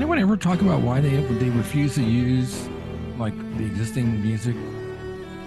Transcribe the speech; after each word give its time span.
anyone 0.00 0.18
ever 0.18 0.36
talk 0.36 0.60
about 0.62 0.80
why 0.82 1.00
they 1.00 1.16
they 1.34 1.50
refuse 1.50 1.94
to 1.96 2.02
use 2.02 2.68
like 3.18 3.36
the 3.58 3.64
existing 3.64 4.22
music? 4.22 4.56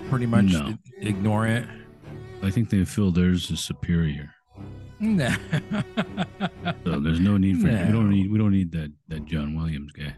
Pretty 0.10 0.26
much 0.26 0.46
No. 0.46 0.78
ignore 1.00 1.48
it. 1.48 1.66
I 2.44 2.50
think 2.52 2.70
they 2.70 2.84
feel 2.86 3.12
theirs 3.12 3.50
is 3.52 3.60
superior. 3.60 4.30
Nah. 5.00 5.36
So 6.86 7.00
there's 7.00 7.20
no 7.20 7.36
need 7.38 7.60
for 7.60 7.68
we 7.68 7.92
don't 7.92 8.10
need 8.10 8.32
we 8.32 8.38
don't 8.38 8.52
need 8.52 8.72
that 8.72 8.90
that 9.10 9.26
John 9.26 9.54
Williams 9.56 9.92
guy. 9.92 10.14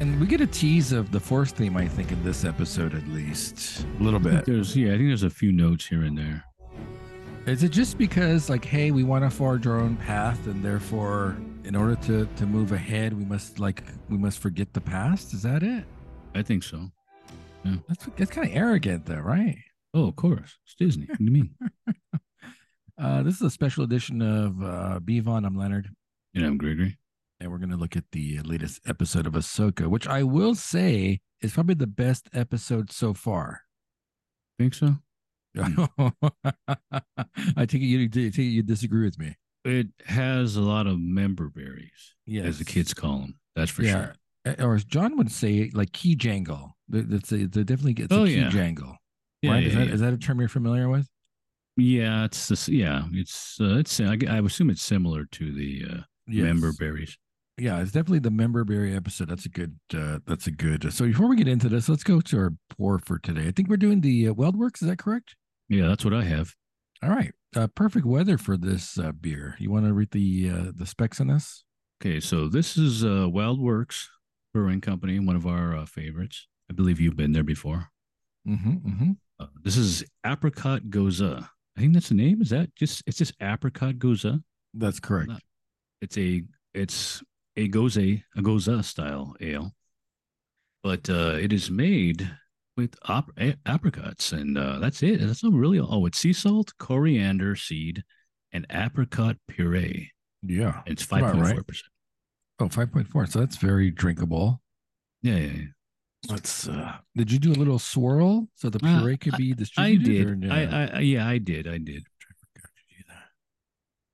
and 0.00 0.18
we 0.18 0.26
get 0.26 0.40
a 0.40 0.46
tease 0.46 0.92
of 0.92 1.10
the 1.12 1.20
Force 1.20 1.52
theme, 1.52 1.76
I 1.76 1.86
think, 1.86 2.10
in 2.10 2.22
this 2.24 2.44
episode 2.46 2.94
at 2.94 3.06
least 3.08 3.84
a 4.00 4.02
little 4.02 4.20
bit. 4.20 4.46
There's 4.46 4.74
yeah, 4.74 4.94
I 4.94 4.96
think 4.96 5.08
there's 5.10 5.24
a 5.24 5.30
few 5.30 5.52
notes 5.52 5.84
here 5.84 6.04
and 6.04 6.16
there. 6.16 6.42
Is 7.46 7.62
it 7.64 7.68
just 7.68 7.98
because 7.98 8.48
like, 8.48 8.64
hey, 8.64 8.92
we 8.92 9.04
want 9.04 9.24
to 9.24 9.30
forge 9.30 9.66
our 9.66 9.78
own 9.78 9.96
path, 9.96 10.46
and 10.46 10.64
therefore, 10.64 11.36
in 11.66 11.74
order 11.74 11.96
to 11.96 12.26
to 12.36 12.46
move 12.46 12.72
ahead, 12.72 13.12
we 13.12 13.24
must 13.24 13.58
like 13.58 13.82
we 14.08 14.16
must 14.16 14.38
forget 14.38 14.72
the 14.72 14.80
past? 14.80 15.34
Is 15.34 15.42
that 15.42 15.62
it? 15.62 15.84
I 16.34 16.42
think 16.42 16.62
so. 16.62 16.90
That's 17.88 18.06
that's 18.16 18.30
kind 18.30 18.48
of 18.48 18.56
arrogant, 18.56 19.06
though, 19.06 19.16
right? 19.16 19.58
Oh, 19.92 20.06
of 20.08 20.16
course. 20.16 20.56
It's 20.64 20.74
Disney. 20.78 21.06
What 21.06 21.18
do 21.18 21.24
you 21.24 21.30
mean? 21.30 21.54
Uh, 22.98 23.22
this 23.22 23.34
is 23.34 23.42
a 23.42 23.50
special 23.50 23.84
edition 23.84 24.22
of 24.22 24.62
uh, 24.62 24.98
Bevon. 25.04 25.44
I'm 25.44 25.54
Leonard, 25.54 25.90
know, 26.34 26.46
I'm 26.46 26.56
Gregory. 26.56 26.96
and 27.38 27.52
we're 27.52 27.58
going 27.58 27.68
to 27.68 27.76
look 27.76 27.94
at 27.94 28.04
the 28.12 28.40
latest 28.40 28.80
episode 28.86 29.26
of 29.26 29.34
Ahsoka, 29.34 29.86
which 29.86 30.08
I 30.08 30.22
will 30.22 30.54
say 30.54 31.20
is 31.42 31.52
probably 31.52 31.74
the 31.74 31.86
best 31.86 32.30
episode 32.32 32.90
so 32.90 33.12
far. 33.12 33.60
Think 34.58 34.72
so? 34.72 34.96
I 35.58 37.66
take 37.66 37.82
it 37.82 37.84
you 37.84 38.08
take 38.08 38.38
it 38.38 38.42
you 38.42 38.62
disagree 38.62 39.04
with 39.04 39.18
me. 39.18 39.36
It 39.66 39.88
has 40.06 40.56
a 40.56 40.60
lot 40.62 40.86
of 40.86 40.98
member 41.00 41.48
berries, 41.48 42.14
Yes, 42.24 42.46
as 42.46 42.58
the 42.58 42.64
kids 42.64 42.94
call 42.94 43.18
them. 43.20 43.38
That's 43.54 43.70
for 43.70 43.82
yeah, 43.82 44.12
sure. 44.44 44.54
Uh, 44.58 44.64
or 44.64 44.74
as 44.74 44.84
John 44.84 45.16
would 45.16 45.30
say, 45.30 45.70
like 45.74 45.92
key 45.92 46.14
jangle. 46.14 46.76
Th- 46.92 47.04
That's 47.08 47.32
a, 47.32 47.46
they 47.46 47.64
definitely 47.64 47.94
gets 47.94 48.12
Oh, 48.12 48.24
a 48.24 48.26
key 48.26 48.36
yeah. 48.36 48.48
jangle. 48.48 48.96
Yeah, 49.42 49.52
right? 49.52 49.62
yeah, 49.62 49.68
is, 49.68 49.74
that, 49.74 49.88
is 49.88 50.00
that 50.00 50.12
a 50.12 50.18
term 50.18 50.40
you're 50.40 50.48
familiar 50.48 50.88
with? 50.88 51.08
Yeah, 51.76 52.24
it's 52.24 52.48
this. 52.48 52.68
Yeah, 52.68 53.04
it's 53.12 53.58
uh, 53.60 53.78
it's. 53.78 54.00
I, 54.00 54.16
I 54.28 54.38
assume 54.38 54.70
it's 54.70 54.82
similar 54.82 55.26
to 55.32 55.52
the 55.52 55.84
uh, 55.90 56.00
member 56.26 56.72
berries. 56.78 57.18
Yeah, 57.58 57.80
it's 57.80 57.92
definitely 57.92 58.20
the 58.20 58.30
member 58.30 58.64
berry 58.64 58.94
episode. 58.94 59.28
That's 59.28 59.44
a 59.46 59.50
good. 59.50 59.78
Uh, 59.92 60.20
that's 60.26 60.46
a 60.46 60.50
good. 60.50 60.90
So 60.92 61.04
before 61.06 61.28
we 61.28 61.36
get 61.36 61.48
into 61.48 61.68
this, 61.68 61.88
let's 61.88 62.04
go 62.04 62.20
to 62.20 62.38
our 62.38 62.52
pour 62.70 62.98
for 62.98 63.18
today. 63.18 63.46
I 63.48 63.50
think 63.50 63.68
we're 63.68 63.76
doing 63.76 64.00
the 64.00 64.28
uh, 64.28 64.32
WeldWerks. 64.32 64.82
Is 64.82 64.88
that 64.88 64.98
correct? 64.98 65.36
Yeah, 65.68 65.88
that's 65.88 66.04
what 66.04 66.14
I 66.14 66.24
have. 66.24 66.54
All 67.02 67.10
right. 67.10 67.32
Uh, 67.56 67.66
perfect 67.68 68.04
weather 68.04 68.36
for 68.36 68.58
this 68.58 68.98
uh, 68.98 69.12
beer. 69.12 69.56
You 69.58 69.70
want 69.70 69.86
to 69.86 69.94
read 69.94 70.10
the 70.10 70.50
uh, 70.50 70.72
the 70.74 70.84
specs 70.84 71.22
on 71.22 71.28
this? 71.28 71.64
Okay, 72.02 72.20
so 72.20 72.48
this 72.48 72.76
is 72.76 73.02
uh, 73.02 73.28
WeldWerks 73.28 74.08
Brewing 74.52 74.82
Company, 74.82 75.18
one 75.20 75.36
of 75.36 75.46
our 75.46 75.74
uh, 75.74 75.86
favorites. 75.86 76.48
I 76.70 76.74
believe 76.74 77.00
you've 77.00 77.16
been 77.16 77.32
there 77.32 77.42
before. 77.42 77.88
Mm-hmm. 78.46 78.70
mm-hmm. 78.70 79.10
Uh, 79.40 79.46
this 79.62 79.78
is 79.78 80.04
Apricot 80.26 80.82
Gose. 80.90 81.22
I 81.76 81.80
think 81.80 81.94
that's 81.94 82.10
the 82.10 82.14
name. 82.14 82.42
Is 82.42 82.50
that 82.50 82.74
just? 82.74 83.02
It's 83.06 83.16
just 83.16 83.32
Apricot 83.40 83.94
Gose. 83.94 84.42
That's 84.74 85.00
correct. 85.00 85.32
It's 86.02 86.18
a 86.18 86.42
it's 86.74 87.22
a 87.56 87.70
gose 87.70 88.22
a 88.36 88.42
gose 88.42 88.84
style 88.84 89.34
ale, 89.40 89.72
but 90.82 91.08
uh, 91.08 91.38
it 91.40 91.54
is 91.54 91.70
made 91.70 92.30
with 92.76 92.94
op- 93.08 93.32
apricots, 93.64 94.32
and 94.32 94.56
uh, 94.58 94.78
that's 94.78 95.02
it. 95.02 95.20
That's 95.20 95.42
not 95.42 95.52
really. 95.52 95.78
Oh, 95.80 96.06
it's 96.06 96.18
sea 96.18 96.32
salt, 96.32 96.72
coriander 96.78 97.56
seed, 97.56 98.02
and 98.52 98.66
apricot 98.70 99.36
puree. 99.48 100.10
Yeah. 100.42 100.82
It's 100.86 101.02
five 101.02 101.32
point 101.32 101.46
four 101.48 101.62
percent. 101.62 101.90
Oh, 102.58 102.68
5.4. 102.68 103.30
So 103.30 103.40
that's 103.40 103.56
very 103.58 103.90
drinkable. 103.90 104.62
Yeah, 105.22 105.36
yeah, 105.36 105.52
yeah. 105.52 105.62
Let's. 106.30 106.66
Uh, 106.68 106.92
did 107.14 107.30
you 107.30 107.38
do 107.38 107.52
a 107.52 107.58
little 107.60 107.78
swirl 107.78 108.48
so 108.54 108.70
the 108.70 108.78
Uh, 108.82 109.00
puree 109.00 109.18
could 109.18 109.36
be 109.36 109.50
I 109.50 109.54
distributed? 109.54 110.26
or 110.26 110.34
did. 110.36 110.48
no? 110.48 110.54
I, 110.54 110.60
I, 110.62 110.86
I, 110.94 110.98
yeah, 111.00 111.28
I 111.28 111.36
did. 111.36 111.66
I 111.68 111.76
did. 111.76 112.02
I 112.06 112.32
forgot 112.54 112.70
to 112.74 112.96
do 112.96 113.04
that. 113.08 113.24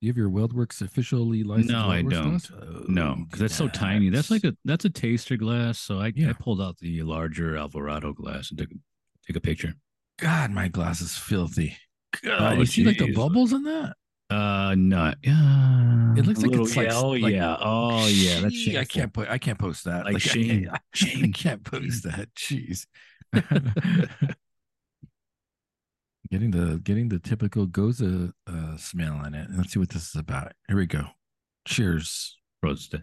You 0.02 0.08
have 0.10 0.16
your 0.16 0.30
WeldWerks 0.30 0.82
officially 0.82 1.44
licensed? 1.44 1.70
No, 1.70 1.86
I 1.88 2.02
don't. 2.02 2.30
glass? 2.30 2.50
Oh, 2.52 2.84
No, 2.88 3.18
because 3.24 3.38
that's 3.38 3.54
so 3.54 3.68
tiny. 3.68 4.08
That's 4.10 4.32
like 4.32 4.42
a 4.42 4.52
that's 4.64 4.84
a 4.84 4.90
taster 4.90 5.36
glass. 5.36 5.78
So 5.78 6.00
I, 6.00 6.12
Yeah. 6.16 6.30
I 6.30 6.32
pulled 6.32 6.60
out 6.60 6.76
the 6.78 7.02
larger 7.04 7.56
Alvarado 7.56 8.12
glass 8.12 8.50
and 8.50 8.58
took 8.58 8.72
a, 8.72 8.74
took 9.28 9.36
a 9.36 9.40
picture. 9.40 9.74
God, 10.18 10.50
my 10.50 10.66
glass 10.66 11.00
is 11.00 11.16
filthy. 11.16 11.76
God, 12.24 12.54
Oh, 12.56 12.58
you 12.58 12.66
see 12.66 12.84
like 12.84 12.98
the 12.98 13.12
bubbles 13.12 13.52
in 13.52 13.62
that? 13.62 13.94
Uh, 14.28 14.74
not. 14.76 15.18
Yeah, 15.22 16.14
It 16.16 16.26
looks 16.26 16.40
a 16.40 16.42
like 16.42 16.50
little- 16.50 16.66
it's 16.66 16.76
like- 16.76 16.88
yeah, 16.88 16.96
oh 16.96 17.08
like- 17.10 17.32
yeah, 17.32 17.56
oh 17.60 18.06
yeah. 18.08 18.40
That's 18.40 18.54
Gee, 18.54 18.78
I 18.78 18.84
can't 18.84 19.12
put. 19.12 19.28
I 19.28 19.38
can't 19.38 19.58
post 19.58 19.84
that. 19.84 20.04
Like 20.06 20.16
I- 20.16 20.18
shame. 20.18 20.68
I, 20.72 20.76
I 20.76 20.80
Shame. 20.94 21.32
can't 21.32 21.62
post 21.62 22.02
that. 22.02 22.28
Jeez. 22.34 22.86
getting 26.32 26.50
the 26.50 26.80
getting 26.82 27.10
the 27.10 27.18
typical 27.18 27.66
gose 27.66 28.32
uh, 28.48 28.76
smell 28.78 29.22
in 29.24 29.34
it. 29.34 29.48
Let's 29.54 29.72
see 29.72 29.78
what 29.78 29.90
this 29.90 30.08
is 30.08 30.16
about. 30.16 30.52
Here 30.66 30.76
we 30.78 30.86
go. 30.86 31.04
Cheers. 31.68 32.38
Prost. 32.64 33.00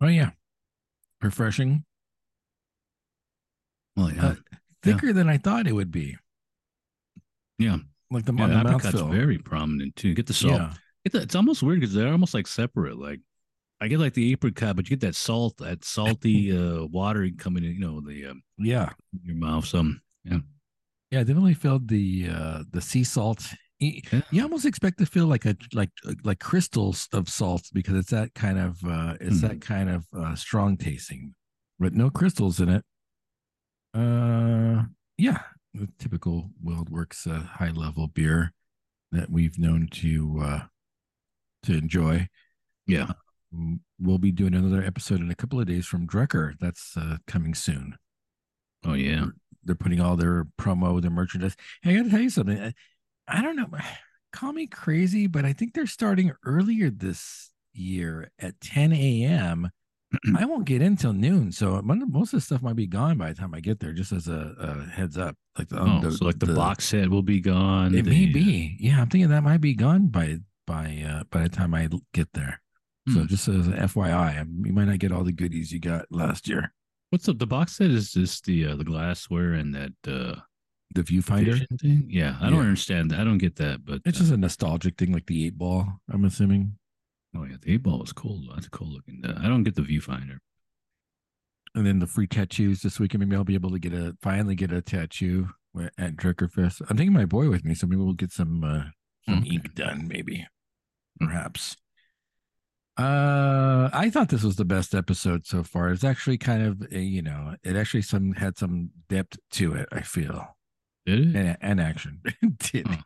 Oh 0.00 0.06
yeah, 0.08 0.30
refreshing. 1.20 1.84
Well, 3.96 4.10
yeah, 4.12 4.26
Uh, 4.26 4.34
Thicker 4.82 5.12
than 5.12 5.28
I 5.28 5.36
thought 5.36 5.68
it 5.68 5.72
would 5.74 5.92
be. 5.92 6.16
yeah. 7.58 7.76
Like 8.10 8.24
the, 8.24 8.34
yeah 8.34 8.46
the 8.46 8.60
apricot's 8.60 9.00
very 9.00 9.38
prominent 9.38 9.94
too. 9.96 10.12
Get 10.14 10.26
the 10.26 10.34
salt. 10.34 10.54
Yeah. 10.54 10.74
The, 11.10 11.22
it's 11.22 11.34
almost 11.34 11.62
weird 11.62 11.80
because 11.80 11.94
they're 11.94 12.10
almost 12.12 12.34
like 12.34 12.46
separate. 12.46 12.98
Like 12.98 13.20
I 13.82 13.88
get 13.88 13.98
like 13.98 14.14
the 14.14 14.30
apricot, 14.32 14.76
but 14.76 14.88
you 14.88 14.96
get 14.96 15.04
that 15.06 15.16
salt, 15.16 15.56
that 15.58 15.84
salty 15.84 16.56
uh 16.56 16.84
water 16.86 17.28
coming 17.36 17.64
in. 17.64 17.72
You 17.72 17.80
know 17.80 18.00
the 18.00 18.26
um, 18.26 18.42
Yeah. 18.58 18.90
your 19.24 19.36
mouth. 19.36 19.66
Some 19.66 20.00
yeah. 20.24 20.38
Yeah, 21.10 21.20
I 21.20 21.24
definitely 21.24 21.54
felt 21.54 21.88
the 21.88 22.28
uh 22.30 22.62
the 22.70 22.80
sea 22.80 23.02
salt. 23.04 23.42
You, 23.80 24.00
Yeah. 24.12 24.20
you 24.30 24.42
almost 24.42 24.64
expect 24.66 24.98
to 24.98 25.06
feel 25.06 25.26
like 25.26 25.44
a 25.46 25.56
like 25.74 25.90
like 26.22 26.38
crystals 26.38 27.08
of 27.12 27.28
salt 27.28 27.64
because 27.72 27.96
it's 27.96 28.10
that 28.10 28.32
kind 28.34 28.58
of 28.58 28.78
uh 28.84 29.16
it's 29.20 29.40
Hmm. 29.40 29.48
that 29.48 29.60
kind 29.60 29.90
of 29.90 30.06
uh 30.16 30.36
strong 30.36 30.76
tasting, 30.76 31.34
but 31.80 31.92
no 31.92 32.08
crystals 32.08 32.60
in 32.60 32.68
it. 32.68 32.84
Uh 33.94 34.84
yeah, 35.18 35.40
the 35.74 35.88
typical 35.98 36.50
WeldWerks 36.64 37.26
uh, 37.26 37.42
high 37.42 37.70
level 37.72 38.06
beer 38.06 38.52
that 39.10 39.28
we've 39.28 39.58
known 39.58 39.88
to 39.90 40.40
uh 40.40 40.60
to 41.64 41.76
enjoy. 41.76 42.28
Yeah. 42.86 43.12
We'll 44.00 44.18
be 44.18 44.32
doing 44.32 44.54
another 44.54 44.82
episode 44.82 45.20
in 45.20 45.30
a 45.30 45.34
couple 45.34 45.60
of 45.60 45.66
days 45.66 45.86
from 45.86 46.06
Drekker. 46.06 46.54
That's 46.60 46.96
uh, 46.96 47.18
coming 47.26 47.54
soon 47.54 47.96
Oh 48.84 48.94
yeah. 48.94 49.26
they're 49.64 49.74
putting 49.74 50.00
all 50.00 50.16
their 50.16 50.46
promo, 50.58 51.00
their 51.00 51.10
merchandise. 51.10 51.56
Hey, 51.82 51.92
I 51.92 51.96
got 51.98 52.02
to 52.04 52.10
tell 52.10 52.20
you 52.20 52.30
something. 52.30 52.60
I, 52.60 52.72
I 53.28 53.42
don't 53.42 53.56
know. 53.56 53.68
Call 54.32 54.52
me 54.54 54.66
crazy, 54.66 55.26
but 55.26 55.44
I 55.44 55.52
think 55.52 55.74
they're 55.74 55.86
starting 55.86 56.32
earlier 56.46 56.88
this 56.90 57.50
year 57.74 58.30
at 58.38 58.58
10 58.62 58.92
a.m. 58.94 59.68
I 60.38 60.46
won't 60.46 60.64
get 60.64 60.80
in 60.80 60.96
till 60.96 61.12
noon, 61.12 61.52
so 61.52 61.80
most 61.82 62.32
of 62.32 62.38
the 62.38 62.40
stuff 62.40 62.62
might 62.62 62.76
be 62.76 62.86
gone 62.86 63.18
by 63.18 63.28
the 63.28 63.34
time 63.34 63.54
I 63.54 63.60
get 63.60 63.78
there. 63.80 63.92
Just 63.92 64.10
as 64.10 64.28
a, 64.28 64.54
a 64.58 64.90
heads 64.90 65.18
up, 65.18 65.36
like 65.58 65.68
the, 65.68 65.78
Oh, 65.80 66.00
the- 66.00 66.12
so 66.12 66.24
like 66.24 66.38
the, 66.38 66.54
box 66.54 66.86
set 66.86 67.10
will 67.10 67.22
be 67.22 67.40
gone. 67.40 67.94
It 67.94 68.04
the, 68.06 68.10
may 68.10 68.26
be. 68.26 68.76
Yeah, 68.80 69.00
I'm 69.02 69.08
thinking 69.10 69.28
that 69.28 69.42
might 69.42 69.60
be 69.60 69.74
gone 69.74 70.06
by 70.06 70.38
by 70.66 71.04
uh, 71.06 71.24
by 71.30 71.42
the 71.42 71.48
time 71.50 71.74
I 71.74 71.88
get 72.14 72.32
there. 72.32 72.61
So 73.08 73.20
Hmm. 73.20 73.26
just 73.26 73.48
as 73.48 73.66
an 73.66 73.74
FYI, 73.74 74.44
you 74.64 74.72
might 74.72 74.84
not 74.84 74.98
get 75.00 75.10
all 75.12 75.24
the 75.24 75.32
goodies 75.32 75.72
you 75.72 75.80
got 75.80 76.06
last 76.10 76.46
year. 76.48 76.72
What's 77.10 77.28
up? 77.28 77.38
The 77.38 77.46
box 77.48 77.76
set 77.76 77.90
is 77.90 78.12
just 78.12 78.44
the 78.44 78.66
uh, 78.68 78.76
the 78.76 78.84
glassware 78.84 79.52
and 79.54 79.74
that 79.74 79.92
uh 80.06 80.40
The 80.94 81.02
viewfinder. 81.02 81.66
thing. 81.80 82.06
Yeah, 82.08 82.36
I 82.40 82.48
don't 82.50 82.60
understand 82.60 83.10
that. 83.10 83.18
I 83.20 83.24
don't 83.24 83.38
get 83.38 83.56
that, 83.56 83.84
but 83.84 84.02
It's 84.04 84.18
uh, 84.18 84.20
just 84.22 84.32
a 84.32 84.36
nostalgic 84.36 84.96
thing, 84.98 85.12
like 85.12 85.26
the 85.26 85.46
eight 85.46 85.58
ball. 85.58 86.00
I'm 86.10 86.24
assuming. 86.24 86.76
oh 87.34 87.44
yeah, 87.44 87.56
the 87.60 87.72
eight 87.74 87.82
ball 87.82 87.98
was 87.98 88.12
cool. 88.12 88.40
That's 88.54 88.68
cool 88.68 88.88
looking. 88.92 89.20
Uh, 89.24 89.40
I 89.42 89.48
don't 89.48 89.64
get 89.64 89.74
the 89.74 89.82
viewfinder. 89.82 90.38
and 91.74 91.86
then 91.86 91.98
the 91.98 92.06
free 92.06 92.26
tattoos 92.28 92.82
this 92.82 93.00
weekend. 93.00 93.20
Maybe 93.24 93.34
I'll 93.34 93.44
be 93.44 93.54
able 93.54 93.70
to 93.70 93.78
get 93.80 93.94
a 93.94 94.16
finally 94.22 94.54
get 94.54 94.70
a 94.72 94.80
tattoo 94.82 95.48
at 95.98 96.16
Drekkerfest. 96.16 96.82
I'm 96.88 96.96
taking 96.96 97.12
my 97.14 97.24
boy 97.24 97.48
with 97.50 97.64
me, 97.64 97.74
so 97.74 97.86
maybe 97.88 98.02
we'll 98.02 98.12
get 98.14 98.30
some 98.30 98.62
uh, 98.62 98.84
some 99.28 99.38
Okay. 99.38 99.54
ink 99.54 99.74
done. 99.74 100.06
Maybe, 100.06 100.46
perhaps. 101.18 101.76
Uh, 102.96 103.88
I 103.92 104.10
thought 104.10 104.28
this 104.28 104.42
was 104.42 104.56
the 104.56 104.64
best 104.64 104.94
episode 104.94 105.46
so 105.46 105.62
far. 105.62 105.90
It's 105.90 106.04
actually 106.04 106.38
kind 106.38 106.62
of 106.62 106.92
a, 106.92 106.98
you 106.98 107.22
know, 107.22 107.56
it 107.64 107.74
actually 107.74 108.02
some 108.02 108.32
had 108.32 108.58
some 108.58 108.90
depth 109.08 109.38
to 109.52 109.74
it. 109.74 109.88
I 109.90 110.02
feel 110.02 110.56
Did 111.06 111.20
it? 111.20 111.36
and, 111.36 111.56
and 111.60 111.80
action. 111.80 112.20
Did 112.58 112.86
Huh. 112.86 112.98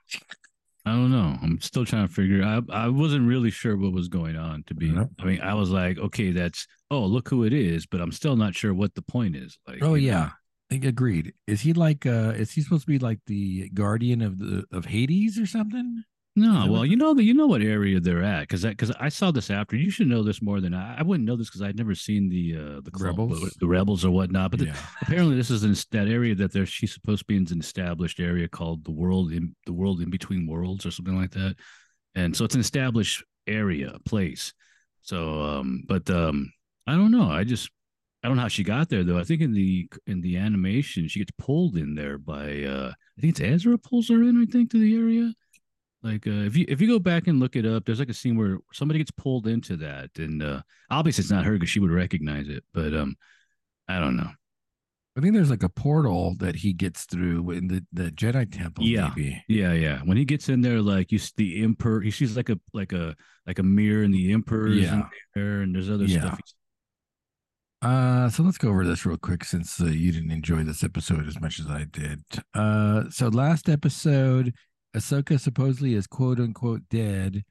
I 0.85 0.93
don't 0.93 1.11
know. 1.11 1.37
I'm 1.43 1.61
still 1.61 1.85
trying 1.85 2.07
to 2.07 2.15
figure. 2.15 2.45
I 2.45 2.61
I 2.73 2.89
wasn't 2.89 3.27
really 3.27 3.51
sure 3.51 3.77
what 3.77 3.93
was 3.93 4.07
going 4.09 4.37
on. 4.37 4.63
To 4.69 4.75
be. 4.75 4.97
I 5.21 5.25
mean, 5.25 5.41
I 5.41 5.55
was 5.55 5.71
like, 5.71 5.99
okay, 5.99 6.31
that's 6.31 6.69
oh, 6.93 7.05
look 7.05 7.29
who 7.29 7.43
it 7.43 7.53
is, 7.53 7.87
but 7.87 8.01
I'm 8.01 8.13
still 8.13 8.37
not 8.37 8.55
sure 8.55 8.73
what 8.73 8.95
the 8.95 9.03
point 9.03 9.35
is. 9.35 9.59
Like, 9.67 9.83
Oh 9.83 9.95
you 9.95 10.13
know, 10.13 10.17
yeah. 10.19 10.31
I 10.71 10.75
think 10.75 10.85
agreed. 10.85 11.35
Is 11.49 11.61
he 11.61 11.73
like 11.73 12.07
uh 12.07 12.35
is 12.37 12.53
he 12.53 12.63
supposed 12.63 12.85
to 12.85 12.91
be 12.91 13.01
like 13.01 13.19
the 13.27 13.69
guardian 13.71 14.23
of 14.23 14.39
the 14.39 14.65
of 14.71 14.85
Hades 14.85 15.39
or 15.41 15.47
something? 15.47 16.05
No, 16.39 16.67
well, 16.71 16.85
you 16.85 16.97
know 16.97 17.15
that 17.15 17.25
you 17.25 17.33
know 17.33 17.47
what 17.47 17.63
area 17.63 17.99
they're 17.99 18.23
at 18.23 18.43
because 18.43 18.63
because 18.63 18.93
I 19.01 19.09
saw 19.09 19.31
this 19.31 19.49
after. 19.51 19.75
You 19.75 19.89
should 19.91 20.07
know 20.07 20.23
this 20.23 20.43
more 20.43 20.61
than 20.61 20.75
I. 20.75 20.99
I 20.99 21.03
wouldn't 21.03 21.27
know 21.27 21.35
this 21.35 21.49
because 21.49 21.63
I'd 21.63 21.79
never 21.79 21.95
seen 21.95 22.29
the 22.29 22.55
uh, 22.55 22.81
the 22.83 22.91
rebels, 23.01 23.57
the 23.59 23.67
rebels 23.67 24.05
or 24.05 24.11
whatnot. 24.11 24.51
But 24.51 24.61
yeah. 24.61 24.73
the, 24.73 24.79
apparently, 25.03 25.35
this 25.35 25.51
is 25.51 25.65
in 25.65 25.75
that 25.93 26.13
area 26.13 26.35
that 26.35 26.53
there 26.53 26.67
she's 26.67 26.93
supposed 26.93 27.21
to 27.21 27.25
be 27.25 27.37
in 27.37 27.47
an 27.51 27.61
established 27.61 28.21
area 28.21 28.49
called 28.49 28.85
the 28.85 28.91
world 28.91 29.33
in 29.33 29.57
the 29.65 29.73
world 29.73 30.03
in 30.03 30.11
between 30.11 30.47
worlds 30.47 30.85
or 30.85 30.91
something 30.91 31.19
like 31.19 31.31
that. 31.31 31.57
And 32.15 32.37
so 32.37 32.45
it's 32.45 32.55
an 32.55 32.61
established 32.61 33.25
area, 33.47 33.97
place. 34.05 34.53
So, 35.01 35.41
um, 35.41 35.85
but 35.87 36.11
um, 36.11 36.53
I 36.87 36.97
don't 36.97 37.13
know. 37.13 37.31
I 37.31 37.45
just 37.45 37.71
I 38.23 38.29
don't 38.29 38.37
know 38.37 38.43
how 38.43 38.49
she 38.49 38.63
got 38.63 38.91
there 38.91 39.05
though. 39.05 39.19
I 39.19 39.25
think 39.25 39.41
in 39.41 39.53
the 39.53 39.89
in 40.07 40.21
the 40.21 40.37
animation 40.37 41.09
she 41.09 41.21
gets 41.21 41.33
pulled 41.39 41.77
in 41.77 41.95
there 41.95 42.19
by 42.19 42.65
uh 42.65 42.93
I 43.17 43.21
think 43.21 43.39
it's 43.39 43.41
Ezra 43.41 43.79
pulls 43.79 44.09
her 44.11 44.23
in. 44.23 44.43
I 44.43 44.45
think 44.51 44.71
to 44.73 44.79
the 44.79 44.97
area. 44.97 45.33
Like 46.07 46.27
uh, 46.27 46.47
if 46.47 46.57
you 46.57 46.65
if 46.69 46.81
you 46.81 46.87
go 46.87 47.01
back 47.01 47.27
and 47.27 47.41
look 47.41 47.57
it 47.57 47.67
up, 47.67 47.85
there's 47.85 47.99
like 47.99 48.09
a 48.09 48.15
scene 48.15 48.37
where 48.37 48.59
somebody 48.73 48.99
gets 48.99 49.11
pulled 49.11 49.49
into 49.49 49.77
that, 49.79 50.11
and 50.19 50.41
uh, 50.41 50.63
obviously 50.89 51.23
it's 51.23 51.33
not 51.33 51.45
her 51.45 51.55
because 51.55 51.69
she 51.69 51.81
would 51.81 51.91
recognize 51.91 52.49
it. 52.49 52.63
But 52.73 52.95
um, 52.95 53.17
I 53.89 53.99
don't 53.99 54.17
know. 54.17 54.31
I 55.17 55.21
think 55.21 55.35
there's 55.35 55.51
like 55.51 55.65
a 55.65 55.69
portal 55.69 56.37
that 56.39 56.57
he 56.57 56.73
gets 56.73 57.07
through 57.07 57.51
in 57.51 57.69
the, 57.69 57.85
the 57.93 58.11
Jedi 58.11 58.53
temple. 58.53 58.85
Yeah, 58.85 59.11
maybe. 59.17 59.43
yeah, 59.49 59.73
yeah. 59.73 60.01
When 60.05 60.17
he 60.17 60.25
gets 60.25 60.49
in 60.49 60.61
there, 60.61 60.81
like 60.81 61.11
you 61.11 61.19
see 61.19 61.33
the 61.37 61.65
emperor, 61.65 62.03
he 62.03 62.13
sees 62.13 62.37
like 62.37 62.51
a 62.51 62.61
like 62.73 62.93
a 62.93 63.17
like 63.45 63.59
a 63.59 63.65
mirror, 63.65 64.05
and 64.05 64.15
the 64.15 64.33
emperor's 64.33 64.77
yeah. 64.77 65.09
there, 65.35 65.63
and 65.63 65.75
there's 65.75 65.91
other 65.91 66.05
yeah. 66.05 66.21
stuff. 66.21 66.41
Uh, 67.83 68.29
so 68.29 68.43
let's 68.43 68.59
go 68.59 68.69
over 68.69 68.85
this 68.85 69.05
real 69.05 69.17
quick 69.17 69.45
since 69.45 69.81
uh, 69.81 69.87
you 69.87 70.13
didn't 70.13 70.31
enjoy 70.31 70.63
this 70.63 70.85
episode 70.85 71.27
as 71.27 71.41
much 71.41 71.59
as 71.59 71.67
I 71.67 71.85
did. 71.85 72.23
Uh, 72.55 73.05
so 73.11 73.29
last 73.29 73.69
episode, 73.69 74.55
Ahsoka 74.97 75.39
supposedly 75.39 75.95
is 75.95 76.07
quote 76.07 76.41
unquote 76.41 76.83
dead. 76.91 77.45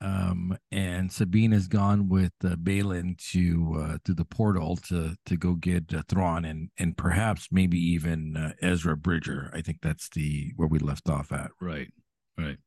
Um, 0.00 0.58
and 0.70 1.10
Sabine 1.10 1.52
has 1.52 1.66
gone 1.66 2.08
with 2.08 2.32
uh, 2.44 2.56
Baylan 2.56 3.16
to 3.32 3.76
uh, 3.80 3.98
to 4.04 4.12
the 4.12 4.24
portal 4.24 4.76
to 4.88 5.14
to 5.24 5.36
go 5.36 5.54
get 5.54 5.94
uh, 5.94 6.02
Thrawn 6.08 6.44
and 6.44 6.68
and 6.78 6.96
perhaps 6.96 7.48
maybe 7.50 7.78
even 7.78 8.36
uh, 8.36 8.52
Ezra 8.60 8.96
Bridger. 8.96 9.50
I 9.54 9.62
think 9.62 9.78
that's 9.80 10.08
the 10.10 10.52
where 10.56 10.68
we 10.68 10.78
left 10.78 11.08
off 11.08 11.32
at. 11.32 11.50
Right, 11.60 11.88
right. 12.36 12.58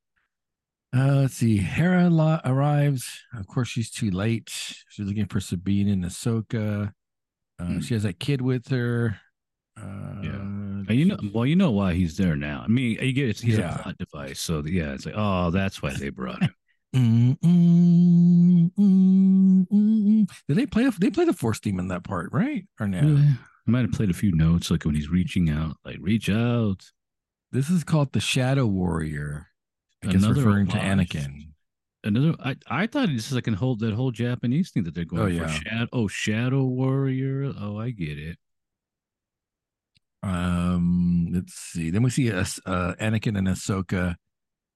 Uh, 0.95 1.15
let's 1.15 1.35
see. 1.35 1.57
Hera 1.57 2.09
la- 2.09 2.41
arrives. 2.43 3.21
Of 3.37 3.45
course, 3.45 3.67
she's 3.67 3.91
too 3.91 4.09
late. 4.09 4.49
She's 4.89 5.05
looking 5.05 5.27
for 5.27 5.39
Sabine 5.39 5.89
and 5.89 6.05
Ahsoka. 6.05 6.93
Uh, 7.59 7.63
mm. 7.63 7.83
She 7.83 7.93
has 7.93 8.05
a 8.05 8.13
kid 8.13 8.41
with 8.41 8.69
her. 8.69 9.19
Uh, 9.77 10.21
yeah. 10.21 10.93
You 10.93 11.05
know, 11.05 11.17
well, 11.33 11.45
you 11.45 11.55
know 11.55 11.71
why 11.71 11.93
he's 11.93 12.15
there 12.17 12.35
now. 12.35 12.61
I 12.63 12.67
mean, 12.67 12.97
you 13.01 13.11
get 13.11 13.29
it's 13.29 13.41
he's 13.41 13.57
yeah. 13.57 13.75
a 13.75 13.79
plot 13.79 13.97
device. 13.97 14.39
So 14.39 14.63
yeah, 14.65 14.93
it's 14.93 15.05
like, 15.05 15.15
oh, 15.17 15.51
that's 15.51 15.81
why 15.81 15.93
they 15.93 16.09
brought 16.09 16.41
him. 16.41 16.55
mm, 16.95 17.39
mm, 17.39 18.71
mm, 18.79 19.67
mm, 19.67 20.29
Did 20.47 20.57
they 20.57 20.65
play? 20.65 20.89
They 20.99 21.09
play 21.09 21.25
the 21.25 21.33
force 21.33 21.59
theme 21.59 21.79
in 21.79 21.89
that 21.89 22.03
part, 22.03 22.31
right? 22.31 22.65
Or 22.79 22.87
no? 22.87 23.01
Yeah. 23.01 23.33
I 23.67 23.71
might 23.71 23.81
have 23.81 23.91
played 23.91 24.09
a 24.09 24.13
few 24.13 24.31
notes, 24.33 24.71
like 24.71 24.85
when 24.85 24.95
he's 24.95 25.09
reaching 25.09 25.49
out, 25.49 25.75
like 25.83 25.97
reach 25.99 26.29
out. 26.29 26.85
This 27.51 27.69
is 27.69 27.83
called 27.83 28.13
the 28.13 28.21
Shadow 28.21 28.65
Warrior. 28.65 29.47
I 30.03 30.07
guess 30.07 30.23
Another 30.23 30.41
referring 30.41 30.67
to 30.67 30.77
Anakin. 30.77 31.49
Another, 32.03 32.35
I, 32.39 32.55
I 32.67 32.87
thought 32.87 33.09
this 33.09 33.27
is 33.27 33.33
like 33.33 33.47
a 33.47 33.55
whole 33.55 33.75
that 33.77 33.93
whole 33.93 34.11
Japanese 34.11 34.71
thing 34.71 34.83
that 34.83 34.95
they're 34.95 35.05
going 35.05 35.21
oh, 35.21 35.45
for. 35.45 35.51
Yeah. 35.51 35.59
Shadow, 35.59 35.87
oh, 35.91 36.07
Shadow 36.07 36.63
Warrior. 36.63 37.51
Oh, 37.59 37.77
I 37.77 37.89
get 37.89 38.17
it. 38.17 38.37
Um, 40.23 41.27
let's 41.31 41.53
see. 41.53 41.89
Then 41.89 42.03
we 42.03 42.09
see 42.09 42.31
uh, 42.31 42.45
uh 42.65 42.93
Anakin 42.99 43.37
and 43.37 43.47
Ahsoka 43.47 44.15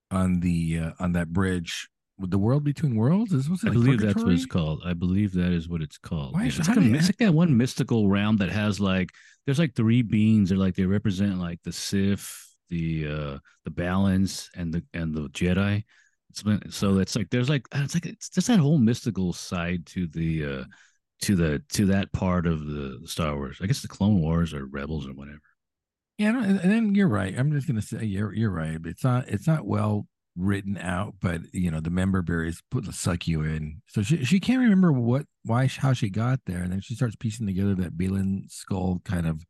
on 0.09 0.39
the 0.39 0.79
uh, 0.79 0.91
on 0.99 1.13
that 1.13 1.31
bridge 1.33 1.89
with 2.17 2.31
the 2.31 2.37
world 2.37 2.63
between 2.63 2.95
worlds. 2.95 3.33
Is 3.33 3.49
what's 3.49 3.63
I 3.63 3.67
like 3.67 3.73
believe 3.73 3.99
purgatory? 3.99 4.13
that's 4.13 4.23
what 4.23 4.33
it's 4.33 4.45
called. 4.45 4.81
I 4.85 4.93
believe 4.93 5.33
that 5.33 5.51
is 5.51 5.67
what 5.67 5.81
it's 5.81 5.97
called. 5.97 6.33
Why 6.33 6.43
yeah, 6.43 6.47
it's, 6.47 6.67
like 6.67 6.77
a, 6.77 6.93
it's 6.93 7.07
like 7.07 7.17
that 7.17 7.33
one 7.33 7.57
mystical 7.57 8.07
realm 8.07 8.37
that 8.37 8.49
has 8.49 8.79
like 8.79 9.09
there's 9.45 9.59
like 9.59 9.75
three 9.75 10.01
beings. 10.01 10.49
They're 10.49 10.57
like 10.57 10.75
they 10.75 10.85
represent 10.85 11.39
like 11.39 11.59
the 11.63 11.73
Sith, 11.73 12.55
the 12.69 13.07
uh 13.07 13.37
the 13.65 13.71
balance, 13.71 14.49
and 14.55 14.73
the 14.73 14.83
and 14.93 15.13
the 15.13 15.27
Jedi. 15.29 15.83
So 16.69 16.99
it's 16.99 17.15
like 17.15 17.29
there's 17.29 17.49
like 17.49 17.67
it's 17.73 17.93
like 17.93 18.05
it's 18.05 18.29
just 18.29 18.47
that 18.47 18.59
whole 18.59 18.77
mystical 18.77 19.33
side 19.33 19.85
to 19.87 20.07
the 20.07 20.45
uh 20.45 20.63
to 21.21 21.35
the 21.35 21.61
to 21.73 21.85
that 21.87 22.11
part 22.11 22.47
of 22.47 22.65
the 22.65 23.01
Star 23.05 23.35
Wars. 23.35 23.57
I 23.61 23.67
guess 23.67 23.81
the 23.81 23.87
Clone 23.87 24.21
Wars 24.21 24.53
or 24.53 24.65
Rebels 24.65 25.07
or 25.07 25.13
whatever. 25.13 25.41
Yeah, 26.17 26.43
and 26.43 26.59
then 26.59 26.93
you're 26.93 27.07
right. 27.07 27.37
I'm 27.37 27.51
just 27.51 27.67
gonna 27.67 27.81
say 27.81 28.03
you're 28.05 28.33
you're 28.33 28.51
right. 28.51 28.79
It's 28.85 29.03
not 29.03 29.27
it's 29.27 29.47
not 29.47 29.65
well 29.65 30.07
written 30.35 30.77
out, 30.77 31.15
but 31.21 31.41
you 31.53 31.71
know 31.71 31.79
the 31.79 31.89
member 31.89 32.21
berries 32.21 32.61
put 32.69 32.85
suck 32.93 33.27
you 33.27 33.41
in. 33.41 33.81
So 33.87 34.01
she 34.01 34.23
she 34.23 34.39
can't 34.39 34.61
remember 34.61 34.91
what 34.91 35.25
why 35.43 35.67
how 35.67 35.93
she 35.93 36.09
got 36.09 36.39
there, 36.45 36.61
and 36.61 36.71
then 36.71 36.81
she 36.81 36.95
starts 36.95 37.15
piecing 37.15 37.47
together 37.47 37.75
that 37.75 37.97
Baylan 37.97 38.51
Skoll 38.51 39.03
kind 39.03 39.27
of 39.27 39.43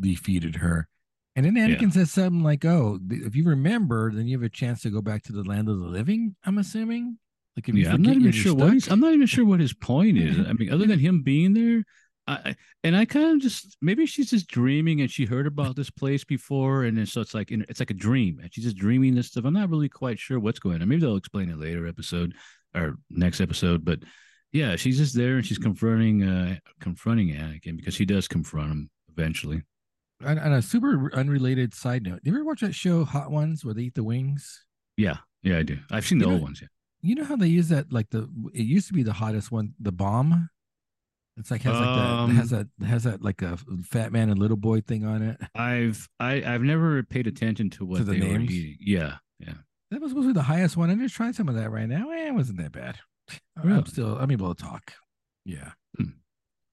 defeated 0.00 0.56
her. 0.56 0.88
And 1.36 1.44
then 1.44 1.54
Anakin 1.54 1.82
yeah. 1.82 1.90
says 1.90 2.12
something 2.12 2.42
like, 2.42 2.64
"Oh, 2.64 3.00
if 3.10 3.34
you 3.34 3.44
remember, 3.44 4.12
then 4.12 4.26
you 4.26 4.38
have 4.38 4.44
a 4.44 4.48
chance 4.48 4.82
to 4.82 4.90
go 4.90 5.00
back 5.00 5.24
to 5.24 5.32
the 5.32 5.42
land 5.42 5.68
of 5.68 5.78
the 5.78 5.86
living." 5.86 6.36
I'm 6.44 6.58
assuming. 6.58 7.18
Like, 7.56 7.68
if 7.68 7.74
yeah, 7.74 7.92
I'm 7.92 8.02
not 8.02 8.16
even 8.16 8.32
sure 8.32 8.54
what 8.54 8.72
he's, 8.72 8.90
I'm 8.90 9.00
not 9.00 9.14
even 9.14 9.26
sure 9.26 9.44
what 9.44 9.60
his 9.60 9.72
point 9.72 10.18
is. 10.18 10.38
I 10.40 10.52
mean, 10.54 10.72
other 10.72 10.86
than 10.86 10.98
him 10.98 11.22
being 11.22 11.54
there, 11.54 11.84
I, 12.26 12.56
and 12.82 12.96
I 12.96 13.04
kind 13.04 13.36
of 13.36 13.40
just 13.40 13.76
maybe 13.80 14.06
she's 14.06 14.30
just 14.30 14.48
dreaming 14.48 15.00
and 15.00 15.10
she 15.10 15.24
heard 15.24 15.46
about 15.46 15.76
this 15.76 15.90
place 15.90 16.24
before, 16.24 16.84
and 16.84 16.96
then 16.96 17.06
so 17.06 17.20
it's 17.20 17.34
like 17.34 17.50
it's 17.50 17.80
like 17.80 17.90
a 17.90 17.94
dream, 17.94 18.40
and 18.40 18.52
she's 18.52 18.64
just 18.64 18.76
dreaming 18.76 19.14
this 19.14 19.28
stuff. 19.28 19.44
I'm 19.44 19.54
not 19.54 19.70
really 19.70 19.88
quite 19.88 20.18
sure 20.18 20.40
what's 20.40 20.58
going 20.58 20.80
on. 20.80 20.88
Maybe 20.88 21.02
they'll 21.02 21.16
explain 21.16 21.50
it 21.50 21.58
later 21.58 21.86
episode 21.86 22.34
or 22.74 22.96
next 23.10 23.40
episode, 23.40 23.84
but 23.84 24.00
yeah, 24.52 24.74
she's 24.76 24.98
just 24.98 25.16
there 25.16 25.36
and 25.36 25.46
she's 25.46 25.58
confronting 25.58 26.22
uh 26.22 26.56
confronting 26.80 27.28
Anakin 27.28 27.76
because 27.76 27.96
he 27.96 28.04
does 28.04 28.26
confront 28.26 28.70
him 28.70 28.90
eventually. 29.10 29.62
On, 30.24 30.38
on 30.38 30.52
a 30.54 30.62
super 30.62 31.10
unrelated 31.14 31.74
side 31.74 32.04
note, 32.04 32.20
do 32.24 32.30
you 32.30 32.36
ever 32.36 32.44
watch 32.44 32.60
that 32.60 32.74
show 32.74 33.04
Hot 33.04 33.30
Ones 33.30 33.64
where 33.64 33.74
they 33.74 33.82
eat 33.82 33.94
the 33.94 34.04
wings? 34.04 34.64
Yeah, 34.96 35.18
yeah, 35.42 35.58
I 35.58 35.62
do. 35.62 35.78
I've 35.90 36.06
seen 36.06 36.18
the 36.18 36.26
you 36.26 36.32
old 36.32 36.40
know, 36.40 36.44
ones. 36.44 36.60
Yeah 36.62 36.68
you 37.04 37.14
know 37.14 37.24
how 37.24 37.36
they 37.36 37.46
use 37.46 37.68
that 37.68 37.92
like 37.92 38.10
the 38.10 38.28
it 38.52 38.62
used 38.62 38.88
to 38.88 38.94
be 38.94 39.02
the 39.02 39.12
hottest 39.12 39.52
one, 39.52 39.74
the 39.78 39.92
bomb. 39.92 40.48
It's 41.36 41.50
like 41.50 41.62
has 41.62 41.74
like 41.74 41.86
um, 41.86 42.30
that 42.30 42.36
has 42.36 42.50
that 42.50 42.68
has 42.86 43.04
that 43.04 43.22
like 43.22 43.42
a 43.42 43.58
fat 43.82 44.12
man 44.12 44.30
and 44.30 44.38
little 44.38 44.56
boy 44.56 44.80
thing 44.80 45.04
on 45.04 45.22
it. 45.22 45.36
I've 45.54 46.08
I 46.20 46.42
I've 46.42 46.62
never 46.62 47.02
paid 47.02 47.26
attention 47.26 47.70
to 47.70 47.84
what 47.84 47.98
to 47.98 48.04
the 48.04 48.12
they 48.12 48.18
names. 48.20 48.48
were 48.48 48.54
eating. 48.54 48.76
Yeah, 48.80 49.16
yeah. 49.38 49.54
That 49.90 50.00
was 50.00 50.12
supposed 50.12 50.28
to 50.28 50.32
be 50.32 50.38
the 50.38 50.42
highest 50.44 50.76
one. 50.76 50.90
I'm 50.90 51.00
just 51.00 51.14
trying 51.14 51.32
some 51.32 51.48
of 51.48 51.56
that 51.56 51.70
right 51.70 51.88
now. 51.88 52.10
Eh, 52.10 52.28
it 52.28 52.34
wasn't 52.34 52.58
that 52.58 52.72
bad. 52.72 52.98
Really? 53.62 53.78
I'm 53.78 53.86
still 53.86 54.16
I'm 54.16 54.30
able 54.30 54.54
to 54.54 54.62
talk. 54.62 54.92
Yeah. 55.44 55.72
Hmm. 55.96 56.10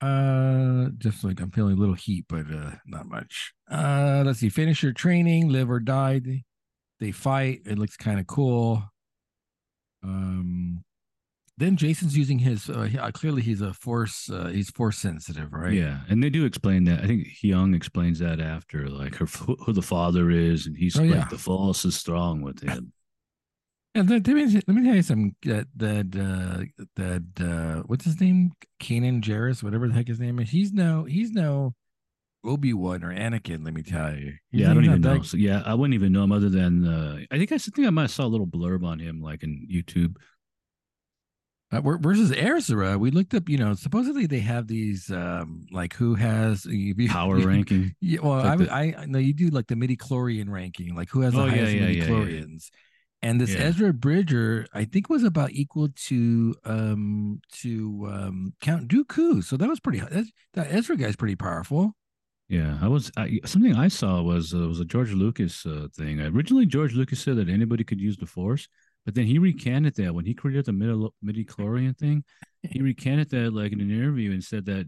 Uh, 0.01 0.89
just 0.97 1.23
like 1.23 1.39
I'm 1.39 1.51
feeling 1.51 1.77
a 1.77 1.79
little 1.79 1.95
heat, 1.95 2.25
but 2.29 2.45
uh, 2.51 2.71
not 2.85 3.07
much. 3.07 3.53
Uh, 3.69 4.23
let's 4.25 4.39
see. 4.39 4.49
Finish 4.49 4.83
your 4.83 4.93
training, 4.93 5.49
live 5.49 5.69
or 5.69 5.79
die. 5.79 6.21
They 6.99 7.11
fight. 7.11 7.61
It 7.65 7.79
looks 7.79 7.97
kind 7.97 8.19
of 8.19 8.27
cool. 8.27 8.83
Um, 10.03 10.83
then 11.57 11.77
Jacen's 11.77 12.17
using 12.17 12.39
his. 12.39 12.69
Uh, 12.69 12.83
he, 12.83 12.97
uh, 12.97 13.11
clearly, 13.11 13.41
he's 13.41 13.61
a 13.61 13.73
force. 13.73 14.29
Uh, 14.29 14.47
he's 14.47 14.69
force 14.71 14.97
sensitive, 14.97 15.53
right? 15.53 15.73
Yeah, 15.73 15.99
and 16.09 16.23
they 16.23 16.29
do 16.29 16.45
explain 16.45 16.85
that. 16.85 17.03
I 17.03 17.07
think 17.07 17.27
Huyang 17.27 17.75
explains 17.75 18.19
that 18.19 18.39
after, 18.39 18.87
like 18.89 19.15
her 19.15 19.25
who 19.25 19.71
the 19.71 19.81
father 19.81 20.31
is, 20.31 20.65
and 20.65 20.75
he's 20.75 20.97
oh, 20.97 21.03
like 21.03 21.11
yeah. 21.11 21.27
the 21.29 21.37
force 21.37 21.85
is 21.85 21.95
strong 21.95 22.41
with 22.41 22.61
him. 22.61 22.93
Yeah, 23.93 24.03
let, 24.07 24.25
me, 24.25 24.45
let 24.45 24.69
me 24.69 24.85
tell 24.85 24.95
you 24.95 25.01
something. 25.01 25.35
That 25.43 25.67
that 25.75 26.15
uh, 26.15 26.85
that 26.95 27.25
uh, 27.45 27.83
what's 27.87 28.05
his 28.05 28.21
name? 28.21 28.53
Kanan 28.81 29.19
Jarrus, 29.19 29.61
whatever 29.61 29.89
the 29.89 29.93
heck 29.93 30.07
his 30.07 30.17
name 30.17 30.39
is. 30.39 30.49
He's 30.49 30.71
no 30.71 31.03
he's 31.03 31.31
no 31.31 31.73
Obi 32.43 32.73
Wan 32.73 33.03
or 33.03 33.13
Anakin. 33.13 33.63
Let 33.63 33.73
me 33.73 33.83
tell 33.83 34.15
you. 34.15 34.33
He's, 34.51 34.61
yeah, 34.61 34.71
I 34.71 34.73
don't 34.73 34.85
even 34.85 35.01
know. 35.01 35.21
So, 35.21 35.37
yeah, 35.37 35.61
I 35.65 35.73
wouldn't 35.73 35.93
even 35.93 36.11
know 36.11 36.23
him 36.23 36.31
other 36.31 36.49
than 36.49 36.87
uh, 36.87 37.19
I 37.31 37.37
think 37.37 37.51
I 37.51 37.57
think 37.57 37.87
I 37.87 37.89
might 37.89 38.03
have 38.03 38.11
saw 38.11 38.25
a 38.25 38.27
little 38.27 38.47
blurb 38.47 38.85
on 38.85 38.99
him 38.99 39.21
like 39.21 39.43
in 39.43 39.67
YouTube. 39.71 40.15
Uh, 41.73 41.79
versus 41.79 42.33
Ezra, 42.35 42.97
we 42.97 43.11
looked 43.11 43.33
up. 43.33 43.47
You 43.47 43.57
know, 43.57 43.73
supposedly 43.75 44.25
they 44.25 44.39
have 44.39 44.67
these 44.67 45.09
um 45.09 45.65
like 45.71 45.93
who 45.93 46.15
has 46.15 46.67
power 47.07 47.37
ranking. 47.37 47.95
Yeah, 48.01 48.19
well, 48.21 48.37
like 48.37 48.69
I, 48.71 48.91
the... 48.91 48.99
I 48.99 49.05
know 49.05 49.19
you 49.19 49.33
do 49.33 49.49
like 49.49 49.67
the 49.67 49.75
midi 49.75 49.95
chlorian 49.95 50.49
ranking, 50.49 50.95
like 50.95 51.09
who 51.09 51.21
has 51.21 51.33
the 51.33 51.41
oh, 51.41 51.49
highest 51.49 51.73
yeah, 51.73 51.81
yeah, 51.81 51.87
midi-chlorians. 51.87 52.69
Yeah, 52.71 52.79
and 53.23 53.39
this 53.39 53.55
Ezra 53.55 53.93
Bridger, 53.93 54.65
I 54.73 54.85
think, 54.85 55.07
was 55.07 55.23
about 55.23 55.51
equal 55.51 55.89
to 56.07 56.55
um 56.65 57.39
to 57.59 58.09
um 58.11 58.53
Count 58.61 58.87
Dooku. 58.87 59.43
So 59.43 59.57
that 59.57 59.69
was 59.69 59.79
pretty. 59.79 59.99
That, 59.99 60.25
that 60.55 60.71
Ezra 60.71 60.97
guy's 60.97 61.15
pretty 61.15 61.35
powerful. 61.35 61.95
Yeah, 62.51 62.77
I 62.81 62.89
was 62.89 63.09
I, 63.15 63.39
something 63.45 63.77
I 63.77 63.87
saw 63.87 64.21
was 64.21 64.53
uh, 64.53 64.67
was 64.67 64.81
a 64.81 64.85
George 64.85 65.13
Lucas 65.13 65.65
uh, 65.65 65.87
thing. 65.95 66.19
Originally, 66.19 66.65
George 66.65 66.93
Lucas 66.93 67.21
said 67.21 67.37
that 67.37 67.47
anybody 67.47 67.85
could 67.85 68.01
use 68.01 68.17
the 68.17 68.25
Force, 68.25 68.67
but 69.05 69.15
then 69.15 69.25
he 69.25 69.39
recanted 69.39 69.95
that 69.95 70.13
when 70.13 70.25
he 70.25 70.33
created 70.33 70.65
the 70.65 70.73
midi 71.21 71.45
chlorian 71.45 71.97
thing. 71.97 72.25
He 72.63 72.81
recanted 72.81 73.29
that 73.29 73.53
like 73.53 73.71
in 73.71 73.79
an 73.79 73.89
interview 73.89 74.33
and 74.33 74.43
said 74.43 74.65
that 74.65 74.85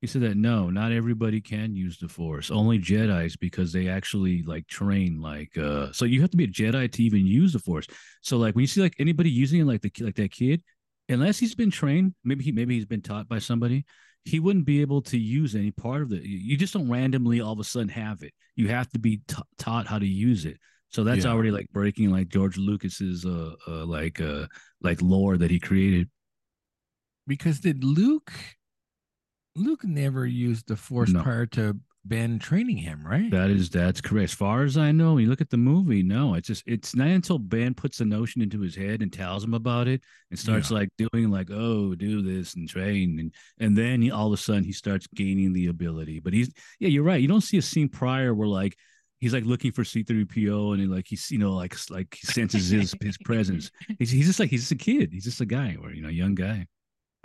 he 0.00 0.06
said 0.06 0.22
that 0.22 0.36
no, 0.36 0.70
not 0.70 0.92
everybody 0.92 1.40
can 1.40 1.74
use 1.74 1.98
the 1.98 2.08
Force. 2.08 2.52
Only 2.52 2.78
Jedi's 2.78 3.36
because 3.36 3.72
they 3.72 3.88
actually 3.88 4.44
like 4.44 4.68
train 4.68 5.20
like 5.20 5.58
uh. 5.58 5.90
So 5.90 6.04
you 6.04 6.20
have 6.20 6.30
to 6.30 6.36
be 6.36 6.44
a 6.44 6.46
Jedi 6.46 6.88
to 6.92 7.02
even 7.02 7.26
use 7.26 7.52
the 7.52 7.58
Force. 7.58 7.88
So 8.20 8.36
like 8.36 8.54
when 8.54 8.62
you 8.62 8.68
see 8.68 8.80
like 8.80 8.94
anybody 9.00 9.28
using 9.28 9.60
it, 9.60 9.64
like 9.64 9.82
the 9.82 9.92
like 10.04 10.14
that 10.14 10.30
kid, 10.30 10.62
unless 11.08 11.40
he's 11.40 11.56
been 11.56 11.72
trained, 11.72 12.14
maybe 12.22 12.44
he 12.44 12.52
maybe 12.52 12.76
he's 12.76 12.86
been 12.86 13.02
taught 13.02 13.28
by 13.28 13.40
somebody, 13.40 13.86
he 14.24 14.40
wouldn't 14.40 14.64
be 14.64 14.80
able 14.80 15.02
to 15.02 15.18
use 15.18 15.54
any 15.54 15.70
part 15.70 16.02
of 16.02 16.12
it. 16.12 16.22
You 16.22 16.56
just 16.56 16.74
don't 16.74 16.90
randomly 16.90 17.40
all 17.40 17.52
of 17.52 17.58
a 17.58 17.64
sudden 17.64 17.88
have 17.88 18.22
it. 18.22 18.32
You 18.54 18.68
have 18.68 18.88
to 18.90 18.98
be 18.98 19.20
t- 19.26 19.42
taught 19.58 19.86
how 19.86 19.98
to 19.98 20.06
use 20.06 20.44
it. 20.44 20.58
So 20.90 21.04
that's 21.04 21.24
yeah. 21.24 21.30
already 21.30 21.50
like 21.50 21.68
breaking 21.72 22.10
like 22.10 22.28
George 22.28 22.58
Lucas's 22.58 23.24
uh, 23.24 23.52
uh 23.66 23.86
like 23.86 24.20
uh 24.20 24.46
like 24.82 25.00
lore 25.00 25.38
that 25.38 25.50
he 25.50 25.58
created. 25.58 26.08
Because 27.26 27.60
did 27.60 27.82
Luke 27.82 28.32
Luke 29.56 29.84
never 29.84 30.26
used 30.26 30.68
the 30.68 30.76
Force 30.76 31.10
no. 31.10 31.22
prior 31.22 31.46
to 31.46 31.78
Ben 32.04 32.40
training 32.40 32.78
him, 32.78 33.06
right? 33.06 33.30
That 33.30 33.50
is 33.50 33.70
that's 33.70 34.00
correct. 34.00 34.30
As 34.30 34.34
far 34.34 34.64
as 34.64 34.76
I 34.76 34.90
know, 34.90 35.18
you 35.18 35.28
look 35.28 35.40
at 35.40 35.50
the 35.50 35.56
movie. 35.56 36.02
No, 36.02 36.34
it's 36.34 36.48
just 36.48 36.64
it's 36.66 36.96
not 36.96 37.06
until 37.06 37.38
Ben 37.38 37.74
puts 37.74 37.98
the 37.98 38.04
notion 38.04 38.42
into 38.42 38.60
his 38.60 38.74
head 38.74 39.02
and 39.02 39.12
tells 39.12 39.44
him 39.44 39.54
about 39.54 39.86
it 39.86 40.02
and 40.30 40.38
starts 40.38 40.70
yeah. 40.70 40.78
like 40.78 40.88
doing 40.98 41.30
like 41.30 41.50
oh 41.52 41.94
do 41.94 42.20
this 42.20 42.54
and 42.54 42.68
train 42.68 43.20
and 43.20 43.34
and 43.60 43.78
then 43.78 44.02
he, 44.02 44.10
all 44.10 44.26
of 44.26 44.32
a 44.32 44.36
sudden 44.36 44.64
he 44.64 44.72
starts 44.72 45.06
gaining 45.14 45.52
the 45.52 45.68
ability. 45.68 46.18
But 46.18 46.32
he's 46.32 46.52
yeah, 46.80 46.88
you're 46.88 47.04
right. 47.04 47.20
You 47.20 47.28
don't 47.28 47.40
see 47.40 47.58
a 47.58 47.62
scene 47.62 47.88
prior 47.88 48.34
where 48.34 48.48
like 48.48 48.76
he's 49.20 49.32
like 49.32 49.44
looking 49.44 49.70
for 49.70 49.84
C3PO 49.84 50.72
and 50.72 50.80
he, 50.80 50.86
like 50.88 51.06
he's 51.06 51.30
you 51.30 51.38
know 51.38 51.52
like 51.52 51.76
like 51.88 52.18
he 52.20 52.26
senses 52.26 52.70
his 52.70 52.94
his 53.00 53.16
presence. 53.24 53.70
He's 54.00 54.10
he's 54.10 54.26
just 54.26 54.40
like 54.40 54.50
he's 54.50 54.62
just 54.62 54.72
a 54.72 54.76
kid. 54.76 55.10
He's 55.12 55.24
just 55.24 55.40
a 55.40 55.46
guy 55.46 55.76
or 55.80 55.92
you 55.92 56.02
know 56.02 56.08
a 56.08 56.12
young 56.12 56.34
guy. 56.34 56.66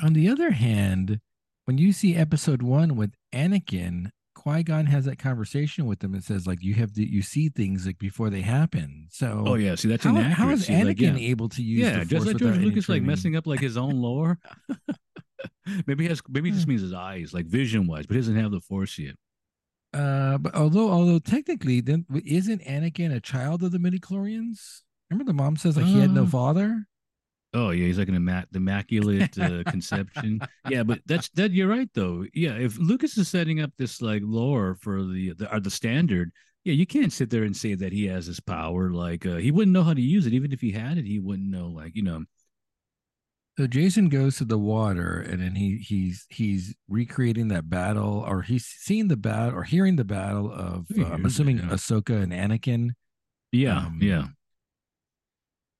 On 0.03 0.13
the 0.13 0.29
other 0.29 0.51
hand 0.51 1.19
when 1.67 1.77
you 1.77 1.91
see 1.91 2.15
episode 2.15 2.61
one 2.61 2.95
with 2.95 3.11
Anakin, 3.33 4.09
Qui 4.47 4.63
Gon 4.63 4.85
has 4.85 5.03
that 5.05 5.19
conversation 5.19 5.85
with 5.85 6.01
him 6.01 6.13
and 6.13 6.23
says, 6.23 6.47
like, 6.47 6.63
you 6.63 6.73
have 6.75 6.93
to, 6.93 7.05
you 7.05 7.21
see 7.21 7.49
things 7.49 7.85
like 7.85 7.97
before 7.99 8.29
they 8.29 8.41
happen. 8.41 9.07
So, 9.11 9.43
oh 9.45 9.55
yeah, 9.55 9.75
see 9.75 9.89
that's 9.89 10.05
how, 10.05 10.11
inaccurate. 10.11 10.35
How 10.35 10.49
is 10.51 10.67
Anakin 10.69 10.85
like, 10.85 10.99
yeah. 11.01 11.15
able 11.17 11.49
to 11.49 11.61
use? 11.61 11.79
Yeah, 11.79 12.03
just 12.05 12.25
like 12.25 12.37
George 12.37 12.57
Lucas, 12.57 12.87
like 12.87 13.01
messing 13.01 13.35
up 13.35 13.45
like 13.45 13.59
his 13.59 13.75
own 13.75 14.01
lore. 14.01 14.39
maybe 15.85 16.05
he 16.05 16.09
has, 16.09 16.21
maybe 16.29 16.49
it 16.49 16.53
just 16.53 16.67
means 16.67 16.81
his 16.81 16.93
eyes, 16.93 17.33
like 17.33 17.45
vision 17.45 17.87
wise, 17.87 18.05
but 18.05 18.13
he 18.13 18.21
doesn't 18.21 18.37
have 18.37 18.51
the 18.51 18.61
Force 18.61 18.97
yet. 18.97 19.15
Uh, 19.93 20.37
but 20.37 20.55
although, 20.55 20.91
although 20.91 21.19
technically, 21.19 21.81
then 21.81 22.05
isn't 22.25 22.63
Anakin 22.63 23.13
a 23.13 23.19
child 23.19 23.63
of 23.63 23.71
the 23.71 23.79
midichlorians? 23.79 24.81
Remember, 25.09 25.29
the 25.29 25.35
mom 25.35 25.57
says 25.57 25.75
like 25.75 25.85
uh, 25.85 25.89
he 25.89 25.99
had 25.99 26.11
no 26.11 26.23
uh, 26.23 26.27
father. 26.27 26.85
Oh 27.57 27.71
yeah, 27.71 27.87
he's 27.87 27.97
like 27.97 28.07
an 28.07 28.15
immac- 28.15 28.55
immaculate 28.55 29.35
uh, 29.39 29.63
conception. 29.67 30.39
Yeah, 30.69 30.83
but 30.83 30.99
that's 31.07 31.27
that. 31.29 31.51
You're 31.51 31.67
right 31.67 31.89
though. 31.95 32.23
Yeah, 32.31 32.53
if 32.53 32.77
Lucas 32.77 33.17
is 33.17 33.29
setting 33.29 33.61
up 33.61 33.71
this 33.79 33.99
like 33.99 34.21
lore 34.23 34.75
for 34.75 35.03
the 35.03 35.33
the, 35.33 35.51
or 35.51 35.59
the 35.59 35.71
standard, 35.71 36.31
yeah, 36.63 36.73
you 36.73 36.85
can't 36.85 37.11
sit 37.11 37.31
there 37.31 37.43
and 37.43 37.57
say 37.57 37.73
that 37.73 37.91
he 37.91 38.05
has 38.05 38.27
his 38.27 38.39
power. 38.39 38.91
Like 38.91 39.25
uh, 39.25 39.37
he 39.37 39.49
wouldn't 39.49 39.73
know 39.73 39.81
how 39.81 39.95
to 39.95 40.01
use 40.01 40.27
it. 40.27 40.33
Even 40.33 40.51
if 40.51 40.61
he 40.61 40.71
had 40.71 40.99
it, 40.99 41.05
he 41.05 41.17
wouldn't 41.17 41.49
know. 41.49 41.65
Like 41.67 41.95
you 41.95 42.03
know. 42.03 42.25
So 43.57 43.65
Jacen 43.65 44.11
goes 44.11 44.37
to 44.37 44.45
the 44.45 44.59
water, 44.59 45.25
and 45.27 45.41
then 45.41 45.55
he 45.55 45.77
he's 45.77 46.27
he's 46.29 46.75
recreating 46.87 47.47
that 47.47 47.71
battle, 47.71 48.23
or 48.27 48.43
he's 48.43 48.67
seeing 48.67 49.07
the 49.07 49.17
battle, 49.17 49.57
or 49.57 49.63
hearing 49.63 49.95
the 49.95 50.05
battle 50.05 50.51
of. 50.51 50.85
Uh, 50.95 51.05
I'm 51.05 51.25
assuming 51.25 51.57
yeah. 51.57 51.69
Ahsoka 51.69 52.21
and 52.21 52.31
Anakin. 52.31 52.91
Yeah, 53.51 53.79
um, 53.79 53.97
yeah. 53.99 54.27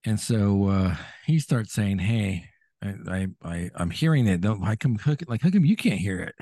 And 0.08 0.18
so 0.18 0.70
uh, 0.70 0.96
he 1.26 1.38
starts 1.38 1.74
saying, 1.74 2.00
"Hey, 2.00 2.46
I, 2.82 2.96
I, 3.10 3.28
I 3.44 3.70
am 3.78 3.90
hearing 3.90 4.26
it. 4.26 4.40
Don't 4.40 4.64
I 4.64 4.78
come 4.78 4.98
hook 4.98 5.22
it? 5.22 5.28
like 5.28 5.42
how 5.42 5.50
come 5.50 5.66
you 5.66 5.76
can't 5.76 6.00
hear 6.00 6.22
it?" 6.22 6.36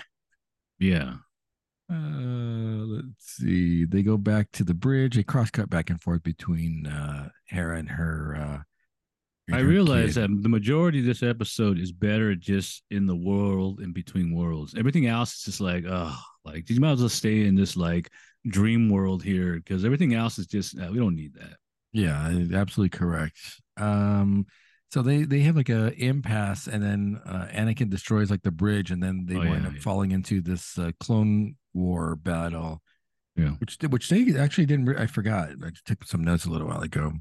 Yeah. 0.78 1.16
Uh, 1.92 2.86
let's 2.86 3.26
see. 3.26 3.86
They 3.86 4.04
go 4.04 4.18
back 4.18 4.52
to 4.54 4.64
the 4.64 4.76
bridge. 4.76 5.16
They 5.16 5.24
cross 5.24 5.50
cut 5.50 5.68
back 5.72 5.90
and 5.90 6.00
forth 6.00 6.22
between 6.22 6.86
uh, 6.86 7.30
Hera 7.48 7.80
and 7.80 7.90
her. 7.90 8.36
Uh, 8.36 8.58
and 9.48 9.58
I 9.58 9.62
her 9.62 9.68
realize 9.68 10.14
kid. 10.14 10.22
that 10.22 10.44
the 10.44 10.50
majority 10.50 11.00
of 11.00 11.06
this 11.06 11.24
episode 11.24 11.80
is 11.80 11.92
better 11.92 12.36
just 12.36 12.84
in 12.92 13.08
the 13.08 13.16
world 13.16 13.80
in 13.82 13.94
between 13.94 14.36
worlds. 14.36 14.76
Everything 14.78 15.08
else 15.08 15.38
is 15.38 15.44
just 15.44 15.62
like, 15.62 15.86
oh, 15.88 16.16
like 16.44 16.70
you 16.70 16.80
might 16.80 16.92
as 16.92 17.00
well 17.00 17.10
stay 17.10 17.48
in 17.48 17.56
this 17.56 17.76
like 17.76 18.12
dream 18.48 18.90
world 18.90 19.24
here 19.24 19.56
because 19.56 19.86
everything 19.86 20.14
else 20.14 20.38
is 20.38 20.46
just 20.46 20.80
uh, 20.80 20.90
we 20.92 21.00
don't 21.00 21.16
need 21.16 21.34
that. 21.34 21.58
Yeah, 21.96 22.28
absolutely 22.54 22.98
correct. 22.98 23.38
Um, 23.78 24.46
so 24.92 25.02
they 25.02 25.24
they 25.24 25.40
have 25.42 25.56
like 25.56 25.70
a 25.70 25.94
impasse, 25.94 26.68
and 26.68 26.84
then 26.84 27.22
uh, 27.26 27.48
Anakin 27.54 27.90
destroys 27.90 28.30
like 28.30 28.44
the 28.44 28.52
bridge, 28.52 28.92
and 28.92 29.02
then 29.02 29.26
they 29.26 29.36
oh, 29.36 29.40
wind 29.40 29.62
yeah, 29.64 29.68
up 29.70 29.76
yeah. 29.76 29.82
falling 29.82 30.12
into 30.12 30.42
this 30.42 30.78
uh, 30.78 30.92
clone 31.00 31.56
war 31.74 32.18
battle. 32.18 32.82
Yeah, 33.38 33.52
which 33.60 33.78
which 33.90 34.10
they 34.10 34.36
actually 34.38 34.66
didn't. 34.66 34.86
Re- 34.86 34.98
I 34.98 35.08
forgot. 35.08 35.52
I 35.64 35.70
took 35.86 36.04
some 36.04 36.24
notes 36.24 36.46
a 36.46 36.50
little 36.50 36.68
while 36.68 36.82
ago. 36.82 37.14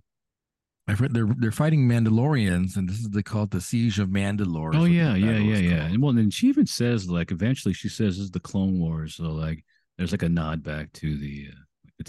I've 0.88 1.12
they're 1.12 1.28
they're 1.38 1.52
fighting 1.52 1.88
Mandalorians, 1.88 2.76
and 2.76 2.88
this 2.88 2.99
is 2.99 3.09
they 3.11 3.23
call 3.23 3.45
it 3.45 3.52
the 3.52 3.61
siege 3.61 4.00
of 4.00 4.09
Mandalore. 4.09 4.75
Oh 4.75 4.85
yeah, 4.85 5.14
yeah, 5.14 5.38
yeah, 5.38 5.57
yeah. 5.57 5.85
And 5.87 6.02
well, 6.02 6.12
then 6.12 6.31
she 6.31 6.49
even 6.49 6.66
says 6.66 7.09
like 7.09 7.31
eventually 7.31 7.75
she 7.75 7.88
says 7.88 8.16
this 8.16 8.25
is 8.25 8.31
the 8.33 8.40
Clone 8.40 8.81
Wars. 8.81 9.14
So 9.14 9.25
like 9.25 9.64
there's 9.97 10.12
like 10.12 10.25
a 10.25 10.28
nod 10.28 10.64
back 10.64 10.93
to 10.95 11.16
the 11.16 11.49
uh, 11.52 11.61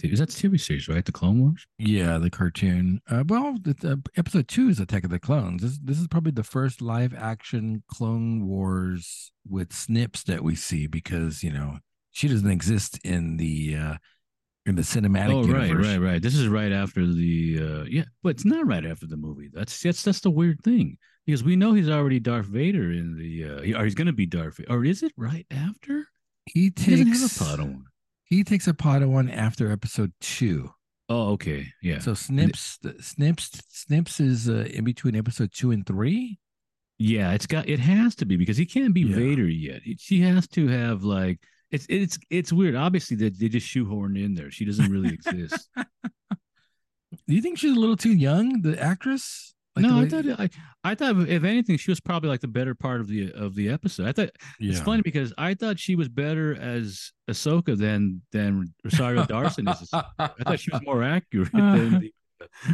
is 0.04 0.20
that 0.20 0.30
the 0.30 0.50
TV 0.50 0.60
series, 0.60 0.88
right? 0.88 1.06
The 1.06 1.12
Clone 1.12 1.42
Wars. 1.42 1.66
Yeah, 1.78 2.18
the 2.18 2.30
cartoon. 2.30 3.02
Uh, 3.10 3.24
well, 3.28 3.58
uh, 3.84 3.96
episode 4.16 4.48
two 4.48 4.70
is 4.70 4.80
Attack 4.80 5.04
of 5.04 5.10
the 5.10 5.20
Clones. 5.20 5.62
This 5.62 5.80
this 5.84 6.00
is 6.00 6.08
probably 6.08 6.32
the 6.32 6.44
first 6.44 6.82
live 6.82 7.14
action 7.14 7.84
Clone 7.90 8.48
Wars 8.48 9.32
with 9.48 9.74
Snips 9.74 10.24
that 10.24 10.44
we 10.44 10.56
see 10.56 10.88
because 10.88 11.44
you 11.44 11.52
know 11.52 11.80
she 12.12 12.28
doesn't 12.28 12.50
exist 12.50 13.00
in 13.04 13.38
the 13.38 13.76
uh, 13.76 13.96
in 14.66 14.76
the 14.76 14.82
cinematic. 14.82 15.34
Oh, 15.34 15.42
universe. 15.42 15.70
right, 15.70 15.98
right, 15.98 16.12
right. 16.12 16.22
This 16.22 16.36
is 16.36 16.48
right 16.48 16.72
after 16.72 17.06
the 17.06 17.60
uh, 17.62 17.84
yeah, 17.90 18.06
but 18.24 18.30
it's 18.30 18.46
not 18.46 18.66
right 18.66 18.86
after 18.86 19.06
the 19.06 19.18
movie. 19.18 19.50
That's 19.54 19.80
that's 19.82 20.04
that's 20.04 20.22
the 20.22 20.32
weird 20.32 20.62
thing 20.64 20.98
because 21.26 21.44
we 21.44 21.56
know 21.56 21.74
he's 21.74 21.90
already 21.90 22.20
Darth 22.20 22.46
Vader 22.46 22.92
in 22.92 23.18
the 23.18 23.44
uh, 23.44 23.80
or 23.80 23.86
he's 23.86 23.96
going 23.96 24.08
to 24.08 24.14
be 24.14 24.26
Darth 24.26 24.58
Vader. 24.58 24.72
Or 24.72 24.86
is 24.86 25.04
it 25.04 25.14
right 25.18 25.46
after? 25.52 26.08
He 26.46 26.70
takes 26.70 27.00
he 27.00 27.04
doesn't 27.04 27.48
have 27.48 27.60
a. 27.60 27.76
He 28.26 28.44
takes 28.44 28.68
a 28.68 28.74
Padawan 28.74 29.36
after 29.36 29.72
episode 29.72 30.12
two. 30.20 30.72
Oh, 31.08 31.34
okay, 31.34 31.68
yeah. 31.82 32.00
So 32.00 32.16
Snips, 32.16 32.80
Snips, 33.00 33.62
Snips 33.70 34.20
is 34.20 34.50
uh, 34.50 34.68
in 34.74 34.84
between 34.84 35.16
episode 35.16 35.52
two 35.54 35.72
and 35.72 35.86
three. 35.86 36.40
Yeah, 36.98 37.34
it's 37.34 37.46
got 37.46 37.70
it 37.70 37.80
has 37.80 38.16
to 38.16 38.26
be 38.26 38.38
because 38.38 38.58
he 38.58 38.66
can't 38.66 38.94
be 38.94 39.02
yeah. 39.02 39.16
Vader 39.16 39.48
yet. 39.48 39.82
She 39.98 40.22
has 40.22 40.48
to 40.50 40.68
have 40.68 41.04
like 41.04 41.40
it's 41.72 41.86
it's 41.90 42.18
it's 42.30 42.54
weird. 42.54 42.76
Obviously, 42.76 43.18
that 43.18 43.38
they, 43.38 43.46
they 43.46 43.50
just 43.50 43.68
shoehorned 43.68 44.24
in 44.24 44.34
there. 44.34 44.50
She 44.50 44.66
doesn't 44.66 44.92
really 44.92 45.14
exist. 45.14 45.70
Do 45.76 47.34
you 47.34 47.42
think 47.42 47.58
she's 47.58 47.76
a 47.76 47.80
little 47.80 47.98
too 47.98 48.14
young, 48.14 48.62
the 48.62 48.82
actress? 48.82 49.55
Like 49.76 49.86
no, 49.86 50.00
I 50.00 50.08
thought 50.08 50.40
I, 50.40 50.50
I 50.84 50.96
thought 50.96 51.28
if 51.28 51.44
anything, 51.44 51.78
she 51.78 51.92
was 51.92 52.00
probably 52.00 52.30
like 52.30 52.40
the 52.40 52.48
better 52.48 52.74
part 52.74 53.02
of 53.02 53.08
the 53.08 53.32
of 53.34 53.56
the 53.56 53.70
episode. 53.70 54.08
I 54.08 54.14
thought 54.14 54.30
yeah. 54.60 54.72
it's 54.72 54.80
funny 54.80 55.02
because 55.02 55.34
I 55.38 55.54
thought 55.54 55.80
she 55.80 55.96
was 55.96 56.08
better 56.08 56.56
as 56.56 57.12
Ahsoka 57.30 57.78
than 57.78 58.22
than 58.32 58.74
Rosario 58.86 59.26
Dawson 59.26 59.68
is. 59.68 59.90
I 59.94 60.30
thought 60.44 60.60
she 60.60 60.72
was 60.72 60.82
more 60.84 61.04
accurate 61.04 61.52
than 61.54 62.00
the, 62.00 62.14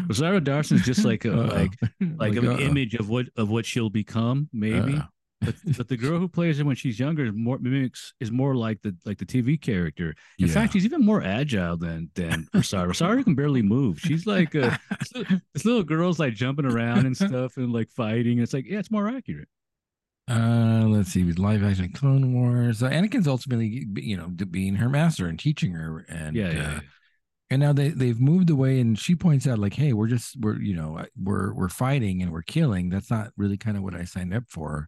Rosario 0.08 0.40
Dawson 0.40 0.78
is 0.78 0.84
just 0.84 1.04
like 1.04 1.26
a, 1.26 1.32
like 1.32 1.72
like, 2.00 2.12
like 2.18 2.36
an 2.36 2.48
uh, 2.48 2.58
image 2.58 2.94
of 2.94 3.10
what 3.10 3.28
of 3.36 3.50
what 3.50 3.66
she'll 3.66 3.90
become, 3.90 4.50
maybe. 4.54 4.98
Uh, 4.98 5.04
but, 5.42 5.56
but 5.78 5.88
the 5.88 5.98
girl 5.98 6.20
who 6.20 6.28
plays 6.28 6.60
her 6.60 6.66
when 6.66 6.76
she's 6.76 7.00
younger 7.00 7.26
is 7.26 7.32
more 7.34 7.58
mimics 7.58 8.14
is 8.20 8.32
more 8.32 8.56
like 8.56 8.82
the 8.82 8.96
like 9.06 9.18
the 9.18 9.26
TV 9.26 9.60
character. 9.60 10.14
In 10.38 10.48
yeah. 10.48 10.54
fact, 10.54 10.74
she's 10.74 10.86
even 10.86 11.04
more 11.04 11.24
agile 11.24 11.78
than 11.78 12.10
than 12.14 12.48
Rosario. 12.54 12.88
Rosario 12.88 13.24
can 13.24 13.36
barely 13.36 13.64
move. 13.64 14.00
She's 14.00 14.28
like 14.28 14.56
uh, 14.56 14.78
this 15.54 15.66
little 15.66 15.84
girl's 15.84 16.20
like 16.20 16.36
jumping 16.36 16.66
around 16.66 17.06
and 17.06 17.18
stuff 17.18 17.58
and 17.58 17.74
like 17.74 17.90
fighting. 17.90 18.40
It's 18.40 18.54
like 18.54 18.66
yeah, 18.68 18.80
it's 18.80 18.92
more 18.92 19.08
accurate. 19.08 19.48
Uh, 20.30 20.86
let's 20.88 21.10
see, 21.10 21.24
with 21.24 21.40
live 21.40 21.64
action 21.64 21.92
Clone 21.92 22.34
Wars. 22.34 22.84
Uh, 22.84 22.90
Anakin's 22.90 23.28
ultimately, 23.28 23.88
you 23.96 24.16
know, 24.16 24.28
being 24.28 24.76
her 24.76 24.90
master 24.90 25.26
and 25.26 25.40
teaching 25.40 25.74
her, 25.74 26.06
and 26.08 26.36
yeah, 26.36 26.52
yeah, 26.52 26.60
uh, 26.60 26.72
yeah. 26.72 26.80
and 27.50 27.60
now 27.62 27.74
they 27.74 27.90
they've 27.90 28.20
moved 28.20 28.52
away. 28.52 28.80
And 28.80 28.98
she 28.98 29.16
points 29.16 29.48
out, 29.48 29.58
like, 29.58 29.74
hey, 29.74 29.94
we're 29.94 30.08
just 30.08 30.40
we're 30.40 30.62
you 30.62 30.76
know 30.76 31.04
we're 31.22 31.52
we're 31.56 31.68
fighting 31.68 32.22
and 32.22 32.32
we're 32.32 32.44
killing. 32.44 32.90
That's 32.90 33.10
not 33.10 33.32
really 33.36 33.58
kind 33.58 33.76
of 33.76 33.82
what 33.82 33.96
I 33.96 34.04
signed 34.04 34.36
up 34.36 34.44
for 34.48 34.88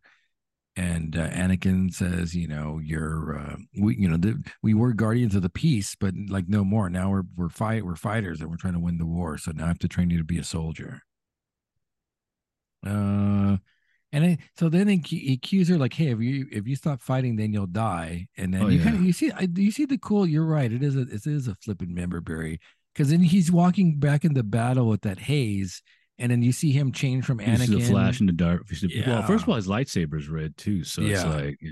and 0.76 1.16
uh, 1.16 1.30
Anakin 1.30 1.94
says, 1.94 2.36
you 2.36 2.48
know, 2.48 2.80
you're, 2.84 3.38
uh, 3.38 3.56
we, 3.80 3.96
you 3.96 4.10
know, 4.10 4.18
the, 4.18 4.44
we 4.64 4.74
were 4.74 4.94
guardians 4.94 5.36
of 5.36 5.44
the 5.44 5.50
peace, 5.50 5.96
but 6.00 6.14
like 6.30 6.48
no 6.48 6.64
more. 6.64 6.90
Now 6.90 7.12
we're 7.12 7.24
we're 7.36 7.50
fight 7.50 7.86
we're 7.86 7.96
fighters 7.96 8.42
and 8.42 8.50
we're 8.50 8.58
trying 8.58 8.74
to 8.74 8.80
win 8.80 8.98
the 8.98 9.06
war. 9.06 9.38
So 9.38 9.52
now 9.52 9.66
I 9.66 9.68
have 9.68 9.80
to 9.80 9.88
train 9.88 10.10
you 10.10 10.18
to 10.18 10.24
be 10.24 10.40
a 10.40 10.44
soldier. 10.44 11.02
Uh, 12.86 13.58
and 14.12 14.24
then, 14.24 14.38
so 14.58 14.70
then 14.70 14.88
he, 14.88 15.18
he 15.18 15.34
accuse 15.34 15.70
her 15.70 15.78
like, 15.78 15.94
hey, 15.94 16.08
if 16.08 16.20
you 16.20 16.48
if 16.52 16.68
you 16.68 16.76
stop 16.76 17.02
fighting, 17.02 17.36
then 17.36 17.54
you'll 17.54 17.68
die. 17.68 18.28
And 18.36 18.54
then 18.54 18.64
oh, 18.64 18.68
you 18.68 18.80
yeah. 18.80 18.84
kind 18.84 18.96
of 18.96 19.04
you 19.04 19.14
see 19.14 19.32
you 19.56 19.72
see 19.72 19.86
the 19.86 19.98
cool. 20.00 20.26
You're 20.26 20.46
right. 20.46 20.72
It 20.72 20.82
is 20.82 20.96
a 20.96 21.02
it 21.02 21.26
is 21.28 21.48
a 21.48 21.56
flipping 21.56 21.94
member 21.94 22.20
berry 22.20 22.60
because 22.94 23.10
then 23.10 23.22
he's 23.22 23.52
walking 23.52 24.00
back 24.00 24.26
into 24.26 24.44
battle 24.44 24.88
with 24.88 25.02
that 25.02 25.20
haze 25.20 25.84
and 26.20 26.32
then 26.32 26.42
you 26.42 26.52
see 26.52 26.72
him 26.72 26.92
change 26.92 27.26
from 27.26 27.40
Anakin. 27.40 27.60
You 27.60 27.66
see 27.66 27.76
the 27.76 27.92
flash 27.92 28.22
into 28.22 28.34
dark. 28.34 28.64
Yeah. 28.82 29.10
Well, 29.10 29.24
first 29.24 29.44
of 29.44 29.50
all, 29.50 29.56
his 29.56 29.68
lightsaber 29.68 30.20
is 30.20 30.30
red 30.30 30.58
too, 30.58 30.84
so 30.84 31.02
yeah. 31.02 31.16
it's 31.16 31.26
like. 31.26 31.58
Yeah. 31.62 31.72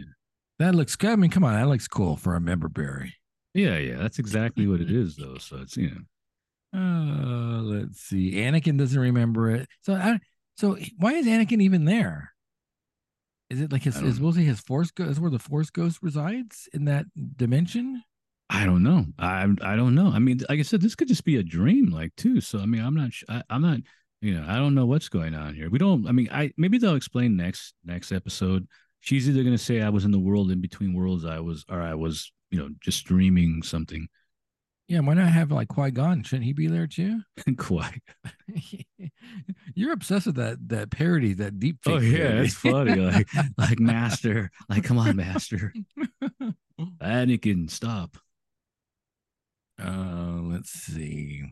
That 0.60 0.76
looks 0.76 0.96
good. 0.96 1.12
I 1.12 1.16
mean, 1.16 1.32
come 1.32 1.44
on, 1.44 1.56
that 1.56 1.68
looks 1.68 1.88
cool 1.88 2.16
for 2.18 2.36
a 2.36 2.40
member 2.40 2.70
berry. 2.70 3.16
Yeah, 3.56 3.78
yeah, 3.78 3.98
that's 3.98 4.20
exactly 4.20 4.68
what 4.68 4.80
it 4.80 4.92
is, 4.96 5.16
though. 5.16 5.38
So 5.38 5.58
it's 5.58 5.76
you 5.76 5.90
know. 5.92 6.02
Uh, 6.74 7.62
let's 7.62 8.00
see. 8.00 8.34
Anakin 8.34 8.78
doesn't 8.78 9.00
remember 9.00 9.50
it. 9.52 9.68
So, 9.82 9.94
I, 9.94 10.20
so 10.56 10.78
why 10.98 11.14
is 11.14 11.26
Anakin 11.26 11.62
even 11.62 11.86
there? 11.86 12.32
Is 13.50 13.60
it 13.60 13.72
like 13.72 13.84
his? 13.84 14.02
Is 14.02 14.16
supposedly 14.16 14.46
his 14.46 14.62
force? 14.62 14.92
Go, 14.92 15.04
is 15.04 15.20
where 15.20 15.30
the 15.30 15.40
force 15.40 15.70
ghost 15.70 16.00
resides 16.02 16.70
in 16.74 16.86
that 16.86 17.06
dimension? 17.36 18.02
I 18.50 18.66
don't 18.66 18.84
know. 18.84 19.06
I 19.20 19.48
I 19.62 19.76
don't 19.76 19.96
know. 19.96 20.08
I 20.08 20.20
mean, 20.20 20.40
like 20.48 20.60
I 20.60 20.62
said, 20.62 20.82
this 20.82 20.96
could 20.96 21.10
just 21.10 21.26
be 21.26 21.36
a 21.38 21.44
dream, 21.44 21.90
like 21.90 22.16
too. 22.16 22.40
So 22.40 22.60
I 22.60 22.66
mean, 22.66 22.82
I'm 22.82 22.96
not. 22.96 23.12
I, 23.28 23.44
I'm 23.50 23.62
not. 23.62 23.80
You 24.22 24.36
know, 24.36 24.46
I 24.48 24.58
don't 24.58 24.76
know 24.76 24.86
what's 24.86 25.10
going 25.10 25.34
on 25.34 25.56
here. 25.56 25.70
We 25.70 25.80
don't. 25.80 26.08
I 26.08 26.12
mean, 26.12 26.30
I 26.32 26.52
maybe 26.56 26.78
they'll 26.78 26.96
explain 26.96 27.36
next 27.36 27.74
next 27.84 28.12
episode. 28.12 28.68
She's 29.00 29.28
either 29.28 29.42
going 29.42 29.58
to 29.58 29.64
say 29.64 29.82
I 29.82 29.90
was 29.90 30.06
in 30.06 30.12
the 30.12 30.20
world 30.20 30.52
in 30.52 30.62
between 30.62 30.94
worlds, 30.94 31.26
I 31.26 31.40
was, 31.40 31.66
or 31.68 31.82
I 31.82 31.96
was, 31.96 32.32
you 32.52 32.60
know, 32.60 32.70
just 32.82 33.04
dreaming 33.06 33.64
something. 33.64 34.08
Yeah, 34.88 35.00
why 35.00 35.16
not 35.16 35.30
have 35.30 35.52
like 35.52 35.70
Qui 35.70 35.90
Gon? 35.90 36.22
Shouldn't 36.22 36.46
he 36.46 36.54
be 36.54 36.68
there 36.68 36.86
too? 36.86 37.22
Quite. 37.58 38.02
You're 39.74 39.94
obsessed 39.94 40.28
with 40.28 40.36
that 40.36 40.58
that 40.68 40.92
parody, 40.92 41.34
that 41.36 41.60
deep. 41.60 41.78
Oh 41.88 41.98
yeah, 41.98 42.18
parody. 42.18 42.46
it's 42.46 42.54
funny. 42.56 42.96
Like 42.96 43.30
like 43.58 43.80
Master. 43.80 44.52
Like 44.70 44.84
come 44.84 45.00
on, 45.00 45.16
Master. 45.16 45.74
Anakin, 47.02 47.72
stop. 47.72 48.18
Uh, 49.82 50.42
let's 50.44 50.72
see. 50.72 51.44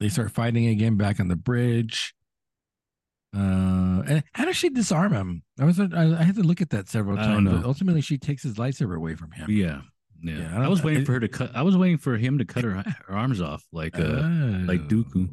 They 0.00 0.08
start 0.08 0.32
fighting 0.32 0.66
again 0.66 0.96
back 0.96 1.20
on 1.20 1.28
the 1.28 1.36
bridge. 1.36 2.14
Uh, 3.36 4.02
and 4.08 4.24
how 4.32 4.44
does 4.44 4.56
she 4.56 4.70
disarm 4.70 5.12
him? 5.12 5.42
I 5.60 5.64
was 5.64 5.78
I, 5.78 5.86
I 5.92 6.22
had 6.22 6.34
to 6.36 6.42
look 6.42 6.60
at 6.60 6.70
that 6.70 6.88
several 6.88 7.16
times. 7.16 7.48
But 7.50 7.64
ultimately, 7.64 8.00
she 8.00 8.18
takes 8.18 8.42
his 8.42 8.54
lightsaber 8.54 8.96
away 8.96 9.14
from 9.14 9.30
him. 9.30 9.48
Yeah. 9.50 9.82
Yeah. 10.22 10.38
Yeah, 10.38 10.58
I 10.60 10.64
I, 10.64 10.68
was 10.68 10.82
waiting 10.82 11.02
it- 11.02 11.06
for 11.06 11.12
her 11.12 11.20
to 11.20 11.28
cut. 11.28 11.50
I 11.54 11.62
was 11.62 11.76
waiting 11.76 11.96
for 11.98 12.16
him 12.16 12.38
to 12.38 12.44
cut 12.44 12.64
her, 12.64 12.72
her 13.06 13.14
arms 13.16 13.40
off, 13.40 13.62
like 13.72 13.98
uh, 13.98 14.02
like 14.66 14.88
Dooku. 14.88 15.28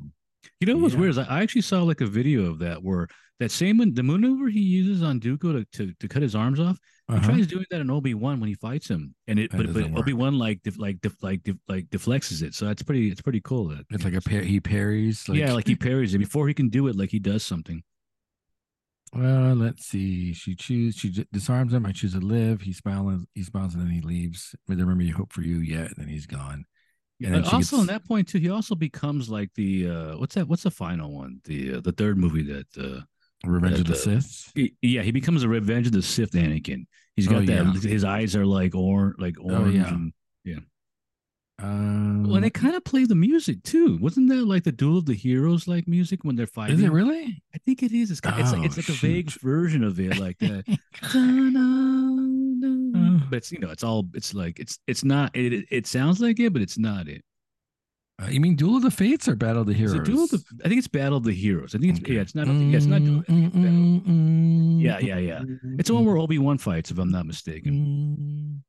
You 0.59 0.67
know 0.67 0.75
what 0.75 0.83
was 0.83 0.93
Yeah. 0.93 0.99
weird 0.99 1.09
is 1.11 1.17
I 1.17 1.23
I 1.25 1.41
actually 1.41 1.61
saw 1.61 1.83
like 1.83 2.01
a 2.01 2.05
video 2.05 2.45
of 2.45 2.59
that 2.59 2.83
where 2.83 3.07
that 3.39 3.51
same 3.51 3.77
the 3.93 4.03
maneuver 4.03 4.47
he 4.49 4.61
uses 4.61 5.01
on 5.03 5.19
Dooku 5.19 5.41
to, 5.53 5.65
to, 5.87 5.93
to 5.99 6.07
cut 6.07 6.21
his 6.21 6.35
arms 6.35 6.59
off. 6.59 6.77
He 7.09 7.15
Uh-huh. 7.15 7.25
tries 7.25 7.47
doing 7.47 7.65
that 7.71 7.79
in 7.79 7.89
Obi 7.89 8.13
Wan 8.13 8.39
when 8.41 8.49
he 8.49 8.55
fights 8.55 8.89
him, 8.89 9.15
and 9.27 9.39
it 9.39 9.49
That 9.51 9.73
but, 9.73 9.91
but. 9.93 9.97
Obi 9.99 10.11
Wan 10.13 10.37
like 10.37 10.61
def, 10.63 10.77
like 10.77 10.99
def, 10.99 11.15
like 11.23 11.41
def, 11.43 11.55
like 11.69 11.89
deflects 11.89 12.41
it. 12.41 12.53
So 12.53 12.65
that's 12.65 12.83
pretty. 12.83 13.09
It's 13.09 13.21
pretty 13.21 13.39
cool. 13.41 13.69
That 13.69 13.85
It's 13.91 14.03
like 14.03 14.13
a 14.13 14.21
par- 14.21 14.41
he 14.41 14.59
parries. 14.59 15.25
yeah, 15.29 15.53
like 15.53 15.67
he 15.67 15.75
parries 15.87 16.13
it 16.13 16.17
before 16.17 16.47
he 16.49 16.53
can 16.53 16.67
do 16.69 16.87
it. 16.87 16.95
Like 16.97 17.09
he 17.11 17.19
does 17.19 17.43
something. 17.43 17.81
Well, 19.13 19.55
let's 19.55 19.85
see. 19.85 20.33
She 20.33 20.53
choose. 20.53 20.95
She 20.97 21.25
disarms 21.31 21.73
him. 21.73 21.85
I 21.85 21.93
choose 21.93 22.13
to 22.13 22.19
live. 22.19 22.61
He 22.61 22.73
smiles. 22.73 23.25
He 23.33 23.43
smiles, 23.43 23.73
and 23.73 23.83
then 23.83 23.89
he 23.91 24.01
leaves. 24.01 24.53
But 24.67 24.77
remember, 24.77 25.03
you 25.03 25.13
hope 25.15 25.31
for 25.31 25.41
you 25.43 25.59
yet, 25.59 25.87
and 25.87 25.95
then 25.97 26.07
he's 26.09 26.25
gone. 26.25 26.65
And 27.23 27.41
But 27.41 27.53
also, 27.53 27.77
gets- 27.77 27.81
in 27.81 27.87
that 27.87 28.05
point 28.05 28.27
too, 28.27 28.37
he 28.39 28.49
also 28.49 28.75
becomes 28.75 29.29
like 29.29 29.53
the 29.55 29.89
uh 29.89 30.17
what's 30.17 30.35
that? 30.35 30.47
What's 30.49 30.63
the 30.63 30.71
final 30.71 31.13
one? 31.15 31.39
The 31.45 31.75
uh, 31.75 31.79
the 31.79 31.93
third 31.93 32.17
movie 32.17 32.43
that 32.43 32.67
uh 32.77 33.01
Revenge 33.45 33.79
of 33.79 33.85
the 33.85 33.93
the- 33.93 34.21
Sith. 34.21 34.51
yeah 34.81 35.01
he 35.03 35.11
becomes 35.11 35.43
a 35.43 35.47
Revenge 35.49 35.87
of 35.87 35.93
the 35.93 36.01
Sith 36.01 36.31
Anakin. 36.31 36.85
He's 37.15 37.27
got 37.27 37.45
that. 37.47 37.65
yeah. 37.83 37.89
His 37.89 38.03
eyes 38.03 38.35
are 38.35 38.45
like 38.45 38.75
or 38.75 39.15
like 39.17 39.35
Oh, 39.39 39.49
orange. 39.55 39.75
yeah. 39.75 39.87
and, 39.89 40.13
Um, 41.59 42.23
well, 42.29 42.39
they 42.39 42.51
kind 42.51 42.75
of 42.75 42.83
play 42.83 43.05
the 43.05 43.15
music 43.15 43.63
too. 43.63 43.97
Wasn't 43.99 44.29
that 44.29 44.45
like 44.45 44.63
the 44.63 44.71
Duel 44.71 44.99
of 44.99 45.05
the 45.07 45.15
Heroes 45.15 45.67
like 45.67 45.87
music 45.87 46.23
when 46.23 46.35
they're 46.35 46.45
fighting? 46.45 46.75
is 46.77 46.83
it 46.83 46.91
really? 46.91 47.41
I 47.55 47.57
think 47.65 47.81
it 47.81 47.91
is. 47.91 48.11
It's, 48.11 48.21
kind 48.21 48.39
it's 48.39 48.51
like 48.51 48.61
Oh, 48.61 48.65
it's 48.65 48.77
like 48.77 48.89
a 48.89 48.91
vague 48.91 49.31
version 49.41 49.83
of 49.83 49.99
it, 49.99 50.19
like 50.19 50.37
that. 50.39 50.63
but 53.29 53.37
it's 53.37 53.51
you 53.51 53.59
know 53.59 53.69
it's 53.71 53.83
all 53.83 54.07
it's 54.13 54.33
like 54.35 54.59
it's 54.59 54.77
it's 54.87 55.03
not 55.03 55.35
it, 55.35 55.65
it 55.71 55.87
sounds 55.87 56.21
like 56.21 56.39
it, 56.39 56.53
but 56.53 56.61
it's 56.61 56.77
not 56.77 57.07
it. 57.07 57.23
Uh, 58.19 58.27
you 58.29 58.39
mean 58.41 58.55
Duel 58.55 58.77
of 58.77 58.81
the 58.81 58.89
Fates 58.89 59.27
or 59.27 59.35
Battle 59.35 59.61
of 59.61 59.67
the 59.67 59.73
Is 59.73 59.77
Heroes? 59.91 59.95
it 59.95 60.03
Duel 60.05 60.23
of 60.23 60.29
the, 60.31 60.43
I 60.65 60.67
think 60.69 60.79
it's 60.79 60.87
Battle 60.87 61.17
of 61.17 61.23
the 61.23 61.33
Heroes. 61.33 61.75
I 61.75 61.77
think 61.77 61.91
it's 61.91 61.99
Okay. 62.01 62.15
yeah, 62.15 62.21
it's 62.21 62.33
not. 62.33 62.47
Yeah, 62.47 62.77
it's 62.77 62.85
not. 62.87 63.03
Duel- 63.03 63.19
I 63.19 63.23
think 63.31 63.45
it's 63.47 63.55
Mm, 63.55 64.03
mm, 64.05 64.81
Yeah, 64.81 64.97
yeah, 64.99 65.17
yeah. 65.19 65.41
It's 65.77 65.87
the 65.89 65.93
one 65.95 66.03
where 66.05 66.17
Obi 66.17 66.39
Wan 66.39 66.57
fights, 66.57 66.89
if 66.89 66.97
I'm 66.97 67.11
not 67.11 67.27
mistaken. 67.27 68.63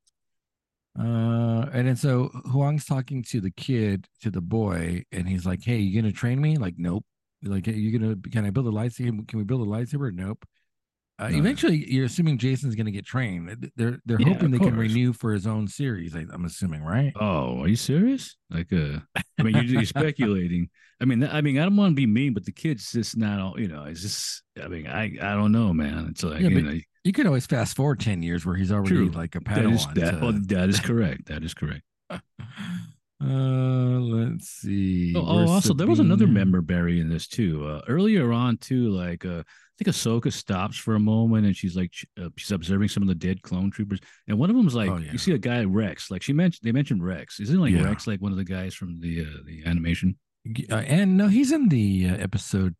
Mm. 0.97 1.03
Uh, 1.03 1.69
and 1.73 1.87
then 1.87 1.95
so 1.95 2.29
Huyang's 2.47 2.85
talking 2.85 3.23
to 3.23 3.41
the 3.41 3.51
kid, 3.51 4.07
to 4.21 4.29
the 4.29 4.41
boy, 4.41 5.03
and 5.11 5.27
he's 5.27 5.45
like, 5.45 5.63
"Hey, 5.63 5.77
you 5.77 5.99
gonna 5.99 6.11
train 6.11 6.41
me?" 6.41 6.57
Like, 6.57 6.75
nope. 6.77 7.05
Like, 7.41 7.65
"Hey, 7.67 7.73
you 7.75 7.97
gonna? 7.97 8.15
Can 8.31 8.45
I 8.45 8.49
build 8.49 8.67
a 8.67 8.71
lightsaber? 8.71 9.25
Can 9.27 9.39
we 9.39 9.45
build 9.45 9.65
a 9.65 9.69
lightsaber? 9.69 10.13
Nope. 10.13 10.45
Uh, 11.19 11.27
No. 11.29 11.37
eventually, 11.37 11.91
you're 11.91 12.05
assuming 12.05 12.37
Jacen's 12.37 12.75
gonna 12.75 12.91
get 12.91 13.05
trained. 13.05 13.71
They're 13.75 13.99
they're 14.05 14.21
Yeah, 14.21 14.29
hoping 14.33 14.51
they 14.51 14.57
can 14.59 14.75
renew 14.77 15.11
for 15.13 15.33
his 15.33 15.45
own 15.45 15.67
series. 15.67 16.15
I, 16.15 16.25
I'm 16.31 16.45
assuming, 16.45 16.81
right? 16.81 17.11
Oh, 17.19 17.59
are 17.61 17.67
you 17.67 17.75
serious? 17.75 18.37
Like, 18.49 18.71
uh, 18.71 18.99
I 19.37 19.43
mean, 19.43 19.53
you're, 19.55 19.63
you're 19.65 19.85
speculating. 19.85 20.69
I 21.01 21.05
mean, 21.05 21.23
I 21.23 21.41
mean, 21.41 21.57
I 21.59 21.63
don't 21.63 21.75
want 21.77 21.91
to 21.91 21.95
be 21.95 22.05
mean, 22.05 22.33
but 22.33 22.45
the 22.45 22.51
kid's 22.53 22.91
just 22.91 23.17
not 23.17 23.39
all. 23.39 23.59
You 23.59 23.67
know, 23.67 23.83
it's 23.83 24.01
just. 24.01 24.43
I 24.63 24.67
mean, 24.69 24.87
I, 24.87 25.03
I 25.21 25.35
don't 25.35 25.51
know, 25.51 25.73
man. 25.73 26.07
It's 26.09 26.23
like, 26.23 26.39
Yeah, 26.41 26.49
you 26.49 26.61
know, 26.61 26.79
You 27.03 27.11
could 27.13 27.25
always 27.27 27.45
fast 27.45 27.75
forward 27.75 27.99
ten 27.99 28.23
years 28.23 28.45
where 28.45 28.55
he's 28.55 28.71
already 28.71 28.89
True. 28.95 29.09
like 29.09 29.35
a 29.35 29.39
that 29.41 29.65
is 29.65 29.85
Padawan. 29.85 29.93
that. 29.95 30.11
to- 30.11 30.25
Oh, 30.25 30.31
that 30.31 30.69
is 30.69 30.79
correct. 30.89 31.25
That 31.27 31.43
is 31.43 31.53
correct. 31.53 31.83
Uh, 33.21 33.99
let's 33.99 34.47
see. 34.49 35.13
Oh, 35.15 35.19
oh, 35.25 35.49
also, 35.49 35.73
there 35.73 35.87
was 35.87 35.99
another 35.99 36.27
member 36.27 36.61
buried 36.61 36.99
in 36.99 37.09
this 37.09 37.27
too. 37.27 37.65
Uh, 37.67 37.81
earlier 37.89 38.31
on, 38.31 38.55
too, 38.57 38.89
like 38.91 39.25
uh, 39.25 39.43
think 39.83 39.95
Ahsoka 39.95 40.31
stops 40.31 40.77
for 40.77 40.95
a 40.95 40.99
moment 40.99 41.45
and 41.47 41.55
she's 41.55 41.75
like, 41.75 41.91
uh, 42.21 42.29
she's 42.37 42.51
observing 42.51 42.89
some 42.89 43.01
of 43.03 43.09
the 43.09 43.15
dead 43.15 43.41
clone 43.41 43.71
troopers, 43.71 43.99
and 44.27 44.37
one 44.37 44.49
of 44.49 44.55
them's 44.55 44.75
like, 44.75 44.89
Oh, 44.89 44.97
yeah. 44.97 45.11
you 45.11 45.17
see 45.17 45.31
a 45.31 45.37
guy 45.37 45.63
Rex, 45.63 46.11
like 46.11 46.21
she 46.21 46.33
mentioned, 46.33 46.61
they 46.63 46.71
mentioned 46.71 47.03
Rex. 47.03 47.39
Isn't 47.39 47.59
like 47.59 47.73
Yeah. 47.73 47.83
Rex 47.83 48.05
like 48.05 48.21
one 48.21 48.31
of 48.31 48.37
the 48.37 48.43
guys 48.43 48.75
from 48.75 48.99
the 48.99 49.21
uh, 49.21 49.37
the 49.45 49.63
animation? 49.65 50.17
Uh, 50.71 50.75
and 50.75 51.17
no, 51.17 51.27
he's 51.27 51.51
in 51.51 51.69
the 51.69 52.07
uh, 52.09 52.15
episode 52.17 52.75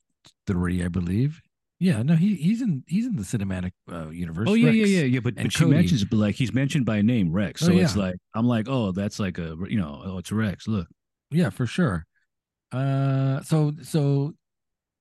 three, 0.47 0.83
I 0.83 0.87
believe. 0.87 1.41
Yeah, 1.81 2.03
no, 2.03 2.15
he 2.15 2.35
he's 2.35 2.61
in 2.61 2.83
he's 2.87 3.05
in 3.05 3.15
the 3.15 3.23
cinematic 3.23 3.71
uh, 3.89 4.09
universe. 4.09 4.47
Oh 4.49 4.53
yeah, 4.53 4.65
Rex. 4.67 4.77
yeah, 4.77 4.85
yeah, 4.85 5.03
yeah. 5.05 5.19
But, 5.21 5.35
but 5.35 5.53
she 5.53 5.59
Cody. 5.63 5.75
mentions, 5.77 6.03
but 6.03 6.17
like 6.17 6.35
he's 6.35 6.53
mentioned 6.53 6.85
by 6.85 7.01
name 7.01 7.31
Rex, 7.31 7.63
Oh, 7.63 7.67
so 7.67 7.71
it's 7.73 7.95
like 7.95 8.15
I'm 8.35 8.45
like, 8.45 8.67
oh, 8.67 8.91
that's 8.91 9.17
like 9.19 9.37
a 9.37 9.55
you 9.69 9.79
know, 9.79 10.01
oh, 10.03 10.17
it's 10.17 10.31
Rex. 10.31 10.67
Look, 10.67 10.87
yeah, 11.31 11.49
for 11.49 11.65
sure. 11.65 12.05
Uh, 12.71 13.41
so 13.43 13.71
so 13.81 14.33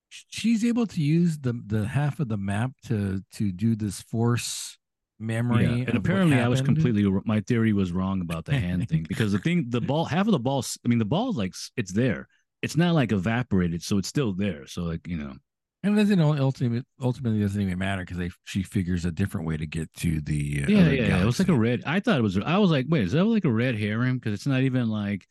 she's 0.08 0.64
able 0.64 0.86
to 0.86 1.00
use 1.02 1.38
the 1.38 1.60
the 1.66 1.86
half 1.86 2.20
of 2.20 2.28
the 2.28 2.36
map 2.36 2.72
to 2.86 3.22
to 3.32 3.52
do 3.52 3.76
this 3.76 4.02
force 4.02 4.78
memory. 5.18 5.64
yeah. 5.64 5.84
And 5.88 5.96
apparently, 5.96 6.38
I 6.38 6.48
was 6.48 6.62
completely 6.62 7.04
my 7.24 7.40
theory 7.40 7.72
was 7.72 7.92
wrong 7.92 8.20
about 8.20 8.44
the 8.44 8.58
hand 8.58 8.88
thing 8.88 9.04
because 9.08 9.32
the 9.32 9.38
thing, 9.38 9.66
the 9.68 9.80
ball, 9.80 10.04
half 10.04 10.26
of 10.26 10.32
the 10.32 10.38
ball, 10.38 10.64
I 10.84 10.88
mean, 10.88 10.98
the 10.98 11.04
ball 11.04 11.30
is 11.30 11.36
like 11.36 11.54
it's 11.76 11.92
there. 11.92 12.28
It's 12.62 12.76
not 12.76 12.94
like 12.94 13.12
evaporated, 13.12 13.82
so 13.82 13.98
it's 13.98 14.08
still 14.08 14.32
there. 14.32 14.66
So 14.66 14.82
like 14.82 15.06
you 15.06 15.16
know, 15.16 15.34
And 15.82 15.96
it 15.98 16.02
doesn't 16.02 16.20
ultimately 16.20 16.82
ultimately 17.00 17.40
doesn't 17.40 17.60
even 17.60 17.78
matter 17.78 18.02
because 18.02 18.18
they 18.18 18.30
she 18.44 18.62
figures 18.62 19.04
a 19.04 19.12
different 19.12 19.46
way 19.46 19.56
to 19.56 19.66
get 19.66 19.92
to 19.94 20.20
the 20.20 20.64
uh, 20.64 20.70
yeah, 20.70 20.90
yeah. 20.90 21.22
It 21.22 21.26
was 21.26 21.38
like 21.38 21.48
a 21.48 21.54
red. 21.54 21.82
I 21.86 22.00
thought 22.00 22.18
it 22.18 22.22
was. 22.22 22.38
I 22.38 22.58
was 22.58 22.70
like, 22.70 22.86
wait, 22.88 23.04
is 23.04 23.12
that 23.12 23.24
like 23.24 23.44
a 23.44 23.52
red 23.52 23.76
herring? 23.78 24.14
Because 24.14 24.34
it's 24.34 24.46
not 24.46 24.62
even 24.62 24.88
like, 24.88 25.24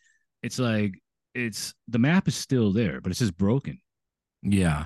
it's 0.43 0.59
like 0.59 0.99
it's 1.33 1.73
the 1.87 1.99
map 1.99 2.27
is 2.27 2.35
still 2.35 2.71
there, 2.71 3.01
but 3.01 3.11
it's 3.11 3.19
just 3.19 3.37
broken. 3.37 3.79
Yeah. 4.41 4.85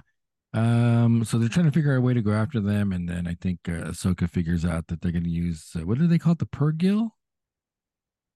Um. 0.54 1.24
So 1.24 1.38
they're 1.38 1.50
trying 1.50 1.68
to 1.68 1.72
figure 1.72 1.94
out 1.94 2.00
a 2.00 2.02
way 2.02 2.14
to 2.14 2.22
go 2.22 2.32
after 2.32 2.60
them, 2.60 2.92
and 2.92 3.08
then 3.08 3.26
I 3.26 3.36
think 3.40 3.60
uh, 3.68 3.92
Ahsoka 3.92 4.30
figures 4.30 4.66
out 4.66 4.88
that 4.88 5.02
they're 5.02 5.12
going 5.12 5.24
to 5.24 5.30
use 5.30 5.72
uh, 5.76 5.86
what 5.86 5.98
do 5.98 6.08
they 6.08 6.18
call 6.18 6.34
it? 6.34 6.40
The 6.40 6.46
Purrgil. 6.46 7.10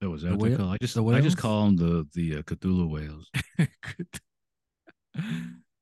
That 0.00 0.10
was 0.10 0.22
The 0.22 0.30
that 0.30 0.38
what 0.38 0.50
they 0.50 0.56
call. 0.56 0.70
I 0.70 0.78
just 0.80 0.94
the 0.94 1.04
I 1.04 1.20
just 1.20 1.36
call 1.36 1.66
them 1.66 1.76
the 1.76 2.06
the 2.14 2.38
uh, 2.38 2.42
Cthulhu 2.42 2.90
whales. 2.90 3.30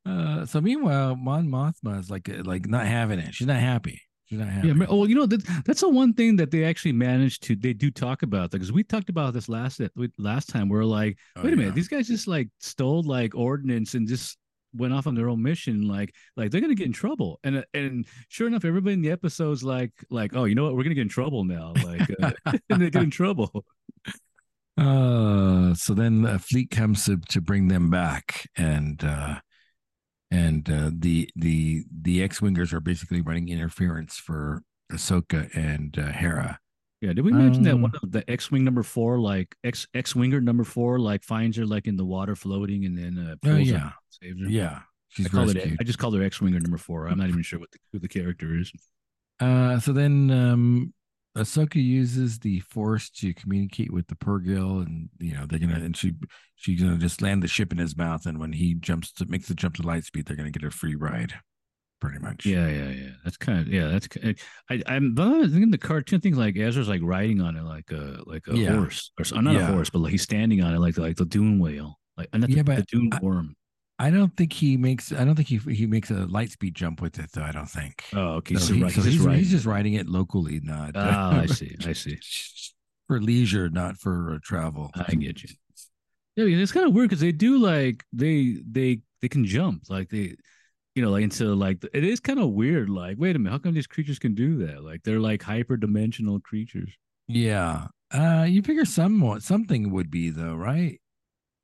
uh. 0.07 0.47
So 0.47 0.61
meanwhile, 0.61 1.14
Mon 1.14 1.49
Mothma 1.49 2.01
is 2.01 2.11
like 2.11 2.29
uh, 2.29 2.42
like 2.44 2.66
not 2.66 2.87
having 2.87 3.20
it. 3.20 3.35
She's 3.35 3.47
not 3.47 3.61
happy. 3.61 4.01
She's 4.27 4.38
not 4.38 4.49
happy. 4.49 4.68
Yeah. 4.68 4.87
Oh, 4.88 5.07
you 5.07 5.14
know 5.14 5.27
that 5.27 5.44
that's 5.64 5.83
the 5.83 5.88
one 5.88 6.14
thing 6.14 6.37
that 6.37 6.51
they 6.51 6.64
actually 6.64 6.92
managed 6.92 7.44
to. 7.44 7.55
They 7.55 7.75
do 7.75 7.90
talk 7.90 8.23
about 8.23 8.51
that 8.51 8.59
because 8.59 8.73
we 8.73 8.83
talked 8.83 9.11
about 9.11 9.35
this 9.35 9.49
last 9.49 9.81
last 10.18 10.49
time. 10.49 10.68
We're 10.68 10.85
like, 10.85 11.18
Oh, 11.37 11.42
wait 11.44 11.53
a 11.53 11.57
minute, 11.57 11.75
these 11.75 11.88
guys 11.88 12.09
just 12.09 12.27
like 12.27 12.49
stole 12.59 13.03
like 13.03 13.37
ordnance 13.37 13.94
and 13.94 14.09
just 14.09 14.37
went 14.74 14.92
off 14.92 15.06
on 15.06 15.14
their 15.14 15.28
own 15.28 15.42
mission. 15.42 15.87
Like, 15.87 16.14
like 16.37 16.50
they're 16.50 16.60
gonna 16.60 16.74
get 16.74 16.87
in 16.87 16.92
trouble. 16.92 17.40
And 17.44 17.64
and 17.74 18.06
sure 18.28 18.46
enough, 18.46 18.64
everybody 18.64 18.94
in 18.94 19.02
the 19.02 19.10
episode's 19.10 19.62
like, 19.62 19.92
like, 20.10 20.34
oh, 20.34 20.44
you 20.44 20.54
know 20.54 20.64
what, 20.64 20.74
we're 20.74 20.82
gonna 20.82 20.94
get 20.94 21.02
in 21.02 21.08
trouble 21.08 21.44
now. 21.44 21.72
Like, 21.84 22.08
uh, 22.22 22.32
and 22.70 22.82
they 22.82 22.90
get 22.90 23.02
in 23.02 23.10
trouble. 23.10 23.64
Uh, 24.76 25.72
so 25.74 25.94
then 25.94 26.24
a 26.24 26.37
fleet 26.37 26.68
comes 26.68 27.04
to, 27.04 27.16
to 27.28 27.40
bring 27.40 27.68
them 27.68 27.90
back, 27.90 28.50
and 28.56 29.04
uh, 29.04 29.37
and 30.32 30.68
uh, 30.68 30.90
the 30.92 31.30
the 31.37 31.84
the 31.92 32.22
X 32.24 32.40
wingers 32.40 32.72
are 32.72 32.80
basically 32.80 33.20
running 33.20 33.48
interference 33.48 34.16
for 34.16 34.62
Ahsoka 34.90 35.48
and 35.56 35.96
uh, 35.96 36.10
Hera. 36.10 36.58
Yeah, 37.05 37.12
did 37.12 37.25
we 37.25 37.33
mention 37.33 37.62
that 37.64 37.75
Um, 37.75 37.83
one 37.83 37.93
of 38.03 38.11
the 38.12 38.29
X-wing 38.31 38.64
number 38.64 38.83
four, 38.83 39.19
like 39.21 39.55
X 39.62 39.87
X-winger 39.95 40.40
number 40.40 40.64
four, 40.64 40.99
like 40.99 41.23
finds 41.23 41.57
her 41.59 41.67
like 41.67 41.87
in 41.87 41.97
the 41.97 42.05
water 42.05 42.35
floating, 42.35 42.85
and 42.87 42.97
then 42.97 43.19
uh, 43.19 43.37
Oh 43.45 43.57
pulls 43.57 43.71
her 43.71 43.77
yeah, 43.77 43.83
and 43.83 43.93
saves 44.09 44.40
her. 44.40 44.49
yeah, 44.49 44.79
I 44.79 44.83
she's 45.09 45.29
call 45.29 45.49
it. 45.51 45.59
I 45.81 45.85
just 45.85 45.99
called 45.99 46.14
her 46.17 46.23
X-winger 46.23 46.61
number 46.61 46.79
four. 46.79 47.07
I'm 47.09 47.19
not 47.19 47.29
even 47.29 47.43
sure 47.43 47.59
what 47.59 47.71
the, 47.73 47.79
who 47.93 47.99
the 47.99 48.09
character 48.09 48.59
is. 48.59 48.73
Uh, 49.40 49.79
so 49.81 49.93
then 49.93 50.31
um, 50.31 50.95
Ahsoka 51.37 51.83
uses 51.83 52.38
the 52.38 52.61
Force 52.61 53.11
to 53.11 53.35
communicate 53.35 53.93
with 53.93 54.07
the 54.07 54.14
Purrgil, 54.14 54.87
and 54.87 55.09
you 55.19 55.35
know 55.35 55.47
they're 55.47 55.59
gonna 55.59 55.75
and 55.75 55.97
she 55.97 56.14
she's 56.57 56.81
gonna 56.81 56.97
just 56.97 57.21
land 57.21 57.43
the 57.43 57.49
ship 57.49 57.73
in 57.73 57.79
his 57.79 57.97
mouth, 57.97 58.25
and 58.27 58.38
when 58.38 58.53
he 58.53 58.75
jumps 58.75 59.12
to 59.14 59.27
makes 59.27 59.49
the 59.49 59.55
jump 59.55 59.75
to 59.77 59.83
light 59.83 60.05
speed, 60.05 60.27
they're 60.27 60.37
gonna 60.37 60.51
get 60.51 60.64
a 60.64 60.71
free 60.71 60.95
ride, 60.95 61.35
pretty 62.00 62.18
much. 62.18 62.44
Yeah, 62.46 62.68
yeah, 62.68 62.90
yeah. 62.90 63.11
That's 63.24 63.37
kind 63.37 63.61
of 63.61 63.68
yeah. 63.68 63.88
That's 63.88 64.09
I 64.70 64.83
I'm 64.87 65.14
thinking 65.16 65.70
the 65.70 65.78
cartoon 65.78 66.20
thing 66.20 66.35
like 66.37 66.57
Ezra's 66.57 66.88
like 66.88 67.00
riding 67.02 67.40
on 67.40 67.57
it 67.57 67.62
like 67.62 67.90
a 67.90 68.20
like 68.26 68.46
a 68.48 68.57
Yeah. 68.57 68.76
horse 68.76 69.11
or 69.35 69.42
not 69.42 69.54
Yeah. 69.54 69.68
a 69.68 69.72
horse, 69.72 69.90
but 69.90 70.00
like 70.00 70.12
he's 70.12 70.22
standing 70.22 70.62
on 70.62 70.74
it 70.74 70.78
like 70.80 70.98
like 70.98 71.16
the 71.16 71.24
dune 71.24 71.59
whale, 71.59 71.98
like 72.16 72.28
uh, 72.33 72.38
the, 72.38 72.48
Yeah, 72.50 72.57
the 72.57 72.64
but 72.64 72.87
dune 72.87 73.11
I- 73.12 73.20
worm. 73.20 73.57
I 73.96 74.11
don't 74.11 74.37
think 74.37 74.52
he 74.52 74.76
makes. 74.76 75.12
I 75.12 75.24
don't 75.24 75.37
think 75.37 75.46
he 75.48 75.59
he 75.72 75.87
makes 75.87 76.11
a 76.11 76.26
light 76.26 76.50
speed 76.50 76.74
jump 76.74 77.00
with 77.00 77.18
it, 77.20 77.30
though. 77.33 77.44
I 77.44 77.52
don't 77.52 77.70
think. 77.70 78.02
Oh, 78.12 78.35
okay. 78.38 78.57
So 78.57 78.61
so, 78.66 78.74
he- 78.74 78.83
right, 78.83 78.90
so 78.92 78.96
he's, 78.96 79.04
he's, 79.04 79.14
just 79.14 79.24
riding. 79.26 79.38
he's 79.38 79.50
just 79.52 79.66
riding 79.66 79.94
it 79.94 80.09
locally, 80.09 80.61
not. 80.64 80.92
Ah, 80.96 81.40
I 81.42 81.46
see. 81.59 81.76
I 81.87 81.92
see. 81.92 82.18
for 83.07 83.20
leisure, 83.20 83.68
not 83.70 83.96
for 83.98 84.33
uh, 84.35 84.38
travel. 84.42 84.90
I 84.96 85.14
get 85.14 85.42
you. 85.44 85.50
Yeah, 86.37 86.46
it's 86.61 86.72
kind 86.72 86.87
of 86.88 86.92
weird 86.92 87.09
because 87.11 87.20
they 87.20 87.30
do 87.30 87.59
like 87.59 88.04
they 88.12 88.57
they 88.68 89.02
they 89.22 89.28
can 89.28 89.44
jump 89.44 89.85
like 89.88 90.09
they, 90.09 90.35
you 90.94 91.02
know, 91.02 91.11
like 91.11 91.24
into 91.24 91.54
like 91.54 91.85
it 91.92 92.04
is 92.04 92.20
kind 92.20 92.38
of 92.38 92.50
weird. 92.50 92.88
Like, 92.90 93.16
wait 93.18 93.37
a 93.37 93.38
minute, 93.38 93.52
how 93.52 93.59
come 93.59 93.74
these 93.74 93.87
creatures 93.87 94.18
can 94.18 94.35
do 94.35 94.59
that? 94.66 94.85
Like 94.85 95.02
they're 95.02 95.20
like 95.20 95.42
hyper 95.42 95.76
dimensional 95.76 96.40
creatures. 96.40 96.92
Yeah. 97.28 97.88
Uh, 98.12 98.46
you 98.48 98.62
figure 98.62 98.85
some 98.85 99.40
something 99.40 99.90
would 99.90 100.11
be 100.11 100.30
though, 100.30 100.54
right? 100.54 101.00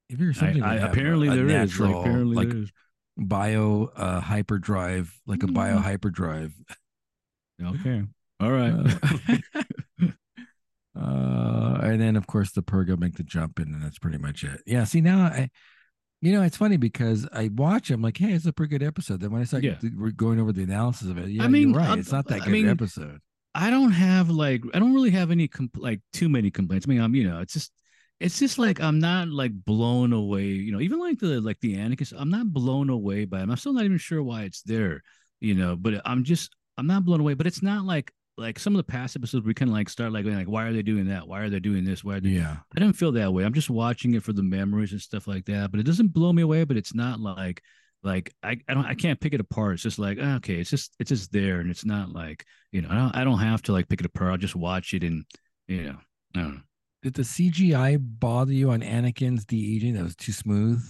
You 0.08 0.16
figure 0.16 0.32
something. 0.32 0.62
I, 0.62 0.74
would 0.74 0.82
have 0.82 0.92
apparently 0.92 1.28
a, 1.28 1.32
a 1.32 1.36
there 1.36 1.46
is. 1.46 1.52
natural, 1.52 1.90
Like, 1.90 2.00
apparently 2.00 2.36
like 2.36 2.48
there 2.50 2.62
is. 2.62 2.72
bio 3.16 3.90
uh, 3.96 4.20
hyperdrive, 4.20 5.14
like 5.26 5.42
a 5.42 5.46
bio 5.48 5.78
Mm. 5.78 5.82
hyperdrive. 5.82 6.52
Okay. 7.62 8.02
All 8.40 8.50
right. 8.50 8.72
Uh, 8.72 9.36
uh, 10.98 11.78
and 11.82 12.00
then 12.00 12.16
of 12.16 12.26
course 12.26 12.52
the 12.52 12.62
Purrgil 12.62 12.98
make 12.98 13.16
the 13.16 13.22
jump, 13.22 13.58
and 13.58 13.82
that's 13.82 13.98
pretty 13.98 14.18
much 14.18 14.44
it. 14.44 14.60
Yeah. 14.66 14.84
See 14.84 15.00
now, 15.00 15.24
I, 15.26 15.50
you 16.20 16.32
know, 16.32 16.42
it's 16.42 16.56
funny 16.56 16.76
because 16.76 17.26
I 17.32 17.48
watch. 17.54 17.90
I'm 17.90 18.02
like, 18.02 18.18
hey, 18.18 18.32
it's 18.32 18.46
a 18.46 18.52
pretty 18.52 18.70
good 18.78 18.86
episode. 18.86 19.20
Then 19.20 19.30
when 19.30 19.40
I 19.40 19.44
start 19.44 19.64
Yeah. 19.64 19.76
we're 19.96 20.10
going 20.10 20.38
over 20.40 20.52
the 20.52 20.62
analysis 20.62 21.08
of 21.08 21.18
it, 21.18 21.28
yeah, 21.28 21.44
I 21.44 21.48
mean, 21.48 21.70
you're 21.70 21.78
right. 21.78 21.98
It's 21.98 22.12
not 22.12 22.26
that 22.28 22.42
I 22.42 22.44
good 22.44 22.52
mean, 22.52 22.68
episode. 22.68 23.20
I 23.54 23.70
don't 23.70 23.92
have 23.92 24.30
like 24.30 24.62
I 24.74 24.78
don't 24.78 24.94
really 24.94 25.10
have 25.10 25.30
any 25.30 25.48
compl- 25.48 25.78
like 25.82 26.00
too 26.12 26.28
many 26.28 26.50
complaints. 26.50 26.86
I 26.86 26.90
mean, 26.90 27.00
I'm 27.00 27.14
you 27.14 27.28
know, 27.28 27.40
it's 27.40 27.52
just 27.54 27.72
it's 28.20 28.38
just 28.38 28.58
like 28.58 28.80
I'm 28.80 28.98
not 28.98 29.28
like 29.28 29.52
blown 29.64 30.12
away. 30.12 30.44
You 30.44 30.72
know, 30.72 30.80
even 30.80 30.98
like 31.00 31.18
the 31.18 31.40
like 31.40 31.58
the 31.60 31.76
Anakin, 31.76 32.12
I'm 32.16 32.30
not 32.30 32.52
blown 32.52 32.90
away 32.90 33.24
by 33.24 33.40
him. 33.40 33.50
I'm 33.50 33.56
still 33.56 33.72
not 33.72 33.84
even 33.84 33.98
sure 33.98 34.22
why 34.22 34.42
it's 34.42 34.62
there. 34.62 35.02
You 35.40 35.54
know, 35.54 35.74
but 35.74 36.02
I'm 36.04 36.24
just 36.24 36.54
I'm 36.76 36.86
not 36.86 37.04
blown 37.04 37.20
away. 37.20 37.34
But 37.34 37.46
it's 37.46 37.62
not 37.62 37.84
like 37.84 38.12
like 38.40 38.58
some 38.58 38.74
of 38.74 38.78
the 38.78 38.90
past 38.90 39.14
episodes 39.16 39.44
we 39.46 39.54
kind 39.54 39.68
of 39.70 39.74
like 39.74 39.88
start 39.88 40.12
like 40.12 40.24
like 40.24 40.48
why 40.48 40.64
are 40.64 40.72
they 40.72 40.82
doing 40.82 41.06
that? 41.08 41.28
Why 41.28 41.40
are 41.42 41.50
they 41.50 41.60
doing 41.60 41.84
this? 41.84 42.02
Why 42.02 42.16
are 42.16 42.20
they? 42.20 42.30
Yeah. 42.30 42.56
I 42.76 42.80
don't 42.80 42.94
feel 42.94 43.12
that 43.12 43.32
way. 43.32 43.44
I'm 43.44 43.54
just 43.54 43.70
watching 43.70 44.14
it 44.14 44.22
for 44.22 44.32
the 44.32 44.42
memories 44.42 44.92
and 44.92 45.00
stuff 45.00 45.26
like 45.28 45.44
that. 45.46 45.70
But 45.70 45.78
it 45.80 45.86
doesn't 45.86 46.08
blow 46.12 46.32
me 46.32 46.42
away. 46.42 46.64
But 46.64 46.76
it's 46.76 46.94
not 46.94 47.20
like 47.20 47.62
like 48.02 48.32
I, 48.42 48.56
I 48.66 48.74
don't 48.74 48.86
I 48.86 48.94
can't 48.94 49.20
pick 49.20 49.34
it 49.34 49.40
apart. 49.40 49.74
It's 49.74 49.82
just 49.82 49.98
like 49.98 50.18
ah, 50.20 50.36
okay, 50.36 50.54
it's 50.54 50.70
just 50.70 50.94
it's 50.98 51.10
just 51.10 51.30
there, 51.32 51.60
and 51.60 51.70
it's 51.70 51.84
not 51.84 52.10
like 52.12 52.44
you 52.72 52.80
know 52.82 52.88
I 52.90 52.94
don't 52.94 53.16
I 53.16 53.24
don't 53.24 53.38
have 53.40 53.62
to 53.62 53.72
like 53.72 53.88
pick 53.88 54.00
it 54.00 54.06
apart. 54.06 54.30
I'll 54.32 54.36
just 54.38 54.56
watch 54.56 54.94
it 54.94 55.04
and 55.04 55.24
you 55.68 55.82
know 55.84 55.96
I 56.34 56.40
don't 56.40 56.54
know. 56.54 56.60
Did 57.02 57.14
the 57.14 57.22
CGI 57.22 57.98
bother 58.00 58.52
you 58.52 58.70
on 58.70 58.80
Anakin's 58.80 59.44
de 59.44 59.76
aging? 59.76 59.94
That 59.94 60.02
was 60.04 60.16
too 60.16 60.32
smooth. 60.32 60.82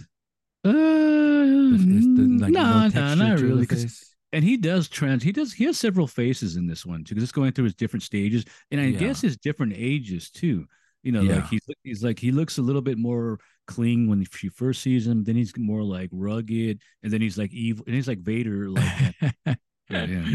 Uh, 0.64 0.70
it's 0.72 1.84
the- 1.84 2.38
like, 2.40 2.52
no, 2.52 2.88
no 2.88 2.88
no 2.88 3.14
not 3.14 3.38
the 3.38 3.44
really. 3.46 3.66
'cause- 3.66 3.82
face? 3.82 4.09
And 4.32 4.44
he 4.44 4.56
does 4.56 4.88
trans. 4.88 5.22
He 5.22 5.32
does. 5.32 5.52
He 5.52 5.64
has 5.64 5.78
several 5.78 6.06
faces 6.06 6.56
in 6.56 6.66
this 6.66 6.84
one 6.86 7.04
too, 7.04 7.14
because 7.14 7.22
it's 7.24 7.32
going 7.32 7.52
through 7.52 7.64
his 7.64 7.74
different 7.74 8.02
stages, 8.02 8.44
and 8.70 8.80
I 8.80 8.84
Yeah. 8.86 8.98
guess 9.00 9.20
his 9.20 9.36
different 9.36 9.74
ages 9.76 10.30
too. 10.30 10.66
You 11.02 11.12
know, 11.12 11.22
Yeah. 11.22 11.36
like 11.36 11.48
he's 11.48 11.60
he's 11.84 12.04
like 12.04 12.18
he 12.18 12.30
looks 12.30 12.58
a 12.58 12.62
little 12.62 12.82
bit 12.82 12.98
more 12.98 13.38
clean 13.66 14.08
when 14.08 14.24
she 14.32 14.48
first 14.48 14.82
sees 14.82 15.06
him. 15.06 15.24
Then 15.24 15.36
he's 15.36 15.52
more 15.56 15.82
like 15.82 16.10
rugged, 16.12 16.80
and 17.02 17.12
then 17.12 17.20
he's 17.20 17.38
like 17.38 17.52
evil, 17.52 17.84
and 17.86 17.94
he's 17.94 18.08
like 18.08 18.20
Vader. 18.20 18.68
Like, 18.70 19.14
yeah, 19.24 19.54
yeah. 19.90 20.28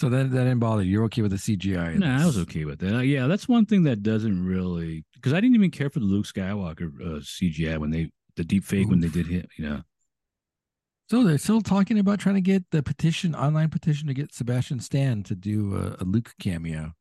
So 0.00 0.08
that 0.10 0.30
that 0.30 0.44
didn't 0.44 0.58
bother 0.58 0.82
you. 0.82 0.90
You're 0.92 1.04
okay 1.04 1.22
with 1.22 1.30
the 1.32 1.38
CGI? 1.38 1.94
in 1.94 2.00
nah, 2.00 2.22
I 2.22 2.26
was 2.26 2.38
okay 2.38 2.64
with 2.64 2.78
that. 2.80 2.96
Uh, 2.96 3.00
yeah, 3.00 3.26
that's 3.26 3.48
one 3.48 3.64
thing 3.66 3.82
that 3.84 4.02
doesn't 4.02 4.44
really 4.44 5.04
because 5.14 5.32
I 5.32 5.40
didn't 5.40 5.54
even 5.56 5.70
care 5.70 5.88
for 5.90 6.00
the 6.00 6.06
Luke 6.06 6.26
Skywalker 6.26 6.90
uh, 7.00 7.20
CGI 7.20 7.78
when 7.78 7.90
they 7.90 8.10
the 8.36 8.44
deep 8.44 8.64
fake 8.64 8.88
when 8.88 9.00
they 9.00 9.08
did 9.08 9.26
him. 9.26 9.46
You 9.56 9.64
know, 9.68 9.82
So 11.08 11.22
they're 11.22 11.38
still 11.38 11.60
talking 11.60 11.98
about 12.00 12.18
trying 12.18 12.34
to 12.34 12.40
get 12.40 12.64
the 12.72 12.82
petition, 12.82 13.34
online 13.34 13.68
petition, 13.68 14.08
to 14.08 14.14
get 14.14 14.34
Sebastian 14.34 14.80
Stan 14.80 15.22
to 15.24 15.36
do 15.36 15.76
a, 15.76 16.02
a 16.02 16.04
Luke 16.04 16.34
cameo, 16.40 16.94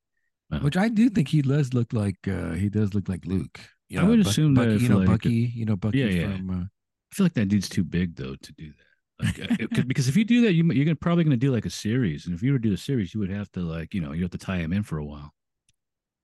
which 0.61 0.77
I 0.77 0.89
do 0.89 1.09
think 1.09 1.29
he 1.29 1.41
does 1.41 1.73
look 1.73 1.91
like. 1.91 2.17
Uh, 2.27 2.51
he 2.51 2.69
does 2.69 2.93
look 2.93 3.09
like 3.09 3.25
Luke. 3.25 3.59
I 3.97 4.03
would 4.03 4.19
Buck- 4.23 4.31
assume 4.31 4.53
that 4.55 4.61
Bucky, 4.65 4.75
if, 4.75 4.81
you 4.83 4.89
know 4.89 4.97
like- 4.99 5.07
Bucky, 5.07 5.29
you 5.55 5.65
know 5.65 5.75
Bucky 5.75 5.97
Yeah, 5.99 6.05
yeah. 6.05 6.35
from. 6.37 6.49
Uh, 6.49 6.63
I 6.63 7.15
feel 7.15 7.25
like 7.25 7.33
that 7.33 7.47
dude's 7.47 7.69
too 7.69 7.83
big 7.83 8.15
though 8.15 8.35
to 8.35 8.53
do 8.53 8.67
that. 8.67 9.25
Like, 9.25 9.39
uh, 9.51 9.55
it- 9.59 9.69
'cause- 9.73 9.85
because 9.85 10.07
if 10.07 10.15
you 10.17 10.23
do 10.25 10.41
that, 10.41 10.53
you, 10.53 10.63
you're 10.71 10.85
gonna, 10.85 10.95
probably 10.95 11.23
going 11.23 11.39
to 11.39 11.45
do 11.45 11.51
like 11.51 11.65
a 11.65 11.69
series, 11.71 12.25
and 12.27 12.35
if 12.35 12.43
you 12.43 12.51
were 12.51 12.59
to 12.59 12.67
do 12.69 12.73
a 12.73 12.77
series, 12.77 13.13
you 13.13 13.19
would 13.21 13.31
have 13.31 13.51
to 13.53 13.61
like 13.61 13.93
you 13.95 14.01
know 14.01 14.11
you 14.11 14.21
have 14.21 14.31
to 14.31 14.37
tie 14.37 14.57
him 14.57 14.71
in 14.73 14.83
for 14.83 14.97
a 14.99 15.05
while. 15.05 15.33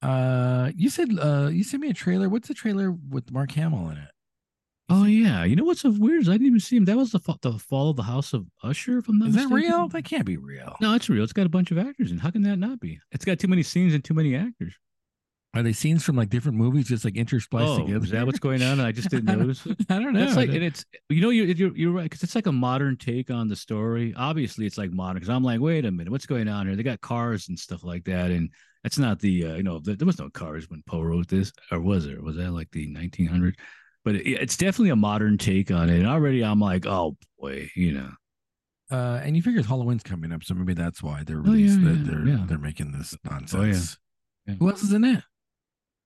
uh, 0.04 0.72
you 0.76 0.90
said 0.90 1.10
uh, 1.20 1.50
you 1.52 1.64
sent 1.64 1.82
me 1.82 1.90
a 1.90 1.94
trailer. 1.94 2.30
What's 2.30 2.48
the 2.48 2.54
trailer 2.54 2.92
with 2.92 3.32
Mark 3.32 3.52
Hamill 3.54 3.90
in 3.90 3.98
it? 3.98 4.10
Oh 4.92 5.06
yeah, 5.06 5.46
you 5.46 5.56
know 5.56 5.64
what's 5.64 5.82
so 5.82 5.90
weird? 5.90 6.22
Is 6.22 6.30
I 6.30 6.34
didn't 6.34 6.48
even 6.48 6.60
see 6.60 6.76
him. 6.76 6.84
That 6.84 6.98
was 6.98 7.12
the 7.12 7.20
fa- 7.20 7.38
the 7.42 7.54
fall 7.54 7.92
of 7.92 7.96
the 7.96 8.04
House 8.04 8.34
of 8.34 8.46
Usher. 8.62 8.98
If 8.98 9.08
I'm 9.08 9.20
not 9.20 9.30
Is 9.30 9.36
that 9.36 9.50
real? 9.50 9.88
That 9.88 10.04
can't 10.04 10.26
be 10.26 10.36
real. 10.36 10.76
No, 10.82 10.96
it's 10.96 11.08
real. 11.08 11.24
It's 11.24 11.32
got 11.32 11.46
a 11.46 11.50
bunch 11.50 11.72
of 11.72 11.78
actors 11.78 12.12
in. 12.12 12.18
How 12.18 12.30
can 12.30 12.42
that 12.44 12.58
not 12.58 12.82
be? 12.82 13.00
It's 13.12 13.24
got 13.24 13.40
too 13.40 13.48
many 13.48 13.64
scenes 13.64 13.94
and 13.94 14.04
too 14.04 14.14
many 14.14 14.36
actors. 14.36 14.76
Are 15.54 15.64
they 15.64 15.72
scenes 15.74 16.04
from 16.04 16.18
like 16.18 16.30
different 16.30 16.58
movies, 16.58 16.88
just 16.88 17.06
like 17.06 17.14
interspliced 17.16 17.68
oh, 17.68 17.80
together? 17.80 18.04
is 18.04 18.12
that 18.12 18.26
what's 18.26 18.40
going 18.40 18.62
on? 18.62 18.80
And 18.80 18.82
I 18.82 18.92
just 18.92 19.10
didn't 19.10 19.38
notice. 19.38 19.66
I 19.90 20.00
don't 20.00 20.14
know. 20.14 20.24
It's 20.24 20.36
like, 20.36 20.50
and 20.50 20.64
it's 20.64 20.84
you 21.10 21.22
know 21.22 21.30
you 21.30 21.44
you're, 21.44 21.76
you're 21.76 21.92
right 21.92 22.04
because 22.04 22.24
it's 22.24 22.36
like 22.36 22.48
a 22.48 22.52
modern 22.52 22.98
take 22.98 23.32
on 23.32 23.48
the 23.48 23.56
story. 23.56 24.14
Obviously, 24.18 24.66
it's 24.66 24.78
like 24.78 24.92
modern 24.92 25.16
because 25.16 25.30
I'm 25.30 25.44
like, 25.44 25.62
wait 25.62 25.86
a 25.86 25.92
minute, 25.92 26.12
what's 26.12 26.26
going 26.26 26.48
on 26.48 26.68
here? 26.68 26.76
They 26.76 26.84
got 26.84 27.00
cars 27.02 27.50
and 27.50 27.58
stuff 27.58 27.84
like 27.84 28.06
that, 28.06 28.32
and 28.32 28.50
that's 28.84 28.98
not 28.98 29.20
the 29.20 29.46
uh, 29.46 29.56
you 29.56 29.64
know 29.64 29.80
there, 29.80 29.96
there 29.96 30.06
was 30.06 30.20
no 30.20 30.30
cars 30.30 30.70
when 30.70 30.84
Poe 30.86 31.02
wrote 31.02 31.28
this, 31.28 31.52
or 31.72 31.80
was 31.80 32.06
there? 32.06 32.22
Was 32.22 32.38
that 32.38 32.52
like 32.52 32.72
the 32.72 32.94
1900s? 32.94 33.56
But 34.04 34.16
it, 34.16 34.28
it's 34.28 34.58
definitely 34.58 34.90
a 34.90 34.96
modern 34.96 35.38
take 35.38 35.72
on 35.72 35.90
it. 35.90 36.00
And 36.00 36.08
already 36.08 36.44
I'm 36.44 36.60
like, 36.60 36.86
oh 36.86 37.18
boy, 37.40 37.70
you 37.76 37.94
know, 37.94 38.10
Uh, 38.92 39.22
and 39.24 39.36
you 39.36 39.42
figure 39.42 39.62
Halloween's 39.64 40.04
coming 40.04 40.32
up, 40.34 40.44
so 40.44 40.54
maybe 40.54 40.74
that's 40.74 41.02
why 41.04 41.24
they're 41.26 41.42
Oh, 41.46 41.54
yeah, 41.54 41.78
yeah, 41.78 41.96
they're 42.04 42.28
yeah. 42.28 42.46
they're 42.48 42.58
making 42.58 42.92
this 42.92 43.16
Oh, 43.26 43.30
nonsense. 43.34 43.98
Yeah. 44.48 44.56
Who 44.60 44.70
else 44.70 44.84
is 44.84 44.92
in 44.94 45.04
it? 45.06 45.24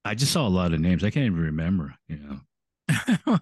I 0.04 0.14
just 0.14 0.32
saw 0.32 0.48
a 0.48 0.50
lot 0.50 0.74
of 0.74 0.80
names. 0.80 1.04
I 1.04 1.10
can't 1.10 1.26
even 1.26 1.40
remember. 1.42 1.96
You 2.08 2.18
know, 2.18 2.40
I 2.90 3.40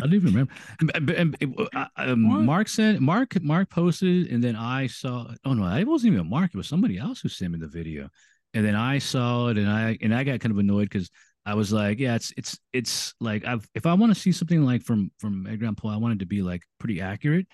don't 0.00 0.14
even 0.14 0.32
remember. 0.32 0.52
And- 0.80 1.10
and- 1.10 1.36
and, 1.40 1.68
uh, 1.74 1.86
um, 1.96 2.46
Mark 2.46 2.68
said 2.68 3.00
Mark 3.00 3.42
Mark 3.42 3.68
posted, 3.68 4.28
and 4.28 4.42
then 4.42 4.56
I 4.56 4.86
saw. 4.86 5.26
Oh 5.44 5.52
no, 5.52 5.66
it 5.76 5.86
wasn't 5.86 6.14
even 6.14 6.30
Mark. 6.30 6.52
It 6.54 6.56
was 6.56 6.68
somebody 6.68 6.96
else 6.96 7.20
who 7.20 7.28
sent 7.28 7.52
me 7.52 7.58
the 7.58 7.68
video, 7.68 8.08
and 8.54 8.64
then 8.64 8.74
I 8.76 8.98
saw 8.98 9.48
it, 9.48 9.58
and 9.58 9.68
I 9.68 9.98
and 10.00 10.14
I 10.14 10.24
got 10.24 10.40
kind 10.40 10.52
of 10.52 10.58
annoyed 10.58 10.88
because 10.88 11.10
I 11.46 11.54
was 11.54 11.72
like, 11.72 12.00
yeah, 12.00 12.16
it's 12.16 12.32
it's 12.36 12.58
it's 12.72 13.14
like 13.20 13.46
I've 13.46 13.68
if 13.74 13.86
I 13.86 13.94
want 13.94 14.12
to 14.14 14.20
see 14.20 14.32
something 14.32 14.62
like 14.64 14.82
from 14.82 15.12
from 15.18 15.46
Edgar 15.46 15.66
Allan 15.66 15.76
Poe, 15.76 15.88
I 15.90 15.96
wanted 15.96 16.18
to 16.20 16.26
be 16.26 16.42
like 16.42 16.62
pretty 16.78 17.00
accurate. 17.00 17.46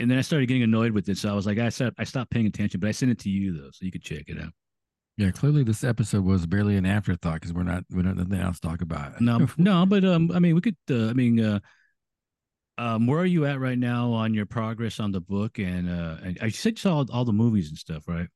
And 0.00 0.10
then 0.10 0.18
I 0.18 0.22
started 0.22 0.46
getting 0.46 0.64
annoyed 0.64 0.92
with 0.92 1.08
it, 1.08 1.18
so 1.18 1.30
I 1.30 1.34
was 1.34 1.46
like, 1.46 1.58
I 1.58 1.68
said 1.68 1.94
I 1.98 2.04
stopped 2.04 2.30
paying 2.32 2.46
attention, 2.46 2.80
but 2.80 2.88
I 2.88 2.92
sent 2.92 3.12
it 3.12 3.18
to 3.20 3.30
you 3.30 3.52
though, 3.56 3.70
so 3.70 3.84
you 3.84 3.92
could 3.92 4.02
check 4.02 4.24
it 4.28 4.40
out. 4.40 4.52
yeah, 5.16 5.30
clearly 5.30 5.62
this 5.62 5.84
episode 5.84 6.24
was 6.24 6.46
barely 6.46 6.76
an 6.76 6.86
afterthought 6.86 7.34
because 7.34 7.52
we're 7.52 7.62
not 7.62 7.84
we 7.90 8.02
don't 8.02 8.16
nothing 8.16 8.40
else 8.40 8.58
to 8.60 8.68
talk 8.68 8.82
about. 8.82 9.20
No, 9.20 9.46
no, 9.58 9.86
but 9.86 10.04
um, 10.04 10.30
I 10.32 10.38
mean, 10.40 10.54
we 10.54 10.60
could. 10.60 10.76
Uh, 10.90 11.10
I 11.10 11.12
mean, 11.12 11.38
uh, 11.40 11.60
um, 12.78 13.06
where 13.06 13.20
are 13.20 13.26
you 13.26 13.46
at 13.46 13.60
right 13.60 13.78
now 13.78 14.12
on 14.12 14.34
your 14.34 14.46
progress 14.46 14.98
on 15.00 15.12
the 15.12 15.20
book? 15.20 15.58
And 15.58 15.88
uh, 15.88 16.16
and 16.24 16.38
I 16.42 16.48
said 16.48 16.72
you 16.74 16.78
saw 16.78 16.96
all, 16.96 17.06
all 17.12 17.24
the 17.24 17.32
movies 17.32 17.68
and 17.68 17.78
stuff, 17.78 18.08
right? 18.08 18.28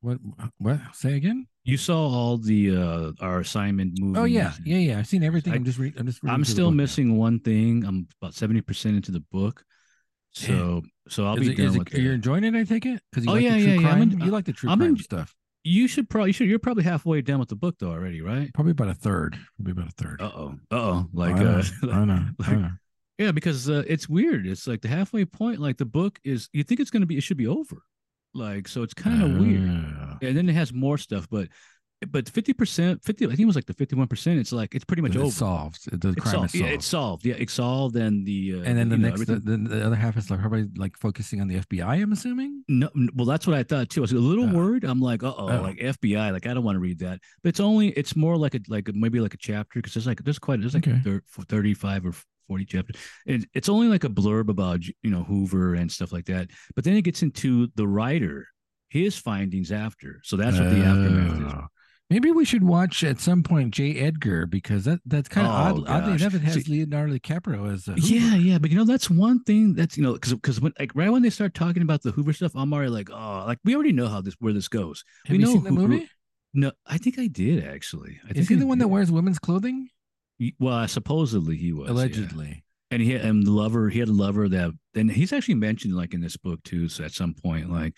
What 0.00 0.18
what 0.58 0.78
say 0.92 1.14
again? 1.14 1.46
You 1.64 1.76
saw 1.76 1.98
all 2.08 2.38
the 2.38 2.76
uh 2.76 3.12
our 3.20 3.40
assignment 3.40 3.98
movies. 4.00 4.18
Oh 4.18 4.24
yeah, 4.24 4.52
yeah, 4.64 4.78
yeah. 4.78 4.98
I've 4.98 5.06
seen 5.06 5.22
everything. 5.22 5.52
I- 5.52 5.56
I'm 5.56 5.64
just 5.64 5.78
re- 5.78 5.92
I'm 5.98 6.06
just. 6.06 6.22
reading 6.22 6.34
I'm 6.34 6.44
still 6.44 6.66
book 6.68 6.74
now. 6.74 6.82
missing 6.82 7.16
one 7.18 7.40
thing. 7.40 7.84
I'm 7.84 8.06
about 8.22 8.34
seventy 8.34 8.60
percent 8.60 8.96
into 8.96 9.10
the 9.12 9.20
book, 9.32 9.64
so 10.32 10.82
so 11.08 11.26
I'll 11.26 11.34
Is 11.38 11.40
be 11.48 11.52
it- 11.52 11.56
done 11.56 11.74
it- 11.74 11.78
with 11.78 11.94
are 11.94 12.00
you 12.00 12.08
that. 12.08 12.14
enjoying 12.14 12.44
it? 12.44 12.54
I 12.54 12.64
take 12.64 12.86
it 12.86 13.02
because 13.10 13.24
you 13.24 13.30
Oh, 13.30 13.34
like 13.34 13.44
yeah, 13.44 13.56
the 13.56 13.64
true 13.64 13.72
yeah, 13.74 13.80
yeah. 13.80 13.88
I'm 13.88 13.94
crime. 13.98 14.02
in- 14.12 14.20
you 14.20 14.30
like 14.30 14.44
the 14.44 14.52
true 14.52 14.70
I'm 14.70 14.78
crime 14.78 14.90
in- 14.90 14.98
stuff. 14.98 15.34
You 15.64 15.88
should 15.88 16.08
probably 16.08 16.30
you 16.30 16.32
should 16.32 16.48
you're 16.48 16.58
probably 16.60 16.84
halfway 16.84 17.20
done 17.20 17.40
with 17.40 17.48
the 17.48 17.56
book 17.56 17.76
though 17.78 17.90
already, 17.90 18.22
right? 18.22 18.52
Probably 18.54 18.70
about 18.70 18.88
a 18.88 18.94
third. 18.94 19.36
Probably 19.56 19.72
about 19.72 19.88
a 19.88 20.02
third. 20.02 20.22
Uh 20.22 20.30
oh, 20.34 20.54
uh 20.70 20.74
oh, 20.76 21.08
like 21.12 21.34
I 21.36 21.42
know, 21.42 21.62
uh, 21.82 21.88
I 21.90 22.04
know. 22.54 22.70
Yeah, 23.18 23.32
because 23.32 23.68
uh, 23.68 23.82
it's 23.88 24.08
weird. 24.08 24.46
It's 24.46 24.66
like 24.68 24.80
the 24.80 24.88
halfway 24.88 25.24
point. 25.24 25.58
Like 25.58 25.76
the 25.76 25.84
book 25.84 26.20
is, 26.22 26.48
you 26.52 26.62
think 26.62 26.78
it's 26.78 26.90
gonna 26.90 27.04
be, 27.04 27.16
it 27.18 27.22
should 27.24 27.36
be 27.36 27.48
over. 27.48 27.82
Like 28.34 28.68
so, 28.68 28.82
it's 28.82 28.94
kind 28.94 29.22
of 29.22 29.36
weird. 29.38 29.68
Ah. 29.98 30.18
And 30.22 30.36
then 30.36 30.48
it 30.48 30.54
has 30.54 30.72
more 30.72 30.98
stuff, 30.98 31.26
but 31.30 31.48
but 32.12 32.28
fifty 32.28 32.52
percent, 32.52 33.02
fifty. 33.02 33.24
I 33.24 33.28
think 33.30 33.40
it 33.40 33.46
was 33.46 33.56
like 33.56 33.66
the 33.66 33.72
fifty-one 33.74 34.06
percent. 34.06 34.38
It's 34.38 34.52
like 34.52 34.74
it's 34.74 34.84
pretty 34.84 35.02
much 35.02 35.12
It's 35.16 35.18
over. 35.20 35.30
solved. 35.32 36.00
The 36.00 36.10
It's 36.10 36.20
crime 36.20 36.32
solved. 36.48 36.54
is 36.54 36.60
Yeah, 36.60 36.66
solved. 36.66 36.74
it's 36.74 36.86
solved. 36.86 37.26
Yeah, 37.26 37.34
it's 37.38 37.52
solved. 37.52 37.96
And 37.96 38.24
the 38.26 38.54
uh, 38.54 38.62
and 38.62 38.78
then 38.78 38.88
the 38.90 38.96
you 38.96 39.02
know, 39.02 39.08
next, 39.08 39.26
the, 39.26 39.36
the, 39.40 39.56
the 39.56 39.84
other 39.86 39.96
half 39.96 40.16
is 40.16 40.30
like 40.30 40.38
everybody 40.38 40.68
like 40.78 40.96
focusing 40.96 41.40
on 41.40 41.48
the 41.48 41.56
FBI. 41.56 42.00
I'm 42.02 42.12
assuming. 42.12 42.62
No, 42.68 42.88
well, 43.16 43.26
that's 43.26 43.48
what 43.48 43.56
I 43.56 43.64
thought 43.64 43.88
too. 43.90 44.00
I 44.00 44.02
was 44.02 44.12
a 44.12 44.16
little 44.16 44.48
Oh. 44.48 44.52
worried. 44.52 44.84
I'm 44.84 45.00
like, 45.00 45.24
uh 45.24 45.34
oh, 45.36 45.46
like 45.46 45.78
FBI. 45.78 46.32
Like 46.32 46.46
I 46.46 46.54
don't 46.54 46.62
want 46.62 46.76
to 46.76 46.80
read 46.80 47.00
that. 47.00 47.18
But 47.42 47.48
it's 47.48 47.60
only, 47.60 47.88
it's 47.88 48.14
more 48.14 48.36
like 48.36 48.54
a 48.54 48.60
like 48.68 48.88
a, 48.88 48.92
maybe 48.92 49.18
like 49.18 49.34
a 49.34 49.38
chapter 49.38 49.80
because 49.80 49.94
there's 49.94 50.06
like 50.06 50.22
there's 50.22 50.38
quite 50.38 50.60
there's 50.60 50.74
like 50.74 50.86
Okay. 50.86 51.00
thir- 51.02 51.22
35 51.48 52.06
or 52.06 52.12
40 52.48 52.64
chapters. 52.64 52.96
And 53.26 53.46
it's 53.54 53.68
only 53.68 53.86
like 53.88 54.04
a 54.04 54.08
blurb 54.08 54.48
about 54.48 54.84
you 54.84 55.10
know 55.10 55.22
Hoover 55.22 55.74
and 55.74 55.90
stuff 55.92 56.12
like 56.12 56.26
that. 56.26 56.48
But 56.74 56.84
then 56.84 56.96
it 56.96 57.02
gets 57.02 57.22
into 57.22 57.68
the 57.76 57.86
writer, 57.86 58.46
his 58.88 59.16
findings 59.16 59.70
after. 59.70 60.20
So 60.24 60.36
that's 60.36 60.58
what 60.58 60.70
the 60.70 60.78
aftermath 60.84 61.40
is. 61.46 61.52
Oh. 61.54 61.66
Maybe 62.10 62.30
we 62.32 62.46
should 62.46 62.64
watch 62.64 63.04
at 63.04 63.20
some 63.20 63.42
point 63.42 63.74
J. 63.74 63.96
Edgar 63.98 64.46
because 64.46 64.86
that 64.86 65.00
that's 65.04 65.28
kind 65.28 65.46
of 65.46 65.52
Oh, 65.52 65.82
odd. 65.82 65.88
Oddly 65.90 66.14
enough, 66.14 66.32
it 66.34 66.40
has 66.40 66.64
See- 66.64 66.72
Leonardo 66.72 67.12
DiCaprio 67.12 67.70
as 67.70 67.86
a 67.86 67.92
Hoover. 67.92 68.06
Yeah, 68.06 68.34
yeah, 68.34 68.58
but 68.58 68.70
you 68.70 68.78
know 68.78 68.86
that's 68.86 69.10
one 69.10 69.44
thing 69.44 69.74
that's 69.74 69.98
you 69.98 70.02
know 70.02 70.14
because 70.14 70.32
because 70.32 70.58
when 70.58 70.72
like 70.78 70.92
right 70.94 71.10
when 71.10 71.20
they 71.20 71.28
start 71.28 71.52
talking 71.52 71.82
about 71.82 72.02
the 72.02 72.10
Hoover 72.12 72.32
stuff, 72.32 72.52
I'm 72.54 72.72
already 72.72 72.88
like, 72.90 73.10
oh, 73.10 73.44
like 73.46 73.58
we 73.62 73.74
already 73.74 73.92
know 73.92 74.08
how 74.08 74.22
this 74.22 74.34
where 74.40 74.54
this 74.54 74.68
goes. 74.68 75.04
Have 75.26 75.36
we 75.36 75.40
you 75.40 75.44
know 75.44 75.52
seen 75.52 75.64
the 75.64 75.68
who- 75.68 75.76
who- 75.76 75.88
movie? 75.88 76.08
No, 76.54 76.72
I 76.86 76.96
think 76.96 77.18
I 77.18 77.26
did 77.26 77.62
actually. 77.62 78.18
I 78.24 78.30
Is 78.30 78.36
think 78.36 78.48
he 78.48 78.54
I 78.54 78.58
the 78.60 78.66
one 78.66 78.78
that 78.78 78.88
wears 78.88 79.12
women's 79.12 79.38
clothing? 79.38 79.90
Well, 80.58 80.86
supposedly 80.88 81.56
he 81.56 81.72
was 81.72 81.88
yeah. 81.88 81.92
Allegedly. 81.94 82.64
and 82.90 83.02
he 83.02 83.12
had 83.12 83.22
and 83.22 83.44
the 83.46 83.50
lover. 83.50 83.88
He 83.88 83.98
had 83.98 84.08
a 84.08 84.12
lover 84.12 84.48
that, 84.48 84.72
and 84.94 85.10
he's 85.10 85.32
actually 85.32 85.54
mentioned 85.56 85.94
like 85.96 86.14
in 86.14 86.20
this 86.20 86.36
book 86.36 86.62
too. 86.62 86.88
So 86.88 87.04
at 87.04 87.12
some 87.12 87.34
point, 87.34 87.70
like, 87.72 87.94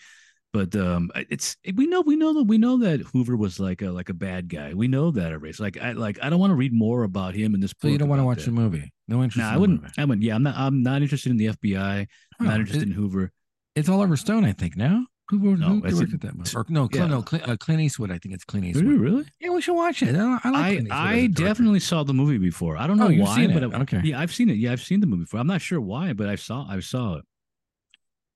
but 0.53 0.75
um, 0.75 1.11
it's 1.29 1.55
we 1.75 1.87
know 1.87 2.01
we 2.01 2.15
know 2.15 2.33
that 2.33 2.43
we 2.43 2.57
know 2.57 2.77
that 2.79 3.01
Hoover 3.13 3.37
was 3.37 3.59
like 3.59 3.81
a 3.81 3.89
like 3.91 4.09
a 4.09 4.13
bad 4.13 4.49
guy. 4.49 4.73
We 4.73 4.87
know 4.87 5.11
that 5.11 5.31
already. 5.31 5.53
So 5.53 5.63
like 5.63 5.77
I 5.81 5.91
like 5.93 6.17
I 6.21 6.29
don't 6.29 6.39
want 6.39 6.51
to 6.51 6.55
read 6.55 6.73
more 6.73 7.03
about 7.03 7.35
him 7.35 7.53
in 7.53 7.61
this 7.61 7.73
book. 7.73 7.83
So 7.83 7.87
you 7.89 7.97
don't 7.97 8.09
want 8.09 8.19
to 8.21 8.25
watch 8.25 8.39
that. 8.39 8.45
the 8.45 8.51
movie? 8.51 8.91
No 9.07 9.23
interest. 9.23 9.37
No, 9.37 9.47
in 9.47 9.53
I 9.53 9.57
wouldn't. 9.57 9.81
movie. 9.83 9.93
I 9.97 10.05
wouldn't. 10.05 10.23
Yeah, 10.23 10.35
I'm 10.35 10.43
not. 10.43 10.55
I'm 10.57 10.83
not 10.83 11.01
interested 11.01 11.29
in 11.31 11.37
the 11.37 11.47
FBI. 11.47 11.99
I'm 12.01 12.07
Oh, 12.41 12.45
not 12.45 12.59
interested 12.59 12.83
it- 12.83 12.87
in 12.89 12.93
Hoover. 12.93 13.31
It's 13.75 13.87
Oliver 13.87 14.17
Stone, 14.17 14.43
I 14.43 14.51
think. 14.51 14.75
Now 14.75 15.05
who, 15.31 15.39
who, 15.39 15.57
No, 15.57 15.67
who 15.69 15.83
it's 15.85 15.97
directed 15.97 16.23
a- 16.23 16.27
that 16.27 16.37
movie? 16.37 16.51
Or 16.55 16.65
no, 16.69 16.87
Clint, 16.87 17.09
yeah. 17.09 17.15
no, 17.15 17.21
Clint, 17.23 17.47
uh, 17.49 17.57
Clint 17.57 17.81
Eastwood. 17.81 18.11
I 18.11 18.17
think 18.19 18.35
it's 18.35 18.43
Clint 18.43 18.65
Really, 18.67 18.79
Eastwood. 18.79 18.99
really? 19.01 19.25
Yeah, 19.39 19.49
we 19.49 19.61
should 19.61 19.73
watch 19.75 20.03
it. 20.03 20.15
I, 20.15 20.39
I 20.43 20.49
like. 20.49 20.55
I 20.55 20.69
Clint 20.75 20.87
Eastwood 20.87 20.91
as 20.91 20.91
I 20.91 21.13
a 21.13 21.27
director. 21.27 21.43
definitely 21.43 21.79
saw 21.79 22.03
the 22.03 22.13
movie 22.13 22.37
before. 22.37 22.77
I 22.77 22.85
don't 22.85 22.97
know 22.97 23.07
Oh, 23.07 23.13
why, 23.23 23.35
seen 23.35 23.53
but 23.53 23.63
it. 23.63 23.73
I- 23.73 23.81
Okay. 23.81 24.01
yeah, 24.03 24.19
I've 24.19 24.33
seen 24.33 24.49
it. 24.49 24.57
Yeah, 24.57 24.71
I've 24.73 24.81
seen 24.83 24.99
the 24.99 25.07
movie 25.07 25.23
before. 25.23 25.39
I'm 25.39 25.47
not 25.47 25.61
sure 25.61 25.81
why, 25.81 26.13
but 26.13 26.27
I 26.29 26.35
saw 26.35 26.67
I 26.69 26.79
saw 26.81 27.15
it. 27.15 27.25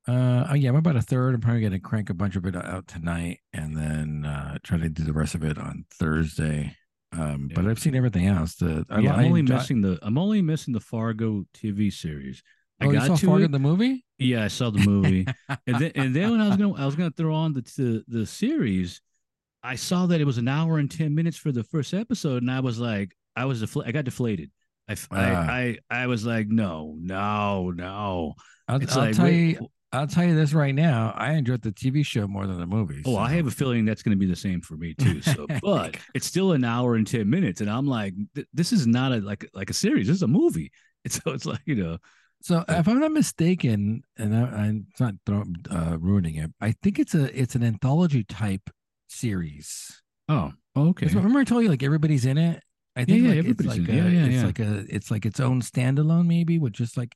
Uh, 0.08 0.46
oh 0.52 0.54
yeah, 0.54 0.70
I'm 0.70 0.76
about 0.76 0.96
a 0.96 1.02
third. 1.02 1.34
I'm 1.34 1.42
probably 1.42 1.62
gonna 1.62 1.80
crank 1.80 2.10
a 2.10 2.14
bunch 2.14 2.36
of 2.36 2.46
it 2.46 2.56
out 2.56 2.88
tonight, 2.88 3.40
and 3.54 3.76
then 3.76 4.26
uh 4.26 4.58
try 4.64 4.78
to 4.78 4.88
do 4.90 5.04
the 5.04 5.14
rest 5.14 5.34
of 5.36 5.44
it 5.44 5.58
on 5.58 5.86
Thursday. 5.92 6.76
Um, 7.12 7.50
but 7.54 7.66
I've 7.66 7.80
seen 7.80 7.96
everything 7.96 8.28
else. 8.28 8.56
The 8.56 8.86
I, 8.90 9.00
yeah, 9.00 9.14
I 9.16 9.20
I'm 9.20 9.26
only 9.26 9.40
enjoy- 9.40 9.56
missing 9.56 9.82
the 9.82 9.98
I'm 10.04 10.18
only 10.18 10.42
missing 10.42 10.74
the 10.74 10.80
Fargo 10.80 11.46
TV 11.56 11.92
series. 11.92 12.44
I 12.82 12.86
Oh, 12.86 12.92
you 12.92 13.00
got 13.00 13.08
saw 13.08 13.16
to 13.16 13.26
Fargo 13.28 13.46
it. 13.46 13.52
the 13.52 13.60
movie? 13.60 14.06
Yeah, 14.18 14.44
I 14.44 14.48
saw 14.50 14.70
the 14.70 14.80
movie, 14.86 15.26
and 15.68 15.78
then 15.80 15.92
and 15.96 16.16
then 16.16 16.32
when 16.32 16.42
I 16.42 16.48
was 16.48 16.58
gonna 16.58 16.74
I 16.74 16.86
was 16.86 16.96
gonna 16.96 17.12
throw 17.12 17.34
on 17.34 17.54
the 17.54 17.62
the, 17.78 18.04
the 18.08 18.26
series, 18.26 19.02
I 19.64 19.76
saw 19.76 20.06
that 20.08 20.22
it 20.22 20.26
was 20.26 20.38
an 20.38 20.48
hour 20.48 20.78
and 20.78 20.90
ten 20.92 21.16
minutes 21.16 21.38
for 21.38 21.52
the 21.52 21.64
first 21.64 21.94
episode, 21.94 22.42
and 22.44 22.52
I 22.52 22.60
was 22.60 22.80
like, 22.80 23.16
I 23.36 23.46
was 23.46 23.62
defla- 23.64 23.88
I 23.88 23.92
got 23.92 24.06
deflated. 24.06 24.52
I, 24.88 24.92
f- 24.94 25.08
I- 25.12 25.32
Ah. 25.32 25.48
I 25.50 25.78
I 26.04 26.08
was 26.08 26.26
like, 26.26 26.48
no, 26.48 26.96
no, 27.00 27.72
no. 27.72 28.36
I'll, 28.68 28.76
I'll 28.76 28.80
like, 28.98 29.16
tell 29.16 29.26
wait, 29.26 29.60
you. 29.60 29.68
I'll 29.94 30.08
tell 30.08 30.26
you 30.26 30.36
this 30.36 30.54
right 30.54 30.76
now. 30.76 31.14
I 31.16 31.34
enjoyed 31.34 31.62
the 31.62 31.72
TV 31.72 32.06
show 32.06 32.28
more 32.28 32.46
than 32.48 32.60
the 32.60 32.66
movie. 32.68 33.02
Oh, 33.06 33.16
I 33.16 33.32
have 33.34 33.48
a 33.48 33.52
feeling 33.52 33.86
that's 33.86 34.04
going 34.04 34.12
to 34.18 34.20
be 34.20 34.26
the 34.26 34.36
same 34.36 34.60
for 34.60 34.76
me 34.76 34.94
too. 34.94 35.22
So, 35.22 35.48
but 35.62 35.96
it's 36.14 36.26
still 36.26 36.52
an 36.52 36.64
hour 36.66 36.96
and 36.96 37.08
ten 37.08 37.30
minutes, 37.30 37.62
and 37.62 37.70
I'm 37.70 37.88
like, 37.88 38.14
th- 38.36 38.48
this 38.54 38.74
is 38.74 38.86
not 38.86 39.12
a 39.14 39.18
like 39.18 39.48
like 39.54 39.70
a 39.70 39.74
series. 39.74 40.08
This 40.08 40.18
is 40.18 40.24
a 40.24 40.28
movie. 40.28 40.72
It's 41.06 41.16
so 41.24 41.32
it's 41.32 41.46
like 41.46 41.62
you 41.66 41.76
know, 41.76 41.98
So 42.46 42.64
if 42.70 42.88
I'm 42.88 43.00
not 43.00 43.12
mistaken, 43.12 44.04
and 44.20 44.36
I, 44.36 44.42
I'm 44.42 44.86
not 45.00 45.16
uh, 45.72 45.98
ruining 46.00 46.36
it, 46.36 46.52
I 46.62 46.76
think 46.84 47.00
it's 47.00 47.16
a 47.16 47.24
it's 47.42 47.56
an 47.56 47.64
anthology 47.64 48.24
type 48.24 48.70
series. 49.10 50.00
oh, 50.30 50.52
okay, 50.78 51.08
Remember 51.08 51.40
I 51.40 51.44
told 51.44 51.64
you 51.64 51.70
like 51.70 51.82
everybody's 51.82 52.24
in 52.24 52.38
it. 52.38 52.62
I 52.96 53.04
think 53.04 53.24
yeah, 53.24 53.30
like, 53.30 53.38
everybody's 53.40 53.78
it's 53.78 53.80
like 53.80 53.90
in 53.90 53.96
it. 53.96 54.06
a, 54.06 54.10
Yeah, 54.12 54.20
yeah, 54.20 54.26
it's 54.28 54.36
yeah. 54.36 54.46
like 54.46 54.60
a 54.60 54.86
it's 54.96 55.10
like 55.10 55.26
its 55.26 55.40
own 55.40 55.60
standalone 55.62 56.28
maybe 56.28 56.60
with 56.60 56.74
just 56.74 56.98
like 56.98 57.16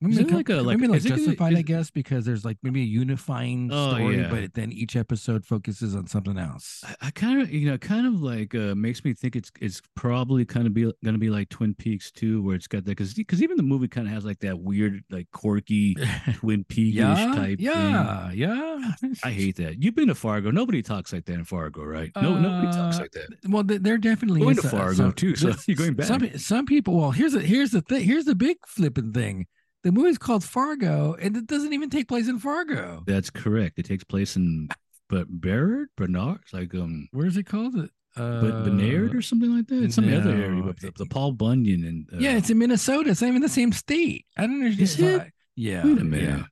maybe 0.00 0.24
co- 0.24 0.36
like 0.36 0.48
a- 0.48 0.54
like- 0.62 0.78
maybe 0.78 0.92
like 0.92 1.02
gonna- 1.02 1.16
justified 1.16 1.54
I 1.56 1.62
guess 1.62 1.90
because 1.90 2.24
there's 2.24 2.44
like 2.44 2.56
maybe 2.62 2.80
a 2.80 2.84
unifying 2.84 3.68
Oh, 3.72 3.90
story, 3.94 4.18
yeah. 4.20 4.30
but 4.30 4.54
then 4.54 4.72
each 4.72 4.96
episode 4.96 5.44
focuses 5.44 5.94
on 5.94 6.06
something 6.06 6.38
else. 6.38 6.82
I, 6.86 7.08
I 7.08 7.10
kind 7.10 7.40
of 7.42 7.52
you 7.52 7.68
know 7.70 7.76
kind 7.78 8.06
of 8.06 8.22
like 8.22 8.54
uh, 8.54 8.74
makes 8.74 9.04
me 9.04 9.12
think 9.14 9.36
it's 9.36 9.50
it's 9.60 9.82
probably 9.96 10.44
kind 10.44 10.66
of 10.66 10.74
be 10.74 10.82
going 10.82 11.14
to 11.14 11.18
be 11.18 11.30
like 11.30 11.48
Twin 11.50 11.74
Peaks 11.74 12.10
too, 12.10 12.42
where 12.42 12.56
it's 12.56 12.66
got 12.66 12.84
that 12.84 12.90
because 12.92 13.14
because 13.14 13.42
even 13.42 13.56
the 13.56 13.62
movie 13.62 13.88
kind 13.88 14.06
of 14.06 14.12
has 14.14 14.24
like 14.24 14.38
that 14.40 14.58
weird 14.60 15.02
like 15.10 15.30
quirky 15.32 15.96
Twin 16.34 16.64
Peaks 16.64 16.96
yeah, 16.96 17.14
type. 17.34 17.58
thing. 17.58 17.66
yeah, 17.66 18.30
yeah. 18.32 18.92
I 19.22 19.30
hate 19.30 19.56
that. 19.56 19.82
You've 19.82 19.94
been 19.94 20.08
to 20.08 20.14
Fargo. 20.14 20.50
Nobody 20.50 20.82
talks 20.82 21.12
like 21.12 21.24
that 21.26 21.34
in 21.34 21.44
Fargo, 21.44 21.84
right? 21.84 22.10
No, 22.16 22.38
nobody 22.38 22.72
talks 22.76 22.96
Uh, 22.96 23.00
like 23.02 23.12
that. 23.12 23.28
Well, 23.48 23.62
they're 23.64 23.98
definitely 23.98 24.40
Going 24.40 24.56
to 24.56 24.68
Fargo 24.68 24.94
some- 24.94 25.12
too, 25.12 25.36
so 25.36 25.52
you're 25.66 25.76
going 25.76 25.94
back. 25.94 26.06
Some 26.06 26.38
some 26.38 26.66
people. 26.66 26.96
Well, 26.96 27.10
here's 27.10 27.32
the 27.32 27.40
here's 27.40 27.70
the 27.70 27.80
thing. 27.82 28.02
Here's 28.04 28.24
the 28.24 28.34
big 28.34 28.56
flipping 28.66 29.12
thing. 29.12 29.46
The 29.82 29.92
movie's 29.92 30.18
called 30.18 30.44
Fargo, 30.44 31.14
and 31.14 31.36
it 31.36 31.46
doesn't 31.46 31.72
even 31.72 31.88
take 31.88 32.06
place 32.08 32.28
in 32.28 32.38
Fargo. 32.38 33.02
That's 33.06 33.30
correct. 33.30 33.78
It 33.78 33.86
takes 33.86 34.04
place 34.04 34.36
in 34.36 34.68
but 35.08 35.26
Barrett, 35.28 35.88
Bernard, 35.96 36.40
like 36.52 36.74
um, 36.74 37.08
Where 37.12 37.26
is 37.26 37.36
it 37.36 37.44
called? 37.46 37.74
Uh, 37.76 38.40
but 38.40 38.64
Benard 38.64 39.14
or 39.14 39.22
something 39.22 39.56
like 39.56 39.66
that. 39.68 39.84
It's 39.84 39.94
some 39.94 40.12
other 40.12 40.30
area, 40.30 40.50
no. 40.50 40.62
but 40.62 40.80
the, 40.80 40.92
the 40.96 41.06
Paul 41.06 41.32
Bunyan 41.32 41.84
and 41.84 42.08
uh, 42.12 42.18
yeah, 42.18 42.36
it's 42.36 42.50
in 42.50 42.58
Minnesota. 42.58 43.10
It's 43.10 43.22
not 43.22 43.28
even 43.28 43.42
the 43.42 43.48
same 43.48 43.72
state. 43.72 44.26
I 44.36 44.42
don't 44.42 44.64
understand. 44.64 45.22
It? 45.22 45.32
Yeah. 45.56 45.84
Wait 45.84 45.98
a 45.98 46.04
minute. 46.04 46.44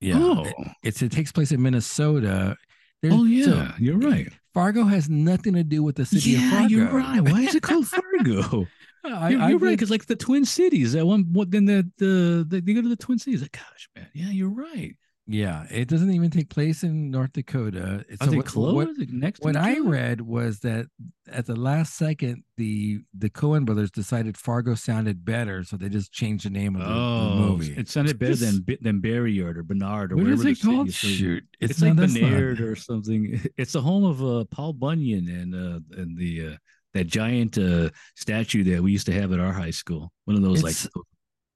Yeah. 0.00 0.14
yeah. 0.14 0.22
Oh, 0.22 0.44
It- 0.44 0.54
it's 0.84 1.02
it 1.02 1.12
takes 1.12 1.32
place 1.32 1.50
in 1.52 1.60
Minnesota. 1.62 2.56
There's, 3.02 3.14
oh 3.14 3.18
so 3.18 3.24
yeah, 3.26 3.72
you're 3.78 3.98
right. 3.98 4.32
Fargo 4.54 4.84
has 4.84 5.10
nothing 5.10 5.54
to 5.54 5.64
do 5.64 5.82
with 5.82 5.96
the 5.96 6.06
city 6.06 6.36
of 6.36 6.40
Yeah, 6.40 6.50
Fargo. 6.50 6.68
you're 6.68 6.88
right. 6.90 7.20
Why 7.20 7.40
is 7.42 7.54
it 7.54 7.62
called 7.62 7.86
Fargo? 7.88 8.66
I, 9.04 9.28
you're, 9.30 9.40
I 9.42 9.48
you're 9.50 9.58
right, 9.58 9.70
because 9.70 9.90
like 9.90 10.06
the 10.06 10.16
Twin 10.16 10.44
Cities. 10.44 10.92
That 10.92 11.06
one, 11.06 11.26
what 11.32 11.50
then 11.50 11.64
the 11.66 11.90
the, 11.98 12.44
the 12.48 12.60
they 12.60 12.72
go 12.74 12.82
to 12.82 12.88
the 12.88 12.96
Twin 12.96 13.18
Cities. 13.18 13.42
Like, 13.42 13.52
gosh, 13.52 13.88
man, 13.96 14.08
yeah, 14.14 14.30
you're 14.30 14.48
right. 14.50 14.94
Yeah, 15.26 15.64
it 15.70 15.88
doesn't 15.88 16.10
even 16.12 16.28
take 16.30 16.50
place 16.50 16.82
in 16.82 17.10
North 17.10 17.32
Dakota. 17.32 18.04
It's 18.10 18.20
Are 18.20 18.26
so 18.26 18.30
they 18.32 18.36
what- 18.36 18.44
close? 18.46 18.74
What, 18.74 18.88
next 19.08 19.40
what 19.40 19.56
I 19.56 19.78
read 19.78 20.20
was 20.20 20.58
that 20.60 20.84
at 21.32 21.46
the 21.46 21.56
last 21.56 21.94
second, 21.96 22.44
the 22.58 23.00
the 23.16 23.30
Coen 23.30 23.64
brothers 23.64 23.90
decided 23.90 24.36
Fargo 24.36 24.74
sounded 24.74 25.24
better, 25.24 25.64
so 25.64 25.78
they 25.78 25.88
just 25.88 26.12
changed 26.12 26.44
the 26.44 26.50
name 26.50 26.76
of 26.76 26.82
the, 26.82 26.88
the 26.88 26.94
Oh, 26.94 27.36
movie. 27.38 27.72
it 27.74 27.88
sounded 27.88 28.18
better 28.18 28.36
than 28.36 28.66
than 28.82 29.00
Barryard 29.00 29.56
or 29.56 29.62
Bernard 29.62 30.12
or 30.12 30.16
what 30.16 30.24
whatever 30.24 30.46
is 30.48 30.60
the 30.60 30.68
it 30.68 30.74
called? 30.74 30.92
Shoot, 30.92 31.44
It's, 31.58 31.80
not- 31.80 31.96
like 31.96 32.12
Bernard 32.12 32.60
or 32.60 32.76
something. 32.76 33.40
It's 33.56 33.72
the 33.72 33.80
home 33.80 34.04
of 34.04 34.22
uh, 34.22 34.44
Paul 34.50 34.74
Bunyan 34.74 35.26
and 35.28 35.54
uh, 35.54 35.80
and 35.98 36.18
the 36.18 36.48
uh, 36.48 36.56
that 36.94 37.06
giant 37.06 37.58
uh, 37.58 37.90
statue 38.16 38.64
that 38.64 38.82
we 38.82 38.92
used 38.92 39.06
to 39.06 39.12
have 39.12 39.32
at 39.32 39.40
our 39.40 39.52
high 39.52 39.70
school. 39.72 40.10
One 40.24 40.36
of 40.36 40.42
those 40.42 40.60
It's- 40.60 40.88
like 40.94 41.04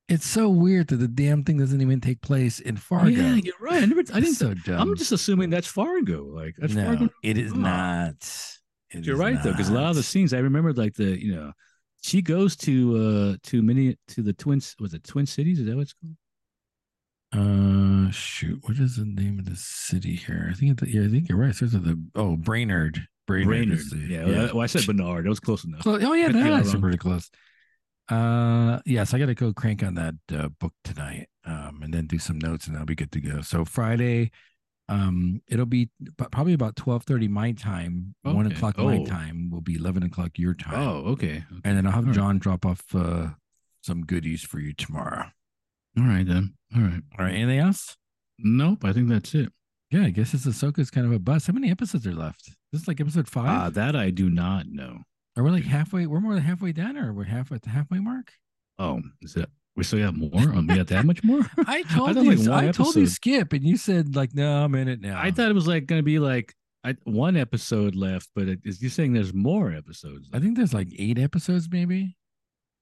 It's 0.09 0.27
so 0.27 0.49
weird 0.49 0.89
that 0.89 0.97
the 0.97 1.09
damn 1.09 1.45
thing 1.45 1.59
doesn't 1.59 1.81
even 1.81 2.01
take 2.01 2.21
place 2.23 2.61
in 2.61 2.77
Fargo. 2.77 3.09
yeah, 3.09 3.35
you're 3.35 3.55
right. 3.61 3.83
I 3.83 3.87
never. 3.87 4.01
I 4.13 4.21
didn't. 4.21 4.35
so 4.37 4.55
dumb. 4.55 4.81
I'm 4.81 4.97
just 4.97 5.13
assuming 5.13 5.51
that's 5.51 5.69
Fargo. 5.69 6.25
Like 6.25 6.55
that's 6.59 6.75
no, 6.75 6.85
Fargo. 6.85 7.09
it 7.23 7.37
is 7.39 7.53
Oh. 7.53 7.57
not. 7.57 8.15
It 8.91 9.05
You're 9.05 9.17
is 9.17 9.21
right 9.21 9.43
though, 9.43 9.51
because 9.53 9.69
a 9.69 9.75
lot 9.75 9.91
of 9.91 9.97
the 9.97 10.03
scenes 10.03 10.33
I 10.33 10.39
remember, 10.39 10.73
like 10.73 10.95
the 10.95 11.23
you 11.23 11.35
know, 11.35 11.53
she 12.03 12.23
goes 12.23 12.57
to 12.57 12.97
uh 12.97 13.37
to 13.49 13.61
many 13.63 13.97
to 14.09 14.23
the 14.23 14.33
twins. 14.33 14.75
was 14.81 14.95
it 14.95 15.05
Twin 15.05 15.27
Cities? 15.27 15.61
Is 15.61 15.67
that 15.67 15.77
what 15.77 15.83
it's 15.83 15.93
called? 15.93 16.17
Uh, 17.31 18.11
shoot, 18.11 18.59
what 18.63 18.79
is 18.79 18.97
the 18.97 19.05
name 19.05 19.39
of 19.39 19.45
the 19.45 19.57
city 19.57 20.15
here? 20.17 20.49
I 20.51 20.55
think 20.55 20.81
it, 20.81 20.89
yeah, 20.89 21.03
I 21.05 21.09
think 21.09 21.29
you're 21.29 21.37
right. 21.37 21.51
It 21.51 21.57
starts 21.57 21.75
with 21.75 21.85
the 21.85 22.03
oh 22.15 22.37
Brainerd. 22.37 23.07
Brainerd. 23.29 23.47
Brainerd. 23.49 23.79
is 23.79 23.91
the- 23.91 23.99
yeah. 23.99 24.25
Well, 24.25 24.47
well, 24.55 24.61
I 24.63 24.67
said 24.67 24.85
Bernard. 24.87 25.25
That 25.25 25.29
was 25.29 25.39
close 25.41 25.65
enough. 25.65 25.81
Close. 25.83 26.03
Oh 26.03 26.13
yeah, 26.15 26.27
Couldn't 26.27 26.47
it 26.47 26.51
that's 26.51 26.75
pretty 26.75 26.99
close. 26.99 27.31
Uh, 28.09 28.81
yes, 28.87 29.13
I 29.13 29.19
got 29.19 29.27
to 29.27 29.35
go 29.35 29.53
crank 29.53 29.83
on 29.83 29.95
that 29.95 30.15
uh, 30.33 30.49
book 30.61 30.73
tonight, 30.83 31.29
um, 31.45 31.81
and 31.83 31.93
then 31.93 32.07
do 32.07 32.19
some 32.19 32.39
notes, 32.39 32.67
and 32.67 32.77
I'll 32.77 32.87
be 32.87 32.95
good 32.95 33.13
to 33.13 33.21
go. 33.21 33.43
So 33.43 33.67
Friday, 33.67 34.31
um, 34.89 35.43
it'll 35.47 35.67
be 35.67 35.91
probably 36.33 36.55
about 36.55 36.75
twelve 36.75 37.05
thirty 37.05 37.29
my 37.29 37.53
time, 37.53 38.15
one 38.23 38.47
Okay. 38.47 38.55
o'clock 38.57 38.79
my 38.79 38.97
Oh. 38.99 39.05
time 39.05 39.51
will 39.51 39.61
be 39.61 39.75
eleven 39.75 40.03
o'clock 40.03 40.31
your 40.39 40.55
time. 40.55 40.75
Oh, 40.89 41.11
okay. 41.13 41.45
okay. 41.53 41.61
and 41.65 41.77
then 41.77 41.85
I'll 41.87 41.93
have 41.93 42.05
All 42.05 42.09
right. 42.09 42.15
John 42.17 42.39
drop 42.39 42.65
off 42.65 42.83
uh, 42.95 43.29
some 43.83 44.07
goodies 44.07 44.43
for 44.43 44.59
you 44.59 44.73
tomorrow. 44.73 45.27
All 45.99 46.05
right 46.05 46.27
then. 46.27 46.55
All 46.75 46.81
right. 46.83 47.03
All 47.19 47.25
right, 47.27 47.35
anything 47.35 47.59
else? 47.59 47.97
Nope. 48.39 48.85
I 48.85 48.93
think 48.95 49.09
that's 49.11 49.35
it. 49.35 49.53
Yeah, 49.91 50.05
I 50.05 50.11
guess 50.11 50.33
this 50.33 50.47
Ahsoka's 50.47 50.91
kind 50.91 51.07
of 51.07 51.13
a 51.13 51.19
bust. 51.19 51.47
How 51.47 51.53
many 51.53 51.71
episodes 51.71 52.07
are 52.07 52.15
left? 52.15 52.51
This 52.73 52.83
is 52.83 52.89
like 52.89 53.01
episode 53.01 53.27
Uh, 53.27 53.31
five. 53.31 53.75
that 53.75 53.97
I 53.97 54.11
do 54.11 54.29
not 54.31 54.67
know. 54.69 54.99
Are 55.37 55.43
we 55.45 55.51
like 55.51 55.65
halfway? 55.65 56.07
We're 56.07 56.21
more 56.21 56.35
than 56.35 56.43
halfway 56.43 56.73
down, 56.73 56.97
or 56.97 57.13
we're 57.13 57.25
half 57.25 57.53
at 57.53 57.63
the 57.63 57.71
halfway 57.71 57.99
mark? 58.01 58.33
Oh, 58.79 59.01
is 59.23 59.35
that 59.35 59.49
we 59.77 59.85
still 59.85 60.01
have 60.01 60.17
more? 60.17 60.31
Um, 60.35 60.67
we 60.67 60.75
got 60.77 60.89
that 60.89 61.05
much 61.07 61.23
more? 61.23 61.41
I 61.67 61.83
told 61.83 62.15
thought 62.15 62.25
you. 62.25 62.35
like 62.37 62.69
I 62.69 62.73
told 62.73 62.97
you 62.97 63.07
skip, 63.07 63.53
and 63.53 63.65
you 63.65 63.77
said 63.77 64.17
like, 64.17 64.35
no, 64.35 64.65
I'm 64.65 64.75
in 64.75 64.89
it 64.89 65.01
now. 65.01 65.21
I 65.21 65.31
thought 65.31 65.51
it 65.51 65.55
was 65.55 65.69
like 65.69 65.87
gonna 65.87 66.03
be 66.03 66.19
like 66.19 66.55
I, 66.85 66.97
one 67.05 67.37
episode 67.37 67.95
left, 67.95 68.29
but 68.35 68.49
it, 68.49 68.61
is 68.65 68.83
you 68.83 68.89
saying 68.89 69.13
there's 69.13 69.33
more 69.35 69.73
episodes? 69.73 70.29
I 70.33 70.39
think 70.41 70.57
there's 70.57 70.75
like 70.75 70.89
eight 70.99 71.19
episodes, 71.19 71.69
maybe. 71.71 72.17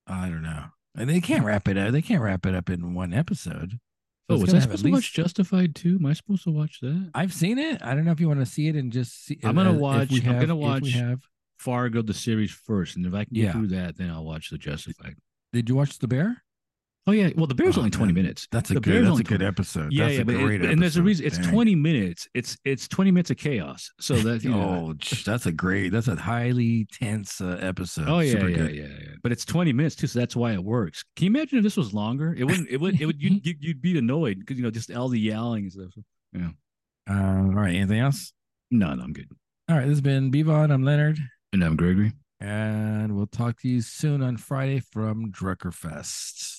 I 0.07 0.29
don't 0.29 0.43
know. 0.43 0.67
And 0.97 1.11
They 1.11 1.21
can't 1.21 1.45
wrap 1.45 1.69
it 1.69 1.77
up. 1.77 1.93
They 1.93 2.03
can't 2.03 2.23
wrap 2.23 2.47
it 2.47 2.55
up 2.55 2.71
in 2.71 2.95
one 2.95 3.13
episode. 3.13 3.79
So 4.29 4.37
oh, 4.37 4.41
was 4.41 4.53
I 4.55 4.59
supposed 4.59 4.85
to 4.85 4.91
watch 4.91 5.13
Justified 5.13 5.75
too? 5.77 5.99
Am 6.01 6.07
I 6.07 6.13
supposed 6.13 6.43
to 6.45 6.51
watch 6.51 6.81
that? 6.81 7.11
I've 7.15 7.33
seen 7.33 7.59
it. 7.59 7.81
I 7.83 7.95
don't 7.95 8.05
know 8.05 8.11
if 8.11 8.19
you 8.19 8.27
want 8.27 8.41
to 8.41 8.47
see 8.47 8.67
it 8.67 8.75
and 8.75 8.93
just 8.93 9.25
see. 9.25 9.39
I'm 9.45 9.55
gonna 9.55 9.71
uh, 9.71 9.75
watch- 9.75 10.11
we 10.11 10.21
I'm 10.27 10.41
gonna 10.41 10.57
watch- 10.57 10.91
have. 10.93 11.21
Fargo 11.59 12.03
the 12.03 12.13
series 12.13 12.51
first, 12.51 12.97
and 12.97 13.07
if 13.07 13.15
I 13.15 13.25
can 13.25 13.33
get 13.35 13.45
Yeah. 13.45 13.53
through 13.53 13.69
that, 13.69 13.97
then 13.97 14.11
I'll 14.11 14.25
watch 14.25 14.51
the 14.51 14.59
Justified. 14.59 15.15
Did 15.55 15.69
you 15.71 15.75
watch 15.75 15.99
The 15.99 16.07
Bear? 16.09 16.43
Oh 17.09 17.13
yeah, 17.13 17.31
well 17.37 17.47
the 17.47 17.55
Bear's 17.55 17.77
Oh, 17.77 17.81
only 17.81 17.91
20 17.91 18.13
man. 18.13 18.23
minutes. 18.25 18.49
That's 18.51 18.71
a 18.71 18.75
The 18.75 18.81
good. 18.81 19.07
That's 19.07 19.21
a 19.21 19.23
good 19.23 19.43
episode. 19.43 19.93
Yeah, 19.93 20.05
that's 20.07 20.15
yeah, 20.17 20.21
a 20.23 20.25
but, 20.25 20.35
it- 20.35 20.43
great 20.43 20.65
and 20.65 20.83
there's 20.83 20.97
a 20.97 21.03
reason. 21.05 21.25
It's 21.27 21.39
Dang. 21.39 21.51
20 21.53 21.75
minutes. 21.77 22.27
It's 22.35 22.57
it's 22.65 22.89
20 22.89 23.13
minutes 23.13 23.31
of 23.31 23.37
chaos. 23.37 23.91
So 24.01 24.17
that 24.27 24.43
you 24.43 24.51
know, 24.51 24.89
Oh, 24.91 24.95
that's 25.25 25.47
a 25.47 25.53
great. 25.53 25.91
That's 25.93 26.09
a 26.09 26.17
highly 26.17 26.87
tense 26.91 27.41
uh, 27.41 27.59
episode. 27.63 28.09
Oh 28.09 28.19
yeah, 28.19 28.33
Super 28.33 28.49
yeah, 28.49 28.57
good. 28.57 28.75
yeah, 28.75 28.83
yeah. 28.87 29.15
But 29.23 29.31
it's 29.31 29.45
20 29.45 29.73
minutes 29.73 29.95
too, 29.95 30.09
so 30.09 30.19
that's 30.19 30.35
why 30.35 30.53
it 30.53 30.65
works. 30.65 31.05
Can 31.15 31.27
you 31.27 31.31
imagine 31.31 31.59
if 31.59 31.63
this 31.65 31.77
was 31.77 31.95
longer? 31.95 32.35
It 32.37 32.43
wouldn't. 32.45 32.69
It 32.71 32.79
would. 32.81 33.01
It 33.01 33.07
would. 33.07 33.23
You'd, 33.23 33.47
you'd, 33.47 33.63
you'd 33.63 33.83
be 33.83 33.97
annoyed 33.99 34.41
because 34.41 34.57
you 34.57 34.65
know 34.65 34.71
just 34.73 34.91
all 34.93 35.09
the 35.09 35.21
yelling 35.21 35.65
and 35.65 35.73
stuff. 35.73 35.93
Yeah. 36.33 36.49
Uh, 37.09 37.37
all 37.37 37.55
right. 37.55 37.77
Anything 37.77 38.01
else? 38.01 38.33
No, 38.73 38.93
no, 38.95 39.05
I'm 39.05 39.13
good. 39.13 39.29
All 39.69 39.77
right. 39.77 39.83
This 39.85 39.93
has 39.93 40.01
been 40.01 40.33
Bevon. 40.33 40.73
I'm 40.73 40.83
Leonard, 40.83 41.21
And 41.53 41.63
I'm 41.63 41.77
Gregory. 41.77 42.13
and 42.41 43.15
we'll 43.17 43.29
talk 43.29 43.61
to 43.61 43.69
you 43.69 43.81
soon 43.81 44.23
on 44.25 44.37
Friday 44.37 44.81
from 44.81 45.31
Drekkerfest. 45.31 46.56